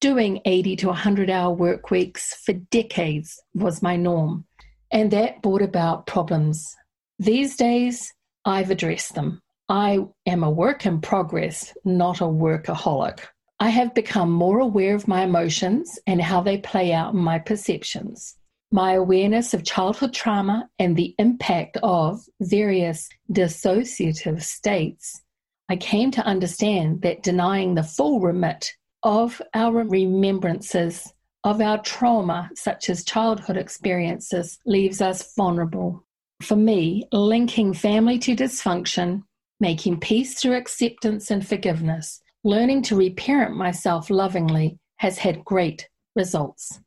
Doing 0.00 0.40
80 0.44 0.76
to 0.76 0.86
100 0.88 1.30
hour 1.30 1.52
work 1.52 1.90
weeks 1.90 2.34
for 2.44 2.52
decades 2.52 3.40
was 3.54 3.82
my 3.82 3.96
norm, 3.96 4.44
and 4.90 5.10
that 5.10 5.42
brought 5.42 5.62
about 5.62 6.06
problems. 6.06 6.76
These 7.18 7.56
days, 7.56 8.12
I've 8.44 8.70
addressed 8.70 9.14
them. 9.14 9.40
I 9.68 10.00
am 10.26 10.44
a 10.44 10.50
work 10.50 10.84
in 10.84 11.00
progress, 11.00 11.72
not 11.84 12.20
a 12.20 12.24
workaholic. 12.24 13.20
I 13.60 13.70
have 13.70 13.94
become 13.94 14.30
more 14.30 14.58
aware 14.58 14.94
of 14.94 15.08
my 15.08 15.22
emotions 15.22 15.98
and 16.06 16.20
how 16.20 16.42
they 16.42 16.58
play 16.58 16.92
out 16.92 17.14
in 17.14 17.20
my 17.20 17.38
perceptions. 17.38 18.36
My 18.74 18.94
awareness 18.94 19.54
of 19.54 19.62
childhood 19.62 20.12
trauma 20.12 20.68
and 20.80 20.96
the 20.96 21.14
impact 21.20 21.76
of 21.84 22.18
various 22.40 23.08
dissociative 23.30 24.42
states 24.42 25.22
I 25.68 25.76
came 25.76 26.10
to 26.10 26.26
understand 26.26 27.02
that 27.02 27.22
denying 27.22 27.76
the 27.76 27.84
full 27.84 28.18
remit 28.18 28.72
of 29.04 29.40
our 29.54 29.84
remembrances 29.84 31.12
of 31.44 31.60
our 31.60 31.80
trauma, 31.82 32.50
such 32.56 32.90
as 32.90 33.04
childhood 33.04 33.56
experiences, 33.56 34.58
leaves 34.66 35.00
us 35.00 35.32
vulnerable. 35.36 36.04
For 36.42 36.56
me, 36.56 37.06
linking 37.12 37.74
family 37.74 38.18
to 38.18 38.34
dysfunction, 38.34 39.22
making 39.60 40.00
peace 40.00 40.40
through 40.40 40.56
acceptance 40.56 41.30
and 41.30 41.46
forgiveness, 41.46 42.20
learning 42.42 42.82
to 42.82 42.96
reparent 42.96 43.54
myself 43.56 44.10
lovingly 44.10 44.80
has 44.96 45.18
had 45.18 45.44
great 45.44 45.88
results. 46.16 46.80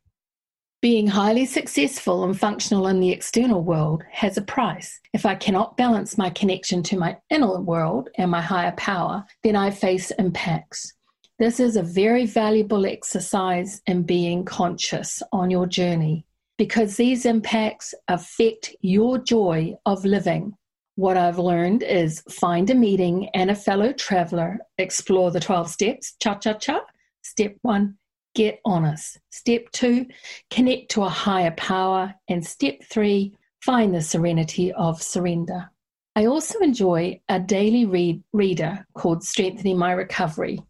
Being 0.80 1.08
highly 1.08 1.48
successful 1.48 2.24
and 2.24 2.40
functional 2.40 2.86
in 2.86 3.00
the 3.00 3.10
external 3.10 3.64
world 3.64 4.04
has 4.12 4.38
a 4.38 4.44
price. 4.44 5.02
If 5.12 5.26
I 5.26 5.34
cannot 5.34 5.76
balance 5.76 6.20
my 6.20 6.30
connection 6.30 6.84
to 6.84 7.00
my 7.00 7.18
inner 7.32 7.60
world 7.60 8.10
and 8.20 8.30
my 8.30 8.42
higher 8.42 8.74
power, 8.74 9.26
then 9.42 9.56
I 9.56 9.72
face 9.72 10.12
impacts. 10.12 10.94
This 11.40 11.60
is 11.60 11.78
a 11.78 11.82
very 11.82 12.28
valuable 12.28 12.86
exercise 12.86 13.82
in 13.88 14.04
being 14.04 14.46
conscious 14.46 15.24
on 15.32 15.50
your 15.50 15.66
journey 15.66 16.28
because 16.60 16.96
these 16.96 17.26
impacts 17.26 17.96
affect 18.08 18.76
your 18.82 19.18
joy 19.18 19.76
of 19.88 20.06
living. 20.06 20.56
What 20.94 21.18
I've 21.18 21.40
learned 21.40 21.82
is 21.82 22.22
find 22.30 22.70
a 22.70 22.76
meeting 22.76 23.30
and 23.34 23.50
a 23.50 23.56
fellow 23.56 23.94
traveler, 23.94 24.60
explore 24.78 25.32
the 25.32 25.40
12 25.40 25.72
steps, 25.72 26.16
cha 26.20 26.36
cha 26.36 26.54
cha. 26.54 26.82
Step 27.24 27.56
one, 27.64 27.98
get 28.38 28.62
honest. 28.64 29.18
Step 29.32 29.64
two, 29.72 30.06
connect 30.52 30.92
to 30.92 31.02
a 31.02 31.10
higher 31.10 31.52
power. 31.58 32.14
And 32.30 32.46
step 32.46 32.76
three, 32.84 33.36
find 33.64 33.94
the 33.94 34.02
serenity 34.02 34.72
of 34.74 35.02
surrender. 35.02 35.72
I 36.16 36.28
also 36.28 36.60
enjoy 36.60 37.20
a 37.28 37.40
daily 37.40 37.86
read 37.86 38.24
reader 38.34 38.86
called 38.94 39.24
Strengthening 39.24 39.80
My 39.80 39.92
Recovery, 39.92 40.62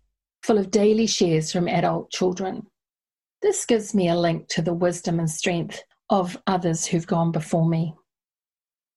full 0.44 0.58
of 0.58 0.72
daily 0.72 1.08
shares 1.08 1.52
from 1.52 1.68
adult 1.68 2.10
children. 2.10 2.66
This 3.42 3.66
gives 3.66 3.94
me 3.94 4.08
a 4.08 4.16
link 4.16 4.48
to 4.50 4.62
the 4.62 4.74
wisdom 4.74 5.20
and 5.20 5.30
strength 5.30 5.84
of 6.10 6.38
others 6.48 6.86
who've 6.86 7.06
gone 7.06 7.34
before 7.34 7.68
me. 7.68 7.94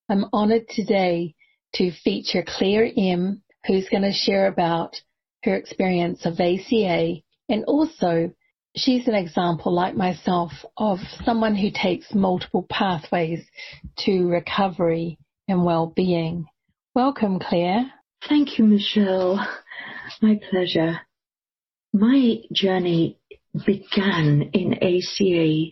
I'm 0.09 0.25
honored 0.31 0.69
today 0.69 1.35
to 1.75 1.91
feature 1.91 2.43
Claire 2.47 2.89
M, 2.97 3.43
who's 3.67 3.89
going 3.89 4.03
to 4.03 4.13
share 4.13 4.47
about 4.47 5.01
her 5.43 5.55
experience 5.55 6.25
of 6.25 6.39
ACA 6.39 7.15
and 7.49 7.65
also 7.65 8.31
she's 8.75 9.07
an 9.07 9.15
example 9.15 9.73
like 9.73 9.95
myself 9.95 10.51
of 10.77 10.99
someone 11.23 11.55
who 11.55 11.69
takes 11.73 12.13
multiple 12.13 12.65
pathways 12.69 13.43
to 13.99 14.27
recovery 14.27 15.17
and 15.47 15.65
well-being. 15.65 16.45
Welcome, 16.95 17.39
Claire. 17.39 17.91
Thank 18.27 18.57
you, 18.57 18.65
Michelle. 18.65 19.45
My 20.21 20.39
pleasure. 20.49 21.01
My 21.93 22.37
journey 22.53 23.17
began 23.65 24.49
in 24.53 24.75
ACA 24.75 25.71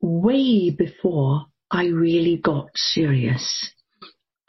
way 0.00 0.70
before 0.70 1.46
I 1.70 1.86
really 1.86 2.36
got 2.36 2.68
serious. 2.74 3.72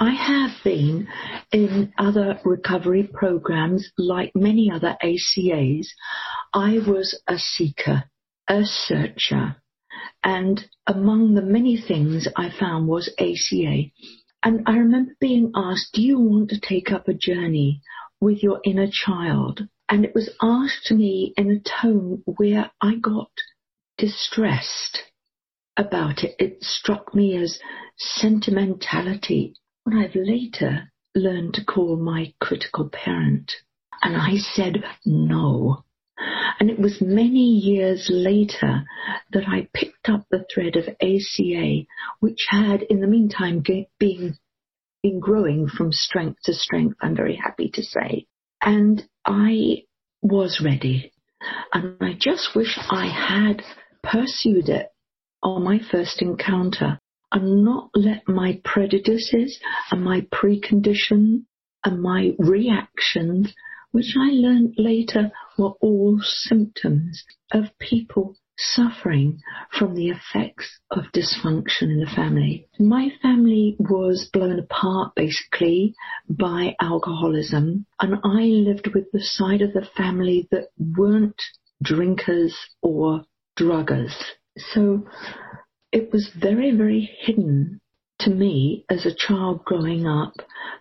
I 0.02 0.16
have 0.16 0.64
been 0.64 1.08
in 1.52 1.93
other 1.95 2.39
recovery 2.43 3.08
programs 3.14 3.91
like 3.99 4.32
many 4.34 4.72
other 4.72 4.97
ACAs. 5.04 5.89
I 6.56 6.80
was 6.80 7.22
a 7.28 7.38
seeker, 7.38 8.06
a 8.47 8.64
searcher, 8.64 9.58
and 10.24 10.68
among 10.88 11.36
the 11.36 11.43
many 11.43 11.78
things 11.80 12.28
I 12.36 12.49
found 12.49 12.88
was 12.88 13.14
ACA. 13.20 13.91
And 14.41 14.64
I 14.66 14.78
remember 14.78 15.12
being 15.20 15.52
asked, 15.54 15.93
do 15.93 16.02
you 16.02 16.20
want 16.20 16.49
to 16.49 16.60
take 16.60 16.91
up 16.91 17.08
a 17.08 17.14
journey 17.14 17.84
with 18.20 18.41
your 18.41 18.60
inner 18.64 18.89
child? 18.91 19.68
And 19.88 20.04
it 20.04 20.16
was 20.16 20.32
asked 20.41 20.86
to 20.86 20.95
me 20.95 21.32
in 21.38 21.52
a 21.52 21.84
tone 21.84 22.24
where 22.26 22.72
I 22.82 22.95
got 22.95 23.30
distressed 23.99 25.04
about 25.78 26.24
it. 26.24 26.36
It 26.39 26.64
struck 26.64 27.14
me 27.14 27.38
as 27.38 27.60
sentimentality, 27.97 29.54
what 29.84 29.96
I've 29.96 30.16
later 30.16 30.92
learned 31.16 31.56
to 31.56 31.66
call 31.66 31.98
my 31.98 32.34
critical 32.40 32.90
parent. 32.90 33.52
And 34.02 34.16
I 34.16 34.38
said 34.38 34.84
no. 35.06 35.84
And 36.60 36.70
it 36.70 36.80
was 36.80 37.02
many 37.02 37.56
years 37.56 38.08
later 38.12 38.84
that 39.32 39.48
I 39.48 39.68
picked 39.74 40.10
up 40.10 40.26
the 40.30 40.46
thread 40.54 40.76
of 40.76 40.88
ACA, 41.02 41.86
which 42.20 42.46
had 42.50 42.84
in 42.84 43.02
the 43.02 43.08
meantime 43.08 43.64
been, 44.00 44.38
been 45.02 45.20
growing 45.20 45.68
from 45.68 45.92
strength 45.92 46.42
to 46.44 46.54
strength, 46.54 46.96
I'm 47.02 47.16
very 47.16 47.36
happy 47.36 47.70
to 47.74 47.84
say. 47.84 48.28
And 48.62 49.04
I 49.26 49.84
was 50.22 50.62
ready. 50.64 51.12
And 51.74 51.98
I 52.02 52.14
just 52.14 52.56
wish 52.56 52.78
I 52.78 53.08
had 53.08 53.64
pursued 54.04 54.70
it 54.70 54.90
on 55.42 55.64
my 55.64 55.80
first 55.80 56.22
encounter 56.22 57.00
and 57.32 57.64
not 57.64 57.90
let 57.96 58.28
my 58.28 58.60
prejudices 58.64 59.60
and 59.92 60.04
my 60.04 60.22
precondition 60.22 61.46
and 61.84 62.02
my 62.02 62.34
reactions, 62.38 63.54
which 63.92 64.16
I 64.18 64.30
learned 64.32 64.76
later 64.78 65.32
were 65.58 65.74
all 65.82 66.20
symptoms 66.22 67.24
of 67.52 67.78
people 67.80 68.36
suffering 68.58 69.42
from 69.78 69.96
the 69.96 70.10
effects 70.10 70.80
of 70.92 71.06
dysfunction 71.16 71.84
in 71.84 72.00
the 72.00 72.12
family. 72.16 72.68
My 72.80 73.10
family 73.22 73.76
was 73.80 74.30
blown 74.32 74.60
apart 74.60 75.14
basically 75.16 75.96
by 76.30 76.76
alcoholism 76.80 77.86
and 78.00 78.16
I 78.24 78.44
lived 78.44 78.94
with 78.94 79.12
the 79.12 79.22
side 79.22 79.62
of 79.62 79.74
the 79.74 79.88
family 79.98 80.48
that 80.52 80.68
weren't 80.78 81.42
drinkers 81.82 82.56
or 82.82 83.26
druggers. 83.58 84.14
So 84.74 85.08
it 85.92 86.12
was 86.12 86.30
very, 86.39 86.76
very 86.76 87.10
hidden 87.22 87.80
to 88.20 88.30
me 88.30 88.86
as 88.89 89.06
a 89.06 89.16
child 89.16 89.64
growing 89.66 90.08
up 90.08 90.34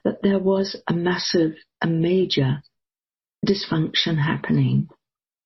that 0.05 0.23
there 0.23 0.39
was 0.39 0.77
a 0.89 0.93
massive, 0.93 1.53
a 1.83 1.87
major 1.87 2.63
dysfunction 3.47 4.19
happening. 4.19 4.89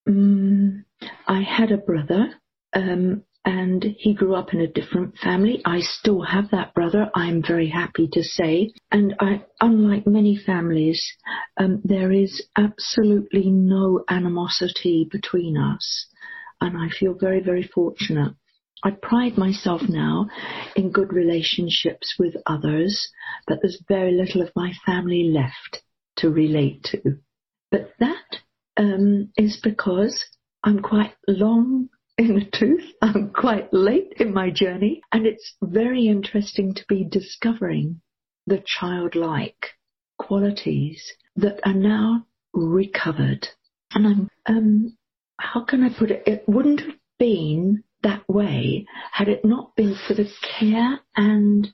Mm, 0.09 0.85
I 1.27 1.43
had 1.43 1.71
a 1.71 1.77
brother, 1.77 2.35
um, 2.75 3.23
and 3.45 3.85
he 3.99 4.15
grew 4.15 4.35
up 4.35 4.55
in 4.55 4.61
a 4.61 4.67
different 4.67 5.19
family. 5.19 5.61
I 5.65 5.81
still 5.81 6.23
have 6.23 6.51
that 6.51 6.75
brother, 6.75 7.11
I'm 7.15 7.43
very 7.47 7.69
happy 7.69 8.09
to 8.13 8.23
say. 8.23 8.73
And 8.91 9.15
I, 9.21 9.45
unlike 9.61 10.07
many 10.07 10.37
families, 10.37 11.07
um, 11.59 11.81
there 11.85 12.11
is 12.11 12.43
absolutely 12.57 13.51
no 13.51 14.05
animosity 14.09 15.07
between 15.11 15.57
us 15.57 16.07
and 16.61 16.77
I 16.77 16.89
feel 16.89 17.15
very, 17.15 17.41
very 17.41 17.63
fortunate. 17.63 18.35
I 18.85 18.91
pride 18.91 19.39
myself 19.39 19.81
now 19.89 20.27
in 20.77 20.93
good 20.93 21.13
relationships 21.13 22.17
with 22.19 22.35
others, 22.47 23.09
but 23.47 23.59
there's 23.63 23.83
very 23.89 24.13
little 24.13 24.43
of 24.43 24.53
my 24.55 24.75
family 24.85 25.25
left 25.25 25.83
to 26.17 26.29
relate 26.29 26.83
to. 26.85 27.19
But 27.71 27.93
that 27.99 28.41
um, 28.77 29.33
is 29.39 29.59
because 29.63 30.23
I'm 30.63 30.81
quite 30.81 31.15
long 31.27 31.89
in 32.19 32.35
the 32.35 32.45
tooth. 32.45 32.85
I'm 33.03 33.31
quite 33.31 33.73
late 33.73 34.13
in 34.19 34.35
my 34.35 34.51
journey, 34.51 35.01
and 35.11 35.27
it's 35.27 35.55
very 35.63 36.07
interesting 36.07 36.75
to 36.75 36.85
be 36.87 37.05
discovering 37.05 38.03
the 38.47 38.63
childlike 38.67 39.71
qualities 40.19 41.03
that 41.37 41.59
are 41.65 41.75
now 41.75 42.27
recovered. 42.53 43.49
And 43.95 44.07
I'm 44.07 44.29
um, 44.47 44.99
how 45.41 45.65
can 45.65 45.83
I 45.83 45.89
put 45.89 46.11
it? 46.11 46.23
It 46.27 46.45
wouldn't 46.47 46.81
have 46.81 46.97
been 47.19 47.83
that 48.05 48.23
way 48.29 48.87
had 49.13 49.29
it 49.29 49.45
not 49.45 49.75
been 49.75 49.97
for 50.07 50.15
the 50.15 50.31
care 50.59 51.01
and 51.17 51.69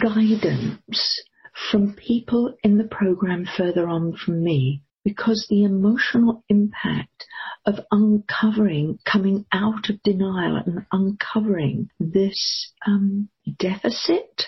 guidance 0.00 1.22
from 1.70 1.94
people 1.94 2.54
in 2.62 2.78
the 2.78 2.84
program 2.84 3.46
further 3.56 3.88
on 3.88 4.16
from 4.16 4.42
me 4.42 4.82
because 5.04 5.46
the 5.48 5.62
emotional 5.62 6.42
impact 6.48 7.26
of 7.64 7.78
uncovering, 7.92 8.98
coming 9.04 9.44
out 9.52 9.88
of 9.88 10.02
denial 10.02 10.56
and 10.56 10.84
uncovering 10.90 11.88
this 12.00 12.72
um, 12.86 13.28
deficit 13.58 14.46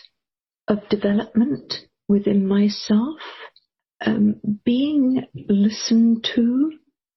of 0.67 0.89
development 0.89 1.75
within 2.09 2.47
myself, 2.47 3.21
um, 4.05 4.41
being 4.65 5.25
listened 5.49 6.27
to 6.35 6.73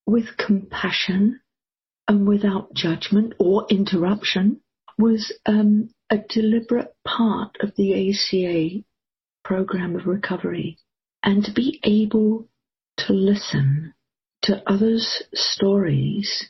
with 0.06 0.38
compassion 0.38 1.39
and 2.08 2.28
without 2.28 2.74
judgment 2.74 3.34
or 3.39 3.66
interruption 3.70 4.62
was 4.97 5.34
um, 5.45 5.89
a 6.10 6.18
deliberate 6.30 6.95
part 7.06 7.58
of 7.62 7.76
the 7.76 8.10
ACA 8.10 8.84
program 9.43 9.95
of 9.95 10.08
recovery. 10.08 10.78
And 11.24 11.43
to 11.45 11.52
be 11.54 11.80
able 11.84 12.47
to 12.97 13.14
listen 13.14 13.93
to 14.43 14.64
others' 14.68 15.24
stories, 15.34 16.49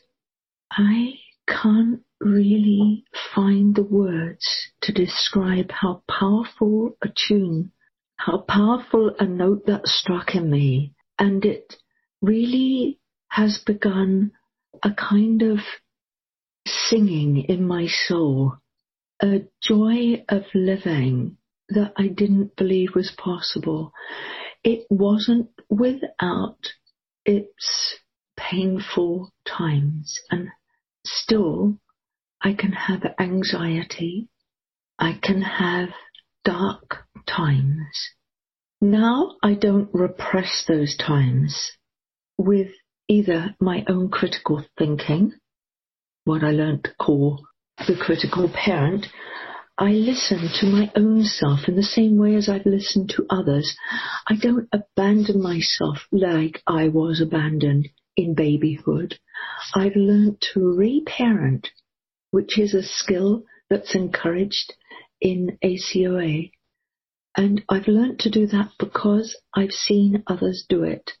I 0.70 1.14
can't 1.46 2.00
really 2.20 3.04
find 3.34 3.74
the 3.74 3.82
words 3.82 4.70
to 4.82 4.92
describe 4.92 5.70
how 5.70 6.02
powerful 6.08 6.96
a 7.02 7.08
tune, 7.08 7.72
how 8.16 8.38
powerful 8.38 9.14
a 9.18 9.26
note 9.26 9.66
that 9.66 9.86
struck 9.86 10.34
in 10.34 10.50
me. 10.50 10.94
And 11.18 11.44
it 11.44 11.74
really 12.20 12.98
has 13.28 13.58
begun 13.58 14.32
a 14.82 14.90
kind 14.92 15.42
of 15.42 15.58
singing 16.66 17.44
in 17.48 17.66
my 17.66 17.86
soul, 17.86 18.54
a 19.22 19.42
joy 19.62 20.24
of 20.28 20.42
living 20.54 21.36
that 21.68 21.92
I 21.96 22.08
didn't 22.08 22.56
believe 22.56 22.94
was 22.94 23.12
possible. 23.16 23.92
It 24.64 24.86
wasn't 24.90 25.48
without 25.70 26.58
its 27.24 27.98
painful 28.36 29.32
times 29.46 30.18
and 30.30 30.48
still 31.04 31.78
I 32.40 32.54
can 32.54 32.72
have 32.72 33.02
anxiety. 33.18 34.28
I 34.98 35.18
can 35.22 35.42
have 35.42 35.90
dark 36.44 37.04
times. 37.26 38.10
Now 38.80 39.36
I 39.42 39.54
don't 39.54 39.88
repress 39.92 40.64
those 40.66 40.96
times 40.96 41.72
with 42.36 42.70
either 43.08 43.54
my 43.60 43.84
own 43.88 44.10
critical 44.10 44.64
thinking, 44.78 45.32
what 46.24 46.44
I 46.44 46.50
learned 46.50 46.84
to 46.84 46.94
call 46.94 47.44
the 47.86 47.96
critical 47.96 48.48
parent, 48.48 49.06
I 49.78 49.92
listen 49.92 50.48
to 50.60 50.66
my 50.66 50.92
own 50.94 51.24
self 51.24 51.66
in 51.66 51.76
the 51.76 51.82
same 51.82 52.18
way 52.18 52.34
as 52.34 52.48
I've 52.48 52.66
listened 52.66 53.10
to 53.10 53.26
others. 53.30 53.76
I 54.28 54.36
don't 54.36 54.68
abandon 54.72 55.42
myself 55.42 56.06
like 56.12 56.62
I 56.66 56.88
was 56.88 57.20
abandoned 57.20 57.88
in 58.16 58.34
babyhood. 58.34 59.18
I've 59.74 59.96
learned 59.96 60.40
to 60.52 60.60
reparent, 60.60 61.68
which 62.30 62.58
is 62.58 62.74
a 62.74 62.82
skill 62.82 63.44
that's 63.70 63.94
encouraged 63.94 64.74
in 65.20 65.58
ACOA. 65.64 66.52
And 67.36 67.64
I've 67.68 67.88
learned 67.88 68.20
to 68.20 68.30
do 68.30 68.46
that 68.48 68.72
because 68.78 69.36
I've 69.54 69.72
seen 69.72 70.22
others 70.26 70.66
do 70.68 70.82
it. 70.84 71.12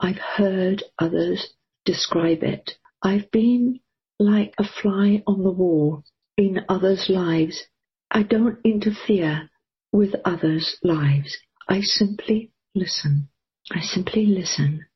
I've 0.00 0.18
heard 0.18 0.82
others 0.98 1.54
describe 1.84 2.42
it. 2.42 2.72
I've 3.02 3.30
been 3.30 3.80
like 4.18 4.54
a 4.58 4.64
fly 4.64 5.22
on 5.26 5.42
the 5.42 5.50
wall 5.50 6.04
in 6.36 6.64
others' 6.68 7.06
lives. 7.08 7.64
I 8.10 8.22
don't 8.22 8.58
interfere 8.64 9.50
with 9.92 10.14
others' 10.24 10.76
lives. 10.82 11.36
I 11.68 11.80
simply 11.80 12.52
listen. 12.74 13.28
I 13.72 13.80
simply 13.80 14.26
listen. 14.26 14.86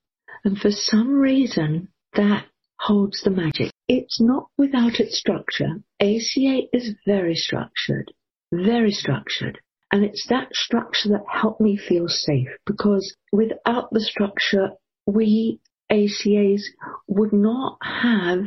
And 0.44 0.58
for 0.58 0.70
some 0.70 1.14
reason, 1.14 1.88
that 2.14 2.46
holds 2.78 3.22
the 3.22 3.30
magic. 3.30 3.70
It's 3.88 4.20
not 4.20 4.48
without 4.56 5.00
its 5.00 5.18
structure. 5.18 5.82
ACA 6.00 6.62
is 6.72 6.94
very 7.06 7.34
structured, 7.34 8.12
very 8.52 8.90
structured. 8.90 9.60
And 9.92 10.04
it's 10.04 10.26
that 10.28 10.54
structure 10.54 11.08
that 11.10 11.24
helped 11.28 11.60
me 11.60 11.76
feel 11.76 12.06
safe 12.08 12.48
because 12.64 13.16
without 13.32 13.90
the 13.90 14.00
structure, 14.00 14.70
we 15.06 15.60
ACAs 15.90 16.62
would 17.08 17.32
not 17.32 17.78
have 17.82 18.44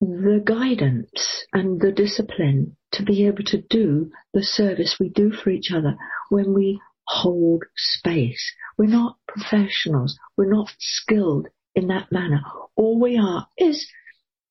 the 0.00 0.42
guidance 0.44 1.44
and 1.52 1.80
the 1.80 1.92
discipline 1.92 2.76
to 2.92 3.02
be 3.02 3.26
able 3.26 3.44
to 3.44 3.60
do 3.68 4.10
the 4.32 4.42
service 4.42 4.96
we 4.98 5.10
do 5.10 5.30
for 5.30 5.50
each 5.50 5.70
other 5.70 5.96
when 6.30 6.54
we 6.54 6.80
hold 7.06 7.64
space. 7.76 8.52
We're 8.78 8.86
not 8.86 9.18
professionals. 9.28 10.18
We're 10.36 10.52
not 10.52 10.72
skilled 10.78 11.48
in 11.74 11.88
that 11.88 12.10
manner. 12.10 12.40
All 12.76 12.98
we 12.98 13.18
are 13.18 13.46
is 13.58 13.86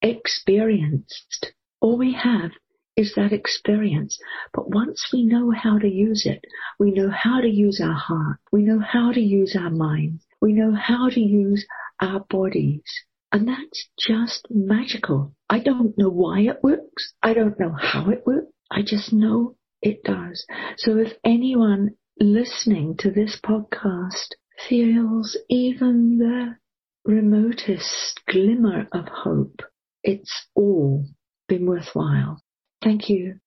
experienced. 0.02 1.54
All 1.82 1.98
we 1.98 2.14
have 2.14 2.52
is 2.96 3.16
that 3.16 3.32
experience. 3.34 4.20
But 4.54 4.70
once 4.70 5.10
we 5.12 5.24
know 5.24 5.52
how 5.52 5.80
to 5.80 5.88
use 5.88 6.26
it, 6.26 6.44
we 6.78 6.92
know 6.92 7.10
how 7.10 7.42
to 7.42 7.50
use 7.50 7.82
our 7.82 7.94
heart. 7.94 8.38
We 8.52 8.64
know 8.64 8.80
how 8.80 9.14
to 9.14 9.22
use 9.22 9.56
our 9.60 9.70
mind. 9.70 10.20
We 10.42 10.54
know 10.54 10.74
how 10.74 11.10
to 11.10 11.20
use 11.20 11.66
our 12.02 12.22
bodies. 12.30 12.84
And 13.32 13.48
that's 13.48 13.90
just 14.00 14.48
magical. 14.50 15.36
I 15.50 15.60
don't 15.60 15.98
know 15.98 16.10
why 16.10 16.42
it 16.42 16.64
works. 16.64 17.14
I 17.22 17.34
don't 17.34 17.60
know 17.60 17.76
how 17.80 18.10
it 18.10 18.26
works. 18.26 18.52
I 18.72 18.82
just 18.82 19.14
know 19.14 19.56
it 19.82 20.04
does. 20.04 20.46
So 20.78 20.98
if 20.98 21.14
anyone 21.24 21.92
listening 22.20 22.98
to 22.98 23.12
this 23.12 23.40
podcast 23.44 24.36
feels 24.68 25.38
even 25.50 26.18
the 26.18 26.58
remotest 27.06 28.22
glimmer 28.28 28.88
of 28.92 29.08
hope, 29.08 29.62
it's 30.04 30.48
all 30.56 31.06
been 31.48 31.66
worthwhile. 31.66 32.42
Thank 32.82 33.10
you. 33.10 33.40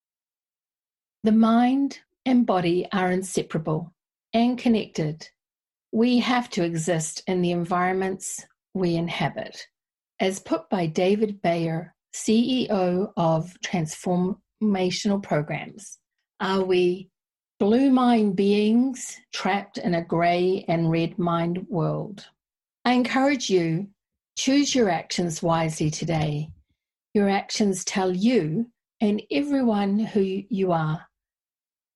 The 1.25 1.33
mind 1.33 2.01
and 2.27 2.47
body 2.47 2.87
are 2.93 3.11
inseparable 3.11 3.93
and 4.33 4.59
connected. 4.59 5.29
We 5.93 6.21
have 6.21 6.49
to 6.51 6.65
exist 6.65 7.23
in 7.27 7.43
the 7.43 7.51
environments 7.51 8.45
we 8.73 8.97
inhabit. 8.97 9.67
As 10.21 10.41
put 10.41 10.71
by 10.71 10.87
David 10.87 11.43
Bayer, 11.43 11.95
CEO 12.15 13.13
of 13.17 13.55
Transformational 13.63 15.23
Programs, 15.23 15.99
are 16.41 16.65
we 16.65 17.11
blue 17.61 17.91
mind 17.91 18.37
beings 18.37 19.19
trapped 19.35 19.77
in 19.77 19.95
a 19.95 20.05
grey 20.05 20.65
and 20.67 20.91
red 20.91 21.19
mind 21.19 21.67
world? 21.69 22.25
I 22.87 22.93
encourage 22.93 23.51
you 23.51 23.89
choose 24.37 24.75
your 24.75 24.89
actions 24.89 25.43
wisely 25.43 25.91
today. 25.91 26.49
Your 27.13 27.29
actions 27.29 27.85
tell 27.85 28.17
you 28.17 28.67
and 29.03 29.23
everyone 29.31 29.99
who 29.99 30.43
you 30.49 30.73
are, 30.73 31.07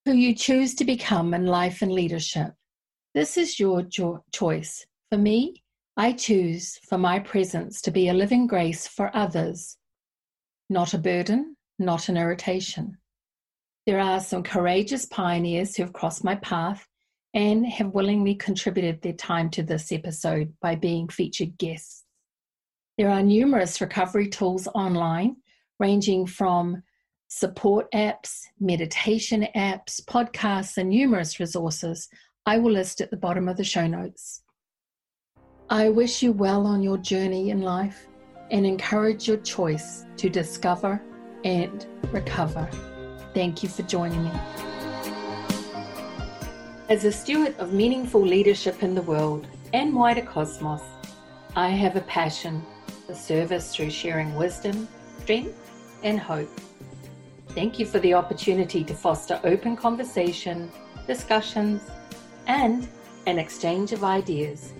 who 0.04 0.12
you 0.12 0.34
choose 0.34 0.74
to 0.74 0.84
become 0.84 1.32
in 1.32 1.46
life 1.46 1.80
and 1.80 1.90
leadership. 1.90 2.52
This 3.16 3.38
is 3.38 3.58
your 3.58 3.80
jo- 3.80 4.22
choice. 4.30 4.84
For 5.10 5.16
me, 5.16 5.62
I 5.96 6.12
choose 6.12 6.78
for 6.86 6.98
my 6.98 7.18
presence 7.18 7.80
to 7.80 7.90
be 7.90 8.10
a 8.10 8.12
living 8.12 8.46
grace 8.46 8.86
for 8.86 9.10
others, 9.16 9.78
not 10.68 10.92
a 10.92 10.98
burden, 10.98 11.56
not 11.78 12.10
an 12.10 12.18
irritation. 12.18 12.98
There 13.86 14.00
are 14.00 14.20
some 14.20 14.42
courageous 14.42 15.06
pioneers 15.06 15.74
who 15.74 15.84
have 15.84 15.94
crossed 15.94 16.24
my 16.24 16.34
path 16.34 16.86
and 17.32 17.64
have 17.64 17.94
willingly 17.94 18.34
contributed 18.34 19.00
their 19.00 19.14
time 19.14 19.48
to 19.52 19.62
this 19.62 19.92
episode 19.92 20.52
by 20.60 20.74
being 20.74 21.08
featured 21.08 21.56
guests. 21.56 22.04
There 22.98 23.08
are 23.08 23.22
numerous 23.22 23.80
recovery 23.80 24.28
tools 24.28 24.68
online, 24.74 25.36
ranging 25.80 26.26
from 26.26 26.82
support 27.28 27.90
apps, 27.92 28.42
meditation 28.60 29.48
apps, 29.56 30.04
podcasts, 30.04 30.76
and 30.76 30.90
numerous 30.90 31.40
resources 31.40 32.10
I 32.48 32.58
will 32.58 32.70
list 32.70 33.00
at 33.00 33.10
the 33.10 33.16
bottom 33.16 33.48
of 33.48 33.56
the 33.56 33.64
show 33.64 33.88
notes. 33.88 34.42
I 35.68 35.88
wish 35.88 36.22
you 36.22 36.30
well 36.30 36.64
on 36.64 36.80
your 36.80 36.96
journey 36.96 37.50
in 37.50 37.62
life 37.62 38.06
and 38.52 38.64
encourage 38.64 39.26
your 39.26 39.38
choice 39.38 40.04
to 40.18 40.30
discover 40.30 41.02
and 41.42 41.84
recover. 42.12 42.70
Thank 43.34 43.64
you 43.64 43.68
for 43.68 43.82
joining 43.82 44.22
me. 44.22 44.30
As 46.88 47.04
a 47.04 47.10
steward 47.10 47.56
of 47.58 47.72
meaningful 47.72 48.24
leadership 48.24 48.84
in 48.84 48.94
the 48.94 49.02
world 49.02 49.48
and 49.72 49.92
wider 49.92 50.22
cosmos, 50.22 50.82
I 51.56 51.70
have 51.70 51.96
a 51.96 52.02
passion 52.02 52.64
for 53.08 53.14
service 53.16 53.74
through 53.74 53.90
sharing 53.90 54.36
wisdom, 54.36 54.86
strength, 55.22 55.58
and 56.04 56.20
hope. 56.20 56.60
Thank 57.48 57.80
you 57.80 57.86
for 57.86 57.98
the 57.98 58.14
opportunity 58.14 58.84
to 58.84 58.94
foster 58.94 59.40
open 59.42 59.74
conversation, 59.74 60.70
discussions, 61.08 61.82
and 62.46 62.88
an 63.26 63.38
exchange 63.38 63.92
of 63.92 64.04
ideas 64.04 64.72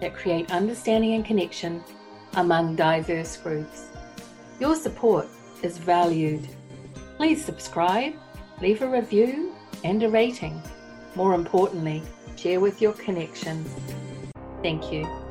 that 0.00 0.14
create 0.14 0.50
understanding 0.50 1.14
and 1.14 1.24
connection 1.24 1.82
among 2.34 2.76
diverse 2.76 3.36
groups. 3.36 3.88
Your 4.60 4.74
support 4.74 5.28
is 5.62 5.78
valued. 5.78 6.46
Please 7.16 7.44
subscribe, 7.44 8.14
leave 8.60 8.82
a 8.82 8.88
review 8.88 9.54
and 9.84 10.02
a 10.02 10.08
rating. 10.08 10.60
More 11.14 11.34
importantly, 11.34 12.02
share 12.36 12.60
with 12.60 12.82
your 12.82 12.92
connections. 12.92 13.68
Thank 14.62 14.92
you. 14.92 15.23